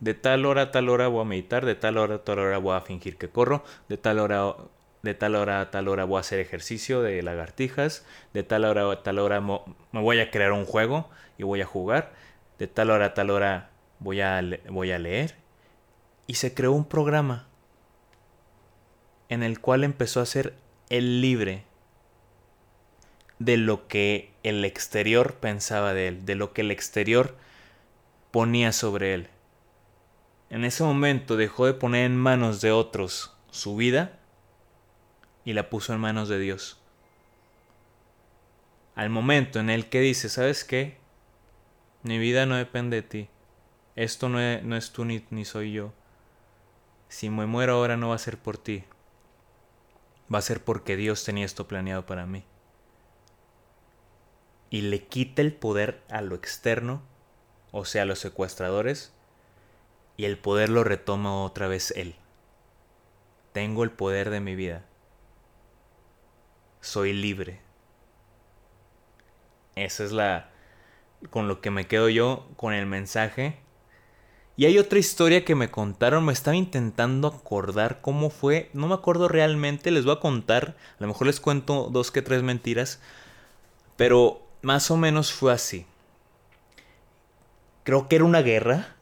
de 0.00 0.14
tal 0.14 0.44
hora 0.46 0.62
a 0.62 0.70
tal 0.70 0.90
hora 0.90 1.08
voy 1.08 1.22
a 1.22 1.24
meditar, 1.24 1.64
de 1.64 1.74
tal 1.74 1.96
hora 1.96 2.16
a 2.16 2.24
tal 2.24 2.38
hora 2.38 2.58
voy 2.58 2.76
a 2.76 2.82
fingir 2.82 3.16
que 3.16 3.30
corro, 3.30 3.64
de 3.88 3.96
tal 3.96 4.18
hora 4.18 4.54
de 5.02 5.14
tal 5.14 5.36
hora 5.36 5.60
a 5.60 5.70
tal 5.70 5.88
hora 5.88 6.04
voy 6.04 6.18
a 6.18 6.20
hacer 6.20 6.38
ejercicio 6.38 7.02
de 7.02 7.22
lagartijas, 7.22 8.04
de 8.34 8.42
tal 8.42 8.64
hora 8.64 8.90
a 8.90 9.02
tal 9.02 9.18
hora 9.18 9.40
me 9.40 10.00
voy 10.00 10.20
a 10.20 10.30
crear 10.30 10.52
un 10.52 10.64
juego 10.64 11.08
y 11.38 11.44
voy 11.44 11.62
a 11.62 11.66
jugar, 11.66 12.12
de 12.58 12.66
tal 12.66 12.90
hora 12.90 13.06
a 13.06 13.14
tal 13.14 13.30
hora 13.30 13.70
voy 14.00 14.20
a, 14.20 14.42
voy 14.68 14.90
a 14.90 14.98
leer. 14.98 15.36
Y 16.26 16.34
se 16.34 16.52
creó 16.52 16.72
un 16.72 16.84
programa 16.84 17.48
en 19.30 19.42
el 19.42 19.60
cual 19.60 19.82
empezó 19.84 20.20
a 20.20 20.26
ser 20.26 20.54
el 20.90 21.20
libre 21.22 21.67
de 23.38 23.56
lo 23.56 23.86
que 23.88 24.32
el 24.42 24.64
exterior 24.64 25.34
pensaba 25.34 25.94
de 25.94 26.08
él, 26.08 26.26
de 26.26 26.34
lo 26.34 26.52
que 26.52 26.62
el 26.62 26.70
exterior 26.70 27.36
ponía 28.30 28.72
sobre 28.72 29.14
él. 29.14 29.28
En 30.50 30.64
ese 30.64 30.82
momento 30.82 31.36
dejó 31.36 31.66
de 31.66 31.74
poner 31.74 32.06
en 32.06 32.16
manos 32.16 32.60
de 32.60 32.72
otros 32.72 33.34
su 33.50 33.76
vida 33.76 34.18
y 35.44 35.52
la 35.52 35.70
puso 35.70 35.92
en 35.92 36.00
manos 36.00 36.28
de 36.28 36.38
Dios. 36.38 36.80
Al 38.94 39.10
momento 39.10 39.60
en 39.60 39.70
el 39.70 39.88
que 39.88 40.00
dice, 40.00 40.28
¿sabes 40.28 40.64
qué? 40.64 40.98
Mi 42.02 42.18
vida 42.18 42.46
no 42.46 42.56
depende 42.56 42.96
de 42.96 43.02
ti. 43.02 43.28
Esto 43.94 44.28
no 44.28 44.40
es, 44.40 44.62
no 44.62 44.76
es 44.76 44.92
tú 44.92 45.04
ni, 45.04 45.24
ni 45.30 45.44
soy 45.44 45.72
yo. 45.72 45.92
Si 47.08 47.30
me 47.30 47.46
muero 47.46 47.74
ahora 47.74 47.96
no 47.96 48.08
va 48.08 48.14
a 48.14 48.18
ser 48.18 48.38
por 48.38 48.58
ti. 48.58 48.84
Va 50.32 50.38
a 50.38 50.42
ser 50.42 50.62
porque 50.62 50.96
Dios 50.96 51.24
tenía 51.24 51.44
esto 51.44 51.68
planeado 51.68 52.06
para 52.06 52.26
mí. 52.26 52.44
Y 54.70 54.82
le 54.82 55.04
quita 55.04 55.42
el 55.42 55.52
poder 55.52 56.02
a 56.10 56.20
lo 56.20 56.34
externo, 56.34 57.02
o 57.72 57.84
sea, 57.84 58.02
a 58.02 58.06
los 58.06 58.18
secuestradores, 58.18 59.12
y 60.16 60.24
el 60.24 60.38
poder 60.38 60.68
lo 60.68 60.84
retoma 60.84 61.42
otra 61.44 61.68
vez 61.68 61.92
él. 61.96 62.16
Tengo 63.52 63.84
el 63.84 63.90
poder 63.90 64.30
de 64.30 64.40
mi 64.40 64.54
vida 64.54 64.84
soy 66.80 67.12
libre. 67.12 67.60
Esa 69.74 70.04
es 70.04 70.12
la 70.12 70.50
con 71.30 71.48
lo 71.48 71.60
que 71.60 71.70
me 71.70 71.86
quedo 71.86 72.08
yo 72.08 72.46
con 72.56 72.72
el 72.72 72.86
mensaje. 72.86 73.58
Y 74.56 74.66
hay 74.66 74.78
otra 74.78 74.98
historia 74.98 75.44
que 75.44 75.54
me 75.54 75.70
contaron, 75.70 76.24
me 76.24 76.32
estaba 76.32 76.56
intentando 76.56 77.28
acordar 77.28 78.00
cómo 78.00 78.28
fue, 78.28 78.70
no 78.72 78.88
me 78.88 78.94
acuerdo 78.94 79.28
realmente, 79.28 79.92
les 79.92 80.04
voy 80.04 80.16
a 80.16 80.20
contar, 80.20 80.76
a 80.98 81.02
lo 81.02 81.06
mejor 81.06 81.28
les 81.28 81.38
cuento 81.38 81.90
dos 81.92 82.10
que 82.10 82.22
tres 82.22 82.42
mentiras, 82.42 83.00
pero 83.96 84.47
más 84.62 84.90
o 84.90 84.96
menos 84.96 85.32
fue 85.32 85.52
así. 85.52 85.86
Creo 87.84 88.08
que 88.08 88.16
era 88.16 88.24
una 88.24 88.42
guerra. 88.42 88.96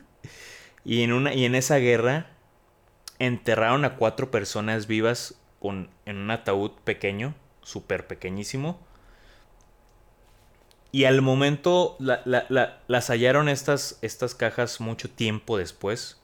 y, 0.84 1.02
en 1.02 1.12
una, 1.12 1.34
y 1.34 1.44
en 1.44 1.54
esa 1.54 1.76
guerra 1.76 2.26
enterraron 3.18 3.84
a 3.84 3.96
cuatro 3.96 4.30
personas 4.30 4.86
vivas 4.86 5.34
en 5.62 6.16
un 6.16 6.30
ataúd 6.30 6.72
pequeño, 6.84 7.34
súper 7.62 8.06
pequeñísimo. 8.06 8.78
Y 10.92 11.04
al 11.04 11.22
momento 11.22 11.96
las 11.98 13.10
hallaron 13.10 13.48
estas, 13.48 13.98
estas 14.02 14.34
cajas 14.34 14.80
mucho 14.80 15.08
tiempo 15.08 15.56
después. 15.56 16.20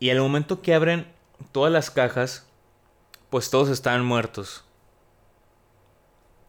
Y 0.00 0.10
al 0.10 0.18
momento 0.18 0.62
que 0.62 0.74
abren 0.74 1.06
todas 1.52 1.72
las 1.72 1.90
cajas, 1.90 2.46
pues 3.30 3.50
todos 3.50 3.68
estaban 3.68 4.04
muertos. 4.04 4.64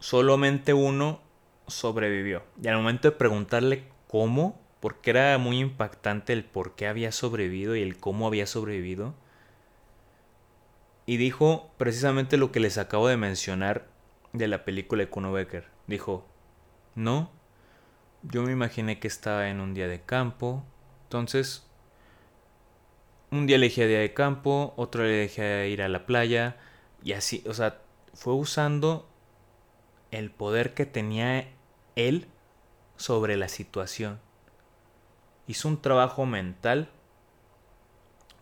Solamente 0.06 0.76
uno 0.76 1.20
sobrevivió. 1.66 2.44
Y 2.62 2.68
al 2.68 2.76
momento 2.76 3.10
de 3.10 3.18
preguntarle 3.18 3.86
cómo, 4.08 4.62
porque 4.80 5.10
era 5.10 5.36
muy 5.40 5.58
impactante 5.58 6.32
el 6.32 6.46
por 6.46 6.76
qué 6.76 6.86
había 6.86 7.12
sobrevivido 7.12 7.76
y 7.76 7.82
el 7.82 7.98
cómo 7.98 8.28
había 8.28 8.46
sobrevivido, 8.46 9.16
y 11.08 11.18
dijo 11.18 11.72
precisamente 11.78 12.38
lo 12.38 12.52
que 12.52 12.60
les 12.60 12.78
acabo 12.78 13.08
de 13.08 13.18
mencionar 13.18 13.88
de 14.32 14.48
la 14.48 14.64
película 14.64 15.02
de 15.02 15.10
Kuno 15.10 15.32
Becker. 15.32 15.70
Dijo, 15.88 16.24
no, 16.94 17.32
yo 18.22 18.44
me 18.44 18.52
imaginé 18.52 19.00
que 19.00 19.08
estaba 19.08 19.50
en 19.50 19.60
un 19.60 19.74
día 19.74 19.88
de 19.88 20.04
campo, 20.04 20.64
entonces 21.06 21.66
un 23.32 23.48
día 23.48 23.56
elegí 23.56 23.84
día 23.84 24.02
de 24.02 24.14
campo, 24.14 24.76
otro 24.78 25.04
elegí 25.04 25.42
ir 25.42 25.82
a 25.82 25.90
la 25.90 26.06
playa, 26.06 26.58
y 27.04 27.14
así, 27.14 27.44
o 27.48 27.56
sea, 27.56 27.82
fue 28.14 28.36
usando 28.36 29.10
el 30.16 30.32
poder 30.32 30.74
que 30.74 30.86
tenía 30.86 31.48
él 31.96 32.28
sobre 32.98 33.38
la 33.38 33.50
situación. 33.50 34.20
Hizo 35.48 35.68
un 35.68 35.82
trabajo 35.82 36.26
mental, 36.26 36.90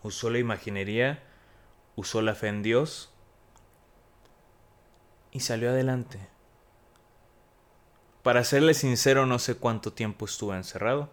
usó 0.02 0.30
la 0.30 0.38
imaginería, 0.38 1.22
usó 1.96 2.22
la 2.22 2.34
fe 2.34 2.48
en 2.48 2.62
Dios 2.62 3.12
y 5.32 5.40
salió 5.40 5.70
adelante. 5.70 6.28
Para 8.22 8.44
serle 8.44 8.72
sincero, 8.72 9.26
no 9.26 9.38
sé 9.38 9.56
cuánto 9.56 9.92
tiempo 9.92 10.24
estuve 10.24 10.56
encerrado. 10.56 11.10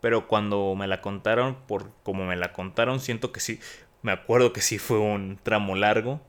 Pero 0.00 0.26
cuando 0.26 0.74
me 0.74 0.88
la 0.88 1.00
contaron, 1.00 1.54
por 1.66 1.90
como 2.02 2.24
me 2.24 2.36
la 2.36 2.52
contaron, 2.52 2.98
siento 3.00 3.30
que 3.30 3.40
sí, 3.40 3.60
me 4.02 4.12
acuerdo 4.12 4.52
que 4.52 4.60
sí 4.60 4.78
fue 4.78 4.98
un 4.98 5.38
tramo 5.42 5.76
largo, 5.76 6.20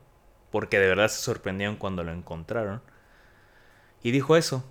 porque 0.50 0.78
de 0.78 0.88
verdad 0.88 1.08
se 1.08 1.20
sorprendieron 1.20 1.76
cuando 1.76 2.04
lo 2.04 2.12
encontraron. 2.12 2.80
Y 4.06 4.12
dijo 4.12 4.36
eso. 4.36 4.62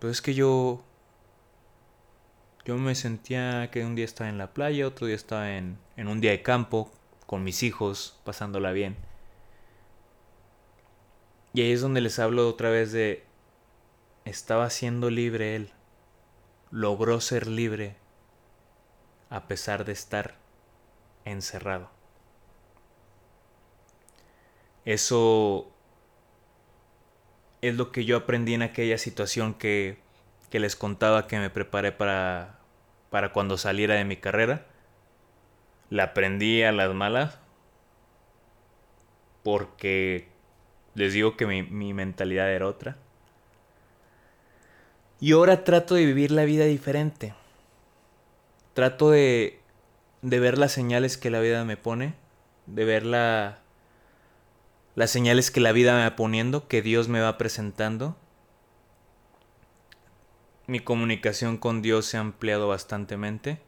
Pues 0.00 0.10
es 0.14 0.22
que 0.22 0.34
yo 0.34 0.82
yo 2.64 2.76
me 2.76 2.96
sentía 2.96 3.70
que 3.70 3.84
un 3.84 3.94
día 3.94 4.06
estaba 4.06 4.28
en 4.28 4.38
la 4.38 4.52
playa, 4.52 4.88
otro 4.88 5.06
día 5.06 5.14
estaba 5.14 5.52
en, 5.52 5.78
en 5.96 6.08
un 6.08 6.20
día 6.20 6.32
de 6.32 6.42
campo 6.42 6.90
con 7.26 7.44
mis 7.44 7.62
hijos, 7.62 8.18
pasándola 8.24 8.72
bien. 8.72 8.96
Y 11.52 11.60
ahí 11.60 11.70
es 11.70 11.80
donde 11.80 12.00
les 12.00 12.18
hablo 12.18 12.48
otra 12.48 12.70
vez 12.70 12.90
de 12.90 13.24
estaba 14.24 14.68
siendo 14.68 15.08
libre 15.08 15.54
él. 15.54 15.70
Logró 16.72 17.20
ser 17.20 17.46
libre 17.46 17.94
a 19.28 19.46
pesar 19.46 19.84
de 19.84 19.92
estar 19.92 20.38
encerrado. 21.24 21.88
Eso 24.84 25.70
es 27.62 27.74
lo 27.76 27.92
que 27.92 28.04
yo 28.04 28.16
aprendí 28.16 28.54
en 28.54 28.62
aquella 28.62 28.98
situación 28.98 29.54
que 29.54 29.98
que 30.50 30.58
les 30.58 30.76
contaba 30.76 31.26
que 31.26 31.38
me 31.38 31.48
preparé 31.48 31.92
para, 31.92 32.58
para 33.08 33.32
cuando 33.32 33.56
saliera 33.56 33.94
de 33.94 34.04
mi 34.04 34.16
carrera. 34.16 34.66
La 35.88 36.04
aprendí 36.04 36.62
a 36.62 36.72
las 36.72 36.92
malas 36.92 37.38
porque 39.42 40.28
les 40.94 41.12
digo 41.12 41.36
que 41.36 41.46
mi, 41.46 41.62
mi 41.62 41.94
mentalidad 41.94 42.52
era 42.52 42.66
otra. 42.66 42.96
Y 45.20 45.32
ahora 45.32 45.64
trato 45.64 45.94
de 45.94 46.04
vivir 46.04 46.32
la 46.32 46.44
vida 46.44 46.64
diferente. 46.64 47.34
Trato 48.74 49.10
de, 49.10 49.60
de 50.22 50.40
ver 50.40 50.58
las 50.58 50.72
señales 50.72 51.16
que 51.16 51.30
la 51.30 51.40
vida 51.40 51.64
me 51.64 51.76
pone, 51.76 52.14
de 52.66 52.84
ver 52.84 53.04
la, 53.06 53.59
las 55.00 55.10
señales 55.10 55.50
que 55.50 55.60
la 55.60 55.72
vida 55.72 55.96
me 55.96 56.02
va 56.02 56.14
poniendo, 56.14 56.68
que 56.68 56.82
Dios 56.82 57.08
me 57.08 57.20
va 57.20 57.38
presentando 57.38 58.16
mi 60.70 60.78
comunicación 60.78 61.56
con 61.56 61.82
Dios 61.82 62.06
se 62.06 62.16
ha 62.16 62.20
ampliado 62.20 62.68
bastantemente. 62.68 63.60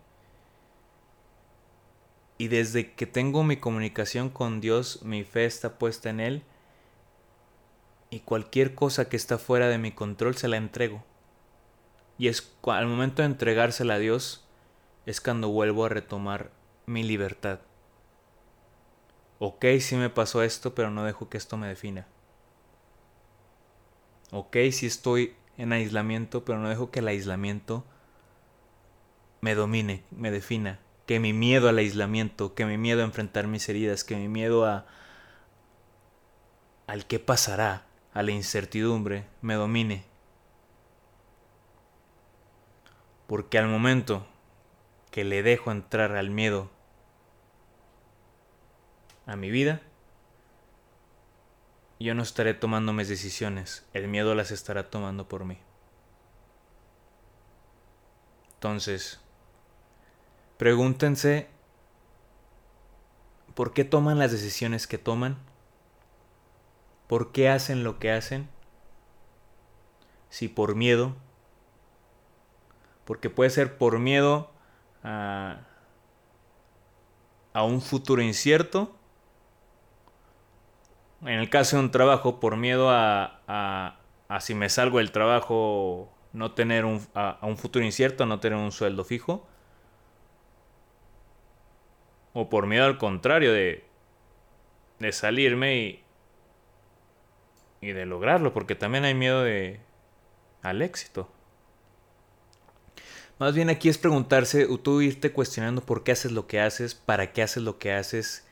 Y 2.39 2.47
desde 2.47 2.93
que 2.93 3.07
tengo 3.07 3.43
mi 3.43 3.57
comunicación 3.57 4.31
con 4.31 4.61
Dios, 4.61 5.03
mi 5.03 5.25
fe 5.25 5.45
está 5.45 5.81
puesta 5.81 6.11
en 6.11 6.21
Él. 6.21 6.45
Y 8.09 8.21
cualquier 8.21 8.77
cosa 8.77 9.09
que 9.09 9.17
está 9.17 9.39
fuera 9.39 9.67
de 9.67 9.79
mi 9.79 9.91
control 9.91 10.37
se 10.37 10.47
la 10.47 10.59
entrego. 10.59 11.03
Y 12.19 12.29
es 12.29 12.55
al 12.69 12.87
momento 12.87 13.23
de 13.23 13.27
entregársela 13.27 13.95
a 13.95 13.99
Dios, 13.99 14.47
es 15.05 15.21
cuando 15.21 15.49
vuelvo 15.49 15.85
a 15.85 15.89
retomar 15.89 16.53
mi 16.87 17.03
libertad. 17.03 17.59
Ok, 19.45 19.65
sí 19.81 19.97
me 19.97 20.09
pasó 20.09 20.45
esto, 20.45 20.73
pero 20.73 20.93
no 20.93 21.03
dejo 21.03 21.29
que 21.29 21.37
esto 21.37 21.57
me 21.57 21.67
defina. 21.67 22.07
Ok, 24.31 24.57
sí 24.71 24.87
estoy 24.87 25.35
en 25.59 25.73
aislamiento, 25.73 26.45
pero 26.45 26.61
no 26.61 26.69
dejo 26.69 26.93
que 26.93 27.01
el 27.01 27.09
aislamiento 27.09 27.85
me 29.41 29.57
domine, 29.57 30.05
me 30.13 30.31
defina, 30.31 30.79
que 31.07 31.19
mi 31.19 31.33
miedo 31.33 31.69
al 31.69 31.79
aislamiento, 31.79 32.55
que 32.55 32.67
mi 32.67 32.79
miedo 32.79 33.01
a 33.01 33.05
enfrentar 33.05 33.49
mis 33.49 33.69
heridas, 33.69 34.05
que 34.05 34.15
mi 34.15 34.29
miedo 34.29 34.65
a 34.65 34.87
al 36.87 37.05
qué 37.07 37.19
pasará, 37.19 37.85
a 38.15 38.23
la 38.23 38.31
incertidumbre, 38.31 39.27
me 39.41 39.55
domine. 39.55 40.05
Porque 43.27 43.59
al 43.59 43.67
momento 43.67 44.25
que 45.11 45.25
le 45.25 45.43
dejo 45.43 45.73
entrar 45.73 46.15
al 46.15 46.31
miedo 46.31 46.71
a 49.27 49.37
mi 49.37 49.51
vida, 49.51 49.81
yo 52.03 52.15
no 52.15 52.23
estaré 52.23 52.55
tomando 52.55 52.93
mis 52.93 53.09
decisiones, 53.09 53.87
el 53.93 54.09
miedo 54.09 54.35
las 54.35 54.51
estará 54.51 54.91
tomando 54.91 55.29
por 55.29 55.45
mí. 55.45 55.59
Entonces, 58.55 59.21
pregúntense 60.57 61.49
por 63.55 63.73
qué 63.73 63.85
toman 63.85 64.19
las 64.19 64.33
decisiones 64.33 64.87
que 64.87 64.99
toman, 64.99 65.39
por 67.07 67.33
qué 67.33 67.49
hacen 67.49 67.85
lo 67.85 67.99
que 67.99 68.11
hacen, 68.11 68.49
si 70.29 70.49
por 70.49 70.75
miedo, 70.75 71.15
porque 73.05 73.31
puede 73.31 73.51
ser 73.51 73.77
por 73.79 73.99
miedo 73.99 74.51
a, 75.05 75.61
a 77.53 77.65
un 77.65 77.81
futuro 77.83 78.23
incierto, 78.23 78.97
en 81.23 81.39
el 81.39 81.49
caso 81.51 81.77
de 81.77 81.85
un 81.85 81.91
trabajo, 81.91 82.41
por 82.41 82.57
miedo 82.57 82.91
a, 82.91 83.41
a, 84.29 84.41
si 84.41 84.55
me 84.55 84.69
salgo 84.69 84.99
del 84.99 85.13
trabajo, 85.13 86.13
no 86.33 86.53
tener 86.53 86.85
un, 86.85 87.01
a, 87.15 87.39
un 87.43 87.57
futuro 87.57 87.85
incierto, 87.85 88.27
no 88.27 88.41
tener 88.41 88.59
un 88.59 88.73
sueldo 88.73 89.05
fijo. 89.05 89.47
O 92.33 92.49
por 92.49 92.67
miedo 92.67 92.87
al 92.87 92.99
contrario 92.99 93.53
de, 93.53 93.85
de 94.99 95.13
salirme 95.13 95.77
y, 95.77 96.03
y 97.81 97.93
de 97.93 98.07
lograrlo, 98.07 98.53
porque 98.53 98.75
también 98.75 99.05
hay 99.05 99.15
miedo 99.15 99.43
de, 99.43 99.81
al 100.63 100.83
éxito. 100.83 101.29
Más 103.39 103.55
bien 103.55 103.71
aquí 103.71 103.89
es 103.89 103.99
preguntarse, 103.99 104.67
tú 104.79 105.03
irte 105.03 105.33
cuestionando 105.33 105.83
por 105.83 106.05
qué 106.05 106.13
haces 106.13 106.33
lo 106.33 106.47
que 106.47 106.61
haces, 106.61 106.95
para 106.95 107.33
qué 107.33 107.43
haces 107.43 107.63
lo 107.63 107.79
que 107.79 107.93
haces 107.93 108.47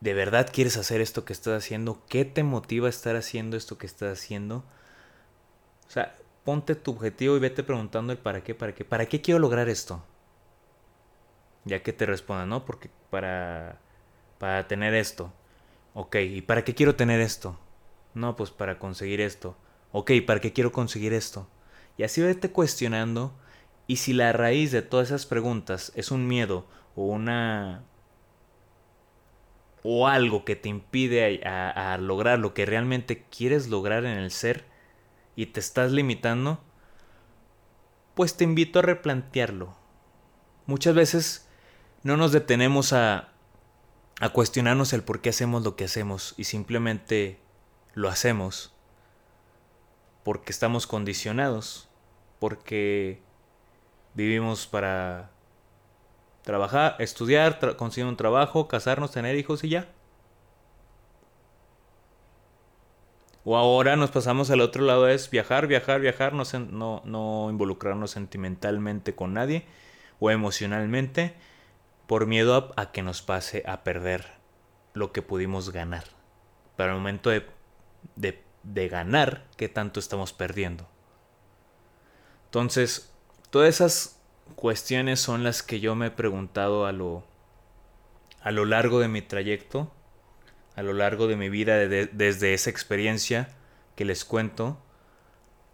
¿De 0.00 0.14
verdad 0.14 0.48
quieres 0.52 0.76
hacer 0.76 1.00
esto 1.00 1.24
que 1.24 1.32
estás 1.32 1.64
haciendo? 1.64 2.02
¿Qué 2.08 2.24
te 2.24 2.42
motiva 2.42 2.86
a 2.86 2.90
estar 2.90 3.16
haciendo 3.16 3.56
esto 3.56 3.78
que 3.78 3.86
estás 3.86 4.18
haciendo? 4.18 4.64
O 5.88 5.90
sea, 5.90 6.14
ponte 6.44 6.74
tu 6.74 6.92
objetivo 6.92 7.36
y 7.36 7.40
vete 7.40 7.62
preguntando 7.62 8.12
el 8.12 8.18
para 8.18 8.42
qué, 8.42 8.54
para 8.54 8.74
qué. 8.74 8.84
¿Para 8.84 9.06
qué 9.06 9.20
quiero 9.20 9.40
lograr 9.40 9.68
esto? 9.68 10.02
Ya 11.64 11.82
que 11.82 11.92
te 11.92 12.06
responda, 12.06 12.46
¿no? 12.46 12.64
Porque 12.64 12.90
para, 13.10 13.78
para 14.38 14.68
tener 14.68 14.94
esto. 14.94 15.32
Ok, 15.94 16.16
¿y 16.16 16.42
para 16.42 16.62
qué 16.62 16.74
quiero 16.74 16.94
tener 16.94 17.20
esto? 17.20 17.58
No, 18.14 18.36
pues 18.36 18.50
para 18.50 18.78
conseguir 18.78 19.20
esto. 19.20 19.56
Ok, 19.92 20.12
¿para 20.26 20.40
qué 20.40 20.52
quiero 20.52 20.72
conseguir 20.72 21.14
esto? 21.14 21.48
Y 21.96 22.02
así 22.02 22.20
vete 22.20 22.50
cuestionando. 22.52 23.32
Y 23.86 23.96
si 23.96 24.12
la 24.12 24.32
raíz 24.32 24.72
de 24.72 24.82
todas 24.82 25.08
esas 25.08 25.26
preguntas 25.26 25.92
es 25.94 26.10
un 26.10 26.28
miedo 26.28 26.66
o 26.96 27.06
una 27.06 27.82
o 29.88 30.08
algo 30.08 30.44
que 30.44 30.56
te 30.56 30.68
impide 30.68 31.40
a, 31.46 31.96
lograr 31.98 32.40
lo 32.40 32.54
que 32.54 32.66
realmente 32.66 33.24
quieres 33.30 33.68
lograr 33.68 34.04
en 34.04 34.18
el 34.18 34.32
ser 34.32 34.64
y 35.36 35.46
te 35.46 35.60
estás 35.60 35.92
limitando, 35.92 36.60
pues 38.16 38.36
te 38.36 38.42
invito 38.42 38.80
a 38.80 38.82
replantearlo. 38.82 39.76
Muchas 40.66 40.96
veces 40.96 41.48
no 42.02 42.16
nos 42.16 42.32
detenemos 42.32 42.92
a, 42.92 43.28
a 44.20 44.28
cuestionarnos 44.30 44.92
el 44.92 45.04
por 45.04 45.20
qué 45.20 45.28
hacemos 45.28 45.62
lo 45.62 45.76
que 45.76 45.84
hacemos 45.84 46.34
y 46.36 46.44
simplemente 46.44 47.38
lo 47.94 48.08
hacemos 48.08 48.74
porque 50.24 50.50
estamos 50.50 50.88
condicionados, 50.88 51.88
porque 52.40 53.22
vivimos 54.14 54.66
para 54.66 55.30
Trabajar, 56.46 56.94
estudiar, 57.00 57.58
conseguir 57.74 58.06
un 58.06 58.16
trabajo, 58.16 58.68
casarnos, 58.68 59.10
tener 59.10 59.34
hijos 59.34 59.64
y 59.64 59.70
ya. 59.70 59.88
O 63.44 63.56
ahora 63.56 63.96
nos 63.96 64.12
pasamos 64.12 64.48
al 64.52 64.60
otro 64.60 64.84
lado, 64.84 65.08
es 65.08 65.28
viajar, 65.28 65.66
viajar, 65.66 66.00
viajar, 66.00 66.34
no, 66.34 66.44
no, 66.70 67.02
no 67.04 67.50
involucrarnos 67.50 68.12
sentimentalmente 68.12 69.16
con 69.16 69.34
nadie 69.34 69.66
o 70.20 70.30
emocionalmente 70.30 71.34
por 72.06 72.26
miedo 72.26 72.72
a, 72.76 72.92
que 72.92 73.02
nos 73.02 73.22
pase 73.22 73.64
a 73.66 73.82
perder 73.82 74.26
lo 74.94 75.10
que 75.10 75.22
pudimos 75.22 75.70
ganar. 75.72 76.04
Para 76.76 76.92
el 76.92 76.98
momento 76.98 77.30
de, 77.30 77.44
de, 78.14 78.40
de 78.62 78.88
ganar, 78.88 79.48
¿qué 79.56 79.68
tanto 79.68 79.98
estamos 79.98 80.32
perdiendo? 80.32 80.86
Entonces, 82.44 83.12
todas 83.50 83.68
esas 83.68 84.15
cuestiones 84.56 85.20
son 85.20 85.44
las 85.44 85.62
que 85.62 85.78
yo 85.78 85.94
me 85.94 86.06
he 86.06 86.10
preguntado 86.10 86.86
a 86.86 86.92
lo, 86.92 87.22
a 88.40 88.50
lo 88.50 88.64
largo 88.64 88.98
de 88.98 89.08
mi 89.08 89.22
trayecto, 89.22 89.92
a 90.74 90.82
lo 90.82 90.92
largo 90.94 91.28
de 91.28 91.36
mi 91.36 91.48
vida 91.48 91.76
desde 91.78 92.54
esa 92.54 92.70
experiencia 92.70 93.50
que 93.94 94.04
les 94.04 94.24
cuento. 94.24 94.78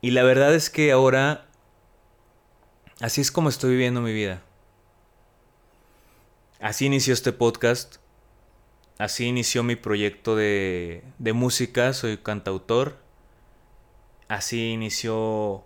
Y 0.00 0.10
la 0.10 0.24
verdad 0.24 0.54
es 0.54 0.68
que 0.68 0.92
ahora 0.92 1.46
así 3.00 3.20
es 3.20 3.30
como 3.30 3.48
estoy 3.48 3.70
viviendo 3.70 4.00
mi 4.00 4.12
vida. 4.12 4.42
así 6.60 6.86
inició 6.86 7.14
este 7.14 7.32
podcast. 7.32 7.96
Así 8.98 9.24
inició 9.24 9.62
mi 9.64 9.74
proyecto 9.74 10.36
de, 10.36 11.02
de 11.18 11.32
música. 11.32 11.92
Soy 11.92 12.18
cantautor. 12.18 12.98
Así 14.28 14.70
inició 14.72 15.64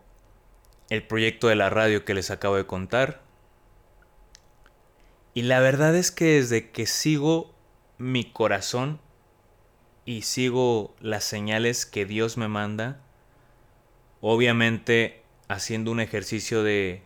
el 0.89 1.03
proyecto 1.03 1.49
de 1.49 1.57
la 1.57 1.70
radio 1.70 2.05
que 2.05 2.14
les 2.14 2.30
acabo 2.30 2.57
de 2.57 2.66
contar. 2.66 3.22
Y 5.34 5.43
la 5.43 5.61
verdad 5.61 5.95
es 5.95 6.11
que 6.11 6.24
desde 6.24 6.70
que 6.70 6.87
sigo 6.87 7.55
mi 7.99 8.24
corazón 8.24 9.01
y 10.05 10.22
sigo 10.22 10.95
las 11.01 11.24
señales 11.24 11.84
que 11.87 12.07
Dios 12.07 12.37
me 12.37 12.49
manda, 12.49 13.01
obviamente 14.20 15.22
haciendo 15.49 15.91
un 15.91 16.01
ejercicio 16.01 16.62
de 16.62 17.03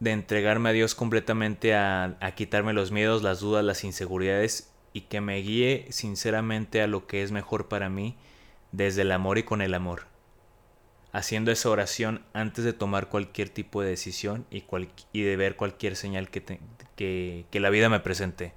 de 0.00 0.10
entregarme 0.10 0.70
a 0.70 0.72
Dios 0.72 0.96
completamente 0.96 1.76
a, 1.76 2.16
a 2.20 2.32
quitarme 2.32 2.72
los 2.72 2.90
miedos, 2.90 3.22
las 3.22 3.38
dudas, 3.38 3.64
las 3.64 3.84
inseguridades 3.84 4.72
y 4.92 5.02
que 5.02 5.20
me 5.20 5.36
guíe 5.36 5.86
sinceramente 5.90 6.82
a 6.82 6.88
lo 6.88 7.06
que 7.06 7.22
es 7.22 7.30
mejor 7.30 7.68
para 7.68 7.88
mí 7.88 8.16
desde 8.72 9.02
el 9.02 9.12
amor 9.12 9.38
y 9.38 9.44
con 9.44 9.62
el 9.62 9.74
amor 9.74 10.11
haciendo 11.12 11.52
esa 11.52 11.68
oración 11.68 12.24
antes 12.32 12.64
de 12.64 12.72
tomar 12.72 13.08
cualquier 13.08 13.50
tipo 13.50 13.82
de 13.82 13.90
decisión 13.90 14.46
y, 14.50 15.22
de 15.22 15.36
ver 15.36 15.56
cualquier 15.56 15.94
señal 15.94 16.30
que, 16.30 16.58
que, 16.96 17.60
la 17.60 17.70
vida 17.70 17.88
me 17.90 18.00
presente. 18.00 18.54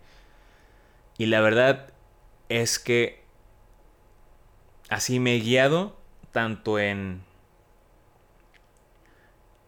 Y 1.18 1.28
la 1.28 1.41
verdad 1.41 1.93
es 2.49 2.80
que 2.80 3.24
así 4.89 5.20
me 5.20 5.36
he 5.36 5.39
guiado 5.39 5.97
tanto 6.32 6.80
en 6.80 7.24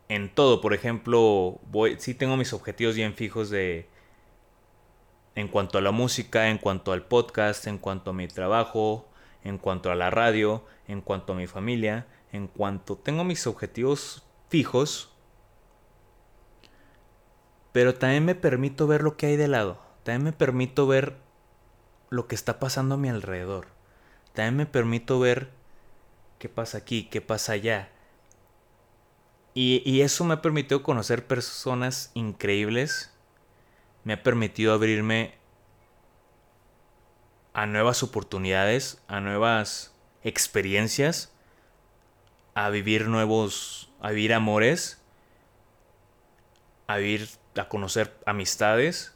en 0.10 0.34
todo, 0.34 0.62
por 0.62 0.74
ejemplo, 0.74 1.60
voy 1.70 1.98
sí 2.00 2.14
tengo 2.14 2.38
mis 2.38 2.54
objetivos 2.54 2.96
bien 2.96 3.14
fijos 3.14 3.50
de 3.50 3.90
en 5.36 5.50
cuanto 5.50 5.78
a 5.78 5.82
la 5.82 5.92
música, 5.92 6.50
en 6.50 6.58
cuanto 6.58 6.94
al 6.94 7.04
podcast, 7.04 7.68
en 7.68 7.78
cuanto 7.78 8.12
a 8.12 8.14
mi 8.14 8.28
trabajo, 8.28 9.08
en 9.44 9.58
cuanto 9.58 9.92
a 9.92 9.96
la 9.96 10.10
radio, 10.10 10.64
en 10.88 11.02
cuanto 11.02 11.34
a 11.34 11.36
mi 11.36 11.46
familia, 11.46 12.08
en 12.38 12.48
cuanto 12.48 12.96
tengo 12.96 13.24
mis 13.24 13.48
objetivos 13.48 14.24
fijos, 14.50 15.10
pero 17.74 17.96
también 17.96 18.24
me 18.24 18.36
permito 18.36 18.88
ver 18.88 19.02
lo 19.02 19.18
que 19.18 19.26
hay 19.26 19.36
de 19.36 19.48
lado, 19.48 19.82
también 20.04 20.24
me 20.24 20.32
permito 20.32 20.88
ver 20.88 21.18
lo 22.10 22.28
que 22.28 22.36
está 22.36 22.60
pasando 22.60 22.96
a 22.96 22.98
mi 22.98 23.10
alrededor, 23.10 23.68
también 24.34 24.56
me 24.56 24.66
permito 24.66 25.20
ver 25.20 25.52
qué 26.40 26.48
pasa 26.48 26.78
aquí, 26.78 27.04
qué 27.04 27.22
pasa 27.22 27.54
allá. 27.54 27.90
Y, 29.54 30.02
eso 30.02 30.24
me 30.24 30.36
ha 30.36 30.42
permitido 30.44 30.84
conocer 30.84 31.26
personas 31.26 32.12
increíbles, 32.14 33.12
me 34.04 34.14
ha 34.14 34.22
permitido 34.22 34.72
abrirme 34.72 35.34
a 37.54 37.66
nuevas 37.66 38.04
oportunidades, 38.04 39.02
a 39.08 39.20
nuevas 39.20 39.96
experiencias 40.24 41.32
a 42.58 42.72
vivir 42.72 43.08
nuevos, 43.08 43.88
a 44.02 44.10
vivir 44.10 44.34
amores, 44.34 45.00
a 46.88 46.98
vivir, 46.98 47.30
a 47.56 47.70
conocer 47.70 48.18
amistades, 48.26 49.14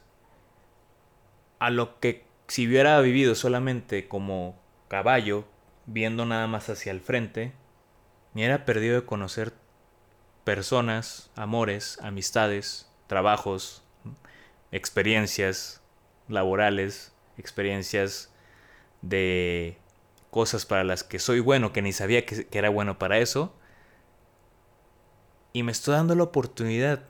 a 1.58 1.70
lo 1.70 1.98
que 1.98 2.24
si 2.46 2.68
hubiera 2.68 3.00
vivido 3.00 3.34
solamente 3.34 4.06
como 4.06 4.56
caballo, 4.86 5.44
viendo 5.86 6.24
nada 6.24 6.46
más 6.46 6.68
hacia 6.68 6.92
el 6.92 7.00
frente, 7.00 7.52
me 8.32 8.42
hubiera 8.42 8.64
perdido 8.64 9.00
de 9.00 9.06
conocer 9.06 9.52
personas, 10.44 11.28
amores, 11.34 11.98
amistades, 12.00 12.88
trabajos, 13.08 13.82
experiencias 14.70 15.82
laborales, 16.28 17.12
experiencias 17.38 18.32
de 19.00 19.78
cosas 20.32 20.64
para 20.64 20.82
las 20.82 21.04
que 21.04 21.18
soy 21.18 21.40
bueno, 21.40 21.74
que 21.74 21.82
ni 21.82 21.92
sabía 21.92 22.24
que, 22.24 22.48
era 22.52 22.70
bueno 22.70 22.98
para 22.98 23.18
eso. 23.18 23.54
Y 25.52 25.62
me 25.62 25.72
estoy 25.72 25.94
dando 25.94 26.14
la 26.14 26.22
oportunidad 26.22 27.04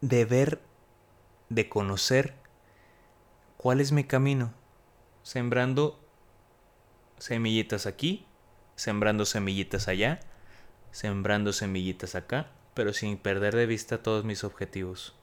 de 0.00 0.24
ver, 0.24 0.62
de 1.50 1.68
conocer 1.68 2.34
cuál 3.58 3.82
es 3.82 3.92
mi 3.92 4.04
camino. 4.04 4.54
Sembrando 5.22 6.00
semillitas 7.18 7.84
aquí, 7.84 8.24
sembrando 8.74 9.26
semillitas 9.26 9.86
allá, 9.86 10.20
sembrando 10.92 11.52
semillitas 11.52 12.14
acá, 12.14 12.52
pero 12.72 12.94
sin 12.94 13.18
perder 13.18 13.54
de 13.54 13.66
vista 13.66 14.02
todos 14.02 14.24
mis 14.24 14.44
objetivos. 14.44 15.14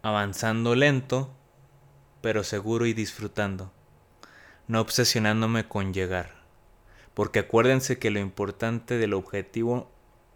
Avanzando 0.00 0.74
lento, 0.74 1.36
pero 2.24 2.42
seguro 2.42 2.86
y 2.86 2.94
disfrutando, 2.94 3.70
no 4.66 4.80
obsesionándome 4.80 5.68
con 5.68 5.92
llegar, 5.92 6.30
porque 7.12 7.40
acuérdense 7.40 7.98
que 7.98 8.10
lo 8.10 8.18
importante 8.18 8.96
del 8.96 9.12
objetivo 9.12 9.90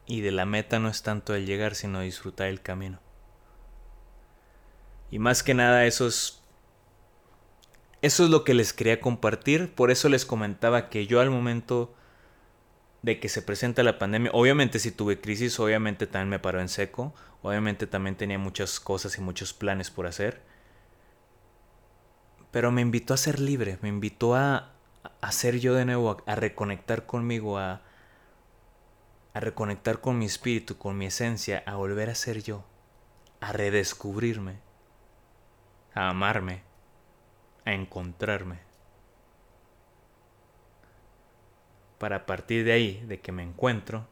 y 0.04 0.20
de 0.20 0.30
la 0.30 0.44
meta 0.44 0.80
no 0.80 0.90
es 0.90 1.02
tanto 1.02 1.34
el 1.34 1.46
llegar, 1.46 1.74
sino 1.74 2.02
disfrutar 2.02 2.48
el 2.48 2.60
camino. 2.60 3.00
Y 5.10 5.18
más 5.18 5.42
que 5.42 5.54
nada 5.54 5.86
eso 5.86 6.06
es 6.06 6.42
eso 8.02 8.24
es 8.24 8.28
lo 8.28 8.44
que 8.44 8.52
les 8.52 8.74
quería 8.74 9.00
compartir, 9.00 9.74
por 9.74 9.90
eso 9.90 10.10
les 10.10 10.26
comentaba 10.26 10.90
que 10.90 11.06
yo 11.06 11.20
al 11.20 11.30
momento 11.30 11.94
de 13.00 13.18
que 13.18 13.30
se 13.30 13.40
presenta 13.40 13.82
la 13.82 13.98
pandemia, 13.98 14.30
obviamente 14.34 14.78
si 14.78 14.90
tuve 14.90 15.22
crisis, 15.22 15.58
obviamente 15.58 16.06
también 16.06 16.28
me 16.28 16.38
paró 16.38 16.60
en 16.60 16.68
seco, 16.68 17.14
obviamente 17.40 17.86
también 17.86 18.14
tenía 18.14 18.38
muchas 18.38 18.78
cosas 18.78 19.16
y 19.16 19.22
muchos 19.22 19.54
planes 19.54 19.90
por 19.90 20.06
hacer, 20.06 20.42
pero 22.50 22.70
me 22.70 22.80
invitó 22.80 23.14
a 23.14 23.18
ser 23.18 23.40
libre, 23.40 23.78
me 23.82 23.88
invitó 23.88 24.34
a, 24.34 24.72
ser 25.30 25.58
yo 25.60 25.74
de 25.74 25.84
nuevo, 25.84 26.22
a, 26.26 26.34
reconectar 26.34 27.06
conmigo, 27.06 27.58
a, 27.58 27.82
a 29.34 29.40
reconectar 29.40 30.00
con 30.00 30.18
mi 30.18 30.24
espíritu, 30.26 30.78
con 30.78 30.96
mi 30.96 31.06
esencia, 31.06 31.62
a 31.66 31.76
volver 31.76 32.10
a 32.10 32.14
ser 32.14 32.42
yo, 32.42 32.64
a 33.40 33.52
redescubrirme, 33.52 34.58
a 35.94 36.08
amarme, 36.08 36.62
a 37.64 37.72
encontrarme. 37.72 38.60
Para 41.98 42.16
a 42.16 42.26
partir 42.26 42.64
de 42.64 42.72
ahí, 42.72 43.04
de 43.06 43.20
que 43.20 43.32
me 43.32 43.42
encuentro, 43.42 44.06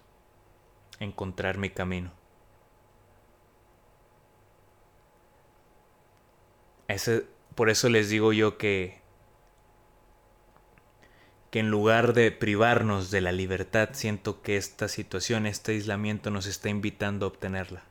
encontrar 0.99 1.57
mi 1.57 1.71
camino. 1.71 2.11
Ese 6.89 7.27
por 7.57 7.71
eso 7.71 7.89
les 7.89 8.09
digo 8.11 8.33
yo 8.33 8.59
que 8.59 9.01
que 11.51 11.61
en 11.61 11.71
lugar 11.71 12.13
de 12.13 12.33
privarnos 12.33 13.11
de 13.11 13.21
la 13.21 13.33
libertad, 13.33 13.91
siento 13.93 14.43
que 14.43 14.57
esta 14.57 14.89
situación, 14.89 15.47
este 15.47 15.73
aislamiento 15.73 16.31
nos 16.31 16.47
está 16.47 16.69
invitando 16.69 17.25
a 17.25 17.29
obtenerla. 17.29 17.85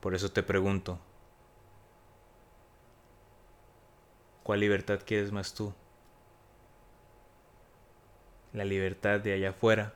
Por 0.00 0.14
eso 0.14 0.32
te 0.32 0.42
pregunto, 0.42 0.98
¿cuál 4.42 4.60
libertad 4.60 5.00
quieres 5.04 5.30
más 5.30 5.52
tú? 5.52 5.74
La 8.54 8.64
libertad 8.64 9.20
de 9.20 9.34
allá 9.34 9.50
afuera, 9.50 9.92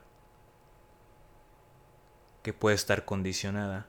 que 2.43 2.53
puede 2.53 2.75
estar 2.75 3.03
condicionada 3.03 3.87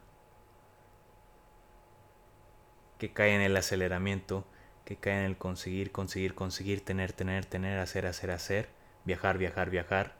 que 2.99 3.12
cae 3.12 3.34
en 3.34 3.40
el 3.40 3.57
aceleramiento, 3.57 4.47
que 4.84 4.97
cae 4.97 5.18
en 5.18 5.24
el 5.24 5.36
conseguir, 5.36 5.92
conseguir, 5.92 6.34
conseguir, 6.34 6.84
tener, 6.84 7.12
tener, 7.12 7.44
tener, 7.44 7.78
hacer, 7.78 8.07
hacer, 8.07 8.30
hacer, 8.30 8.68
viajar, 9.05 9.38
viajar, 9.38 9.70
viajar, 9.70 10.16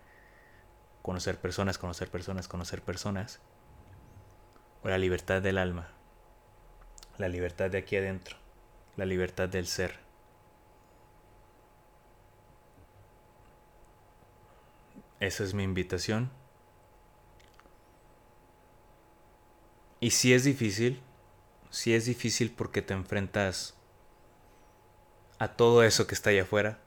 conocer 1.03 1.39
personas, 1.39 1.79
conocer 1.79 2.11
personas, 2.11 2.49
conocer 2.49 2.83
personas, 2.83 3.41
o 4.83 4.89
la 4.89 4.99
libertad 4.99 5.41
del 5.41 5.59
alma, 5.59 5.89
la 7.18 7.29
libertad 7.29 7.70
de 7.70 7.79
aquí 7.79 7.97
adentro, 7.97 8.37
la 8.97 9.05
libertad 9.05 9.49
del 9.49 9.66
ser. 9.66 9.99
Esa 15.18 15.45
es 15.45 15.55
mi 15.55 15.62
invitación. 15.62 16.31
Y 19.99 20.11
si 20.11 20.35
es 20.35 20.45
difícil, 20.45 21.01
si 21.71 21.95
es 21.95 22.07
difícil 22.07 22.51
porque 22.51 22.83
te 22.83 22.95
enfrentas 22.95 23.75
a 25.39 25.49
todo 25.49 25.83
eso 25.83 26.07
que 26.07 26.14
está 26.14 26.31
allá 26.31 26.43
afuera, 26.43 26.79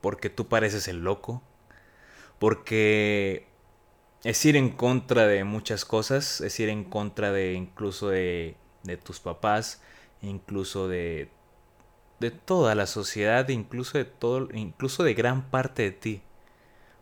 porque 0.00 0.30
tú 0.30 0.48
pareces 0.48 0.88
el 0.88 1.02
loco, 1.04 1.42
porque 2.38 3.46
es 4.24 4.44
ir 4.44 4.56
en 4.56 4.70
contra 4.70 5.26
de 5.26 5.44
muchas 5.44 5.84
cosas, 5.84 6.40
es 6.40 6.58
ir 6.60 6.68
en 6.68 6.84
contra 6.84 7.32
de 7.32 7.54
incluso 7.54 8.08
de, 8.08 8.56
tus 9.04 9.20
papás, 9.20 9.82
incluso 10.22 10.88
de, 10.88 11.30
de 12.20 12.30
toda 12.30 12.74
la 12.74 12.86
sociedad, 12.86 13.48
incluso 13.48 13.98
de 13.98 14.04
todo, 14.04 14.48
incluso 14.54 15.04
de 15.04 15.14
gran 15.14 15.50
parte 15.50 15.82
de 15.82 15.92
ti. 15.92 16.22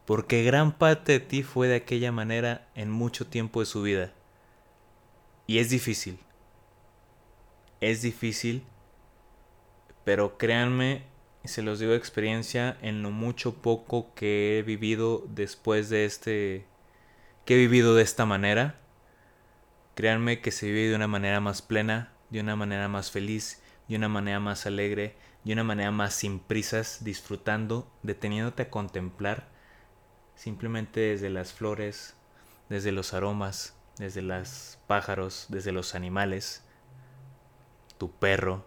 porque 0.07 0.45
gran 0.45 0.73
parte 0.79 1.13
de 1.13 1.21
ti 1.21 1.43
fue 1.43 1.69
de 1.69 1.77
aquella 1.77 2.13
manera 2.13 2.69
en 2.75 2.91
mucho 2.91 3.27
tiempo 3.27 3.61
de 3.61 3.67
su 3.67 3.83
vida. 3.83 4.13
Y 5.49 5.59
es 5.59 5.71
difícil. 5.71 6.19
Es 7.81 8.03
difícil, 8.03 8.65
pero 10.05 10.39
créanme, 10.39 11.05
se 11.45 11.63
los 11.63 11.79
digo 11.79 11.93
de 11.93 11.99
experiencia, 11.99 12.77
en 12.81 13.03
lo 13.03 13.11
mucho 13.11 13.55
poco 13.63 14.15
que 14.15 14.59
he 14.59 14.63
vivido 14.63 15.25
después 15.29 15.89
de 15.89 16.05
este... 16.05 16.67
que 17.45 17.55
he 17.55 17.59
vivido 17.59 17.95
de 17.95 18.03
esta 18.03 18.25
manera, 18.25 18.81
créanme 19.95 20.41
que 20.41 20.51
se 20.51 20.67
vive 20.67 20.89
de 20.89 20.97
una 20.97 21.09
manera 21.09 21.41
más 21.41 21.63
plena, 21.63 22.13
de 22.31 22.41
una 22.41 22.57
manera 22.57 22.89
más 22.89 23.11
feliz, 23.11 23.63
de 23.89 23.97
una 23.97 24.09
manera 24.09 24.41
más 24.41 24.67
alegre, 24.67 25.17
de 25.45 25.53
una 25.53 25.65
manera 25.65 25.91
más 25.91 26.15
sin 26.15 26.41
prisas, 26.41 27.05
disfrutando, 27.05 27.91
deteniéndote 28.03 28.63
a 28.63 28.71
contemplar 28.71 29.49
simplemente 30.35 31.01
desde 31.01 31.31
las 31.31 31.53
flores, 31.53 32.15
desde 32.69 32.93
los 32.93 33.15
aromas, 33.15 33.75
desde 33.99 34.23
los 34.23 34.79
pájaros, 34.87 35.47
desde 35.49 35.73
los 35.73 35.95
animales, 35.95 36.63
tu 37.99 38.11
perro, 38.11 38.65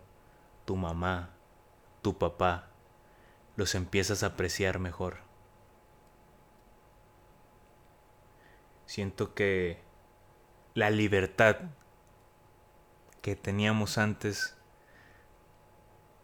tu 0.65 0.75
mamá, 0.75 1.29
tu 2.01 2.17
papá, 2.17 2.69
los 3.55 3.75
empiezas 3.75 4.23
a 4.23 4.27
apreciar 4.27 4.79
mejor. 4.79 5.17
Siento 8.85 9.33
que 9.33 9.81
la 10.73 10.89
libertad 10.89 11.57
que 13.21 13.35
teníamos 13.35 13.97
antes 13.97 14.55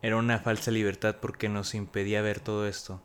era 0.02 0.18
una 0.18 0.40
falsa 0.40 0.72
libertad 0.72 1.18
porque 1.22 1.50
nos 1.50 1.76
impedía 1.76 2.22
ver 2.22 2.40
todo 2.40 2.68
esto. 2.68 3.02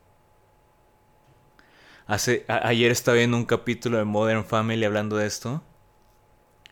Hace, 2.07 2.45
ayer 2.49 2.91
estaba 2.91 3.17
viendo 3.17 3.37
un 3.37 3.47
capítulo 3.47 3.99
de 3.99 4.05
Modern 4.05 4.45
Family 4.45 4.85
hablando 4.85 5.17
de 5.17 5.27
esto, 5.27 5.63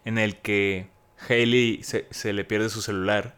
en 0.04 0.18
el 0.18 0.40
que 0.40 0.90
Haley 1.28 1.82
se, 1.82 2.06
se 2.10 2.32
le 2.32 2.44
pierde 2.44 2.68
su 2.68 2.82
celular 2.82 3.36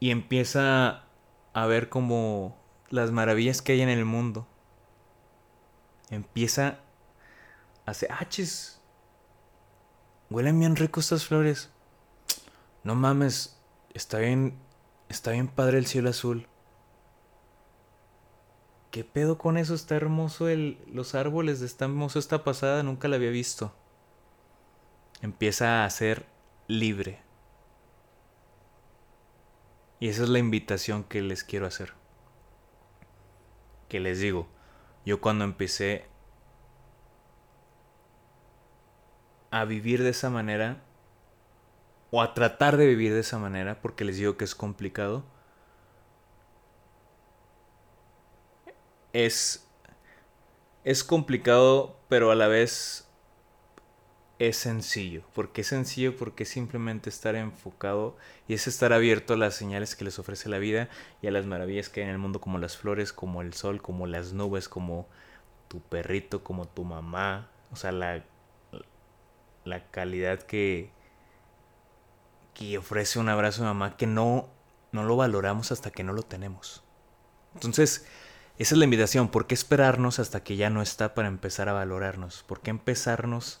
y 0.00 0.10
empieza 0.10 1.04
a 1.52 1.66
ver 1.66 1.88
como 1.88 2.56
las 2.88 3.12
maravillas 3.12 3.62
que 3.62 3.72
hay 3.72 3.82
en 3.82 3.88
el 3.90 4.04
mundo. 4.04 4.46
Empieza 6.08 6.80
a 7.86 7.90
hacer, 7.90 8.10
ah, 8.10 8.26
huelen 10.30 10.58
bien 10.58 10.74
rico 10.74 11.00
estas 11.00 11.26
flores. 11.26 11.70
No 12.82 12.94
mames, 12.94 13.60
está 13.94 14.18
bien, 14.18 14.58
está 15.08 15.32
bien 15.32 15.48
padre 15.48 15.78
el 15.78 15.86
cielo 15.86 16.10
azul. 16.10 16.48
¿Qué 18.90 19.04
pedo 19.04 19.38
con 19.38 19.56
eso? 19.56 19.74
Está 19.74 19.94
hermoso 19.94 20.48
el, 20.48 20.78
los 20.92 21.14
árboles, 21.14 21.60
está 21.60 21.84
hermoso 21.84 22.18
esta 22.18 22.42
pasada, 22.42 22.82
nunca 22.82 23.06
la 23.06 23.16
había 23.16 23.30
visto. 23.30 23.72
Empieza 25.22 25.84
a 25.84 25.90
ser 25.90 26.26
libre. 26.66 27.20
Y 29.98 30.08
esa 30.08 30.22
es 30.22 30.28
la 30.30 30.38
invitación 30.38 31.04
que 31.04 31.20
les 31.20 31.44
quiero 31.44 31.66
hacer. 31.66 31.92
Que 33.88 34.00
les 34.00 34.20
digo, 34.20 34.48
yo 35.04 35.20
cuando 35.20 35.44
empecé 35.44 36.06
a 39.50 39.64
vivir 39.64 40.02
de 40.02 40.10
esa 40.10 40.30
manera, 40.30 40.82
o 42.10 42.22
a 42.22 42.34
tratar 42.34 42.76
de 42.76 42.86
vivir 42.86 43.12
de 43.12 43.20
esa 43.20 43.38
manera, 43.38 43.80
porque 43.82 44.04
les 44.04 44.16
digo 44.16 44.36
que 44.36 44.44
es 44.44 44.54
complicado, 44.54 45.24
es, 49.12 49.68
es 50.84 51.04
complicado, 51.04 51.96
pero 52.08 52.30
a 52.30 52.34
la 52.34 52.48
vez 52.48 53.09
es 54.40 54.56
sencillo. 54.56 55.22
¿Por 55.34 55.52
qué 55.52 55.60
es 55.60 55.66
sencillo? 55.66 56.16
Porque 56.16 56.46
simplemente 56.46 57.10
estar 57.10 57.36
enfocado 57.36 58.16
y 58.48 58.54
es 58.54 58.66
estar 58.66 58.94
abierto 58.94 59.34
a 59.34 59.36
las 59.36 59.54
señales 59.54 59.94
que 59.94 60.04
les 60.04 60.18
ofrece 60.18 60.48
la 60.48 60.58
vida 60.58 60.88
y 61.20 61.26
a 61.26 61.30
las 61.30 61.44
maravillas 61.44 61.90
que 61.90 62.00
hay 62.00 62.06
en 62.06 62.12
el 62.12 62.18
mundo, 62.18 62.40
como 62.40 62.56
las 62.58 62.78
flores, 62.78 63.12
como 63.12 63.42
el 63.42 63.52
sol, 63.52 63.82
como 63.82 64.06
las 64.06 64.32
nubes, 64.32 64.70
como 64.70 65.06
tu 65.68 65.80
perrito, 65.82 66.42
como 66.42 66.66
tu 66.66 66.84
mamá. 66.84 67.50
O 67.70 67.76
sea, 67.76 67.92
la, 67.92 68.24
la 69.66 69.90
calidad 69.90 70.40
que, 70.40 70.90
que 72.54 72.78
ofrece 72.78 73.18
un 73.18 73.28
abrazo 73.28 73.60
de 73.60 73.68
mamá 73.68 73.98
que 73.98 74.06
no, 74.06 74.48
no 74.90 75.04
lo 75.04 75.16
valoramos 75.16 75.70
hasta 75.70 75.90
que 75.90 76.02
no 76.02 76.14
lo 76.14 76.22
tenemos. 76.22 76.82
Entonces, 77.52 78.06
esa 78.56 78.74
es 78.74 78.78
la 78.78 78.84
invitación. 78.84 79.28
¿Por 79.28 79.46
qué 79.46 79.54
esperarnos 79.54 80.18
hasta 80.18 80.42
que 80.42 80.56
ya 80.56 80.70
no 80.70 80.80
está 80.80 81.12
para 81.12 81.28
empezar 81.28 81.68
a 81.68 81.74
valorarnos? 81.74 82.42
¿Por 82.44 82.62
qué 82.62 82.70
empezarnos? 82.70 83.60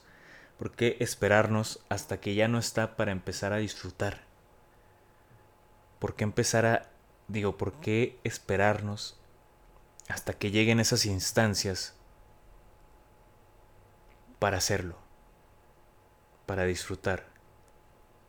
¿Por 0.60 0.72
qué 0.72 0.98
esperarnos 1.00 1.82
hasta 1.88 2.20
que 2.20 2.34
ya 2.34 2.46
no 2.46 2.58
está 2.58 2.94
para 2.94 3.12
empezar 3.12 3.54
a 3.54 3.56
disfrutar? 3.56 4.20
¿Por 5.98 6.14
qué 6.14 6.24
empezar 6.24 6.66
a... 6.66 6.90
digo, 7.28 7.56
¿por 7.56 7.80
qué 7.80 8.18
esperarnos 8.24 9.18
hasta 10.08 10.34
que 10.34 10.50
lleguen 10.50 10.78
esas 10.78 11.06
instancias 11.06 11.94
para 14.38 14.58
hacerlo? 14.58 14.98
Para 16.44 16.64
disfrutar, 16.64 17.24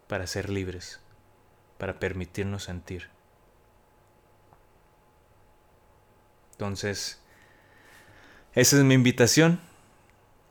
para 0.07 0.25
ser 0.25 0.49
libres, 0.49 1.01
para 1.77 1.99
permitirnos 1.99 2.63
sentir. 2.63 3.09
Entonces, 6.53 7.19
esa 8.53 8.77
es 8.77 8.83
mi 8.85 8.93
invitación. 8.93 9.70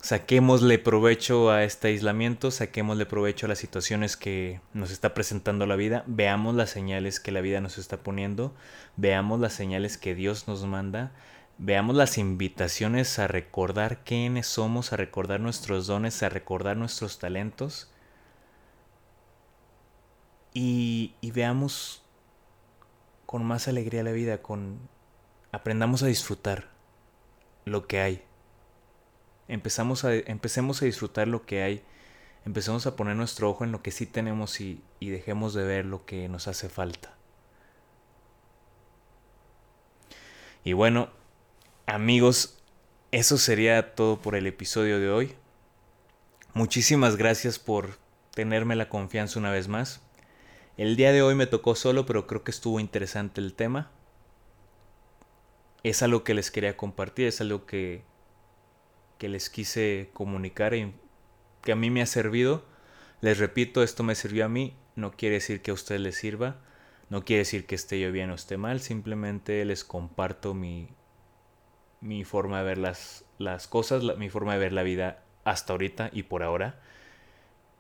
Saquémosle 0.03 0.79
provecho 0.79 1.51
a 1.51 1.63
este 1.63 1.89
aislamiento, 1.89 2.51
saquémosle 2.51 3.05
provecho 3.05 3.45
a 3.45 3.51
las 3.51 3.59
situaciones 3.59 4.17
que 4.17 4.63
nos 4.73 4.91
está 4.91 5.13
presentando 5.13 5.67
la 5.67 5.77
vida, 5.77 6.05
veamos 6.07 6.55
las 6.55 6.71
señales 6.71 7.21
que 7.21 7.33
la 7.33 7.43
vida 7.43 7.61
nos 7.61 7.77
está 7.77 7.99
poniendo, 7.99 8.55
veamos 8.97 9.41
las 9.41 9.53
señales 9.53 9.99
que 9.99 10.15
Dios 10.15 10.49
nos 10.49 10.65
manda, 10.65 11.13
veamos 11.59 11.97
las 11.97 12.17
invitaciones 12.17 13.19
a 13.19 13.29
recordar 13.29 14.03
quiénes 14.03 14.47
somos, 14.47 14.95
a 14.95 14.97
recordar 14.97 15.39
nuestros 15.39 15.87
dones, 15.87 16.23
a 16.23 16.31
recordar 16.31 16.79
nuestros 16.79 17.19
talentos 17.19 17.93
y, 20.55 21.15
y 21.21 21.31
veamos 21.31 22.03
con 23.27 23.45
más 23.45 23.69
alegría 23.69 24.03
la 24.03 24.13
vida, 24.13 24.41
con 24.41 24.79
aprendamos 25.53 26.03
a 26.03 26.07
disfrutar 26.07 26.71
lo 27.67 27.87
que 27.87 28.01
hay. 28.01 28.30
Empezamos 29.51 30.05
a, 30.05 30.15
empecemos 30.15 30.81
a 30.81 30.85
disfrutar 30.85 31.29
lo 31.29 31.45
que 31.45 31.63
hay. 31.63 31.83
Empecemos 32.47 32.87
a 32.87 32.97
poner 32.97 33.17
nuestro 33.17 33.51
ojo 33.51 33.65
en 33.65 33.73
lo 33.73 33.83
que 33.83 33.91
sí 33.91 34.07
tenemos 34.07 34.61
y, 34.61 34.83
y 34.99 35.11
dejemos 35.11 35.53
de 35.55 35.65
ver 35.65 35.85
lo 35.85 36.07
que 36.07 36.29
nos 36.29 36.49
hace 36.49 36.69
falta. 36.69 37.15
Y 40.65 40.73
bueno, 40.73 41.11
amigos, 41.87 42.63
eso 43.13 43.37
sería 43.39 43.95
todo 43.95 44.23
por 44.23 44.35
el 44.35 44.47
episodio 44.47 44.99
de 45.01 45.11
hoy. 45.11 45.35
Muchísimas 46.55 47.17
gracias 47.17 47.59
por 47.59 47.99
tenerme 48.35 48.77
la 48.77 48.89
confianza 48.89 49.39
una 49.39 49.51
vez 49.51 49.69
más. 49.69 50.01
El 50.77 50.97
día 50.97 51.13
de 51.13 51.23
hoy 51.23 51.35
me 51.35 51.47
tocó 51.47 51.75
solo, 51.75 52.07
pero 52.07 52.27
creo 52.27 52.45
que 52.45 52.51
estuvo 52.51 52.81
interesante 52.81 53.41
el 53.41 53.55
tema 53.55 53.91
es 55.83 56.03
algo 56.03 56.25
que 56.25 56.35
les 56.35 56.51
quería 56.51 56.77
compartir, 56.77 57.27
es 57.27 57.41
algo 57.41 57.67
que, 57.67 58.03
que 59.21 59.29
les 59.29 59.51
quise 59.51 60.09
comunicar 60.15 60.73
y 60.73 60.95
que 61.61 61.73
a 61.73 61.77
mí 61.77 61.91
me 61.91 62.01
ha 62.01 62.07
servido. 62.07 62.65
Les 63.21 63.39
repito, 63.39 63.83
esto 63.83 64.03
me 64.03 64.15
sirvió 64.15 64.47
a 64.47 64.49
mí, 64.49 64.75
no 64.97 65.13
quiere 65.13 65.35
decir 65.35 65.61
que 65.61 65.71
a 65.71 65.75
ustedes 65.75 66.01
les 66.01 66.17
sirva, 66.17 66.57
no 67.11 67.23
quiere 67.23 67.41
decir 67.41 67.67
que 67.67 67.75
esté 67.75 68.01
yo 68.01 68.11
bien 68.13 68.31
o 68.31 68.35
esté 68.35 68.57
mal, 68.57 68.81
simplemente 68.81 69.63
les 69.67 69.85
comparto 69.85 70.55
mi, 70.55 70.89
mi 72.01 72.25
forma 72.25 72.61
de 72.61 72.65
ver 72.65 72.79
las, 72.79 73.27
las 73.37 73.69
cosas, 73.69 74.03
mi 74.17 74.31
forma 74.31 74.55
de 74.55 74.59
ver 74.59 74.73
la 74.73 74.83
vida 74.83 75.23
hasta 75.45 75.75
ahorita 75.75 76.09
y 76.15 76.23
por 76.23 76.43
ahora. 76.43 76.81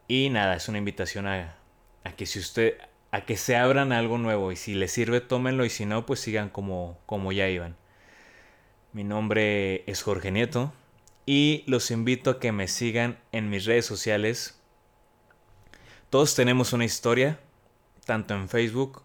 Y 0.08 0.28
nada, 0.28 0.56
es 0.56 0.68
una 0.68 0.76
invitación 0.76 1.26
a, 1.26 1.56
que 2.18 2.26
si 2.26 2.38
usted, 2.38 2.76
a 3.12 3.24
que 3.24 3.38
se 3.38 3.56
abran 3.56 3.92
algo 3.92 4.18
nuevo 4.18 4.52
y 4.52 4.56
si 4.56 4.74
les 4.74 4.92
sirve, 4.92 5.22
tómenlo 5.22 5.64
y 5.64 5.70
si 5.70 5.86
no, 5.86 6.04
pues 6.04 6.20
sigan 6.20 6.50
como, 6.50 6.98
como 7.06 7.32
ya 7.32 7.48
iban. 7.48 7.76
Mi 8.92 9.04
nombre 9.04 9.90
es 9.90 10.02
Jorge 10.02 10.30
Nieto 10.32 10.74
y 11.26 11.64
los 11.66 11.90
invito 11.90 12.30
a 12.30 12.40
que 12.40 12.52
me 12.52 12.68
sigan 12.68 13.18
en 13.32 13.50
mis 13.50 13.64
redes 13.64 13.86
sociales. 13.86 14.60
Todos 16.10 16.34
tenemos 16.34 16.72
una 16.72 16.84
historia, 16.84 17.38
tanto 18.04 18.34
en 18.34 18.48
Facebook 18.48 19.02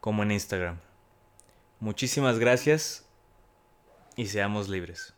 como 0.00 0.22
en 0.22 0.32
Instagram. 0.32 0.78
Muchísimas 1.80 2.38
gracias 2.38 3.06
y 4.16 4.26
seamos 4.26 4.68
libres. 4.68 5.14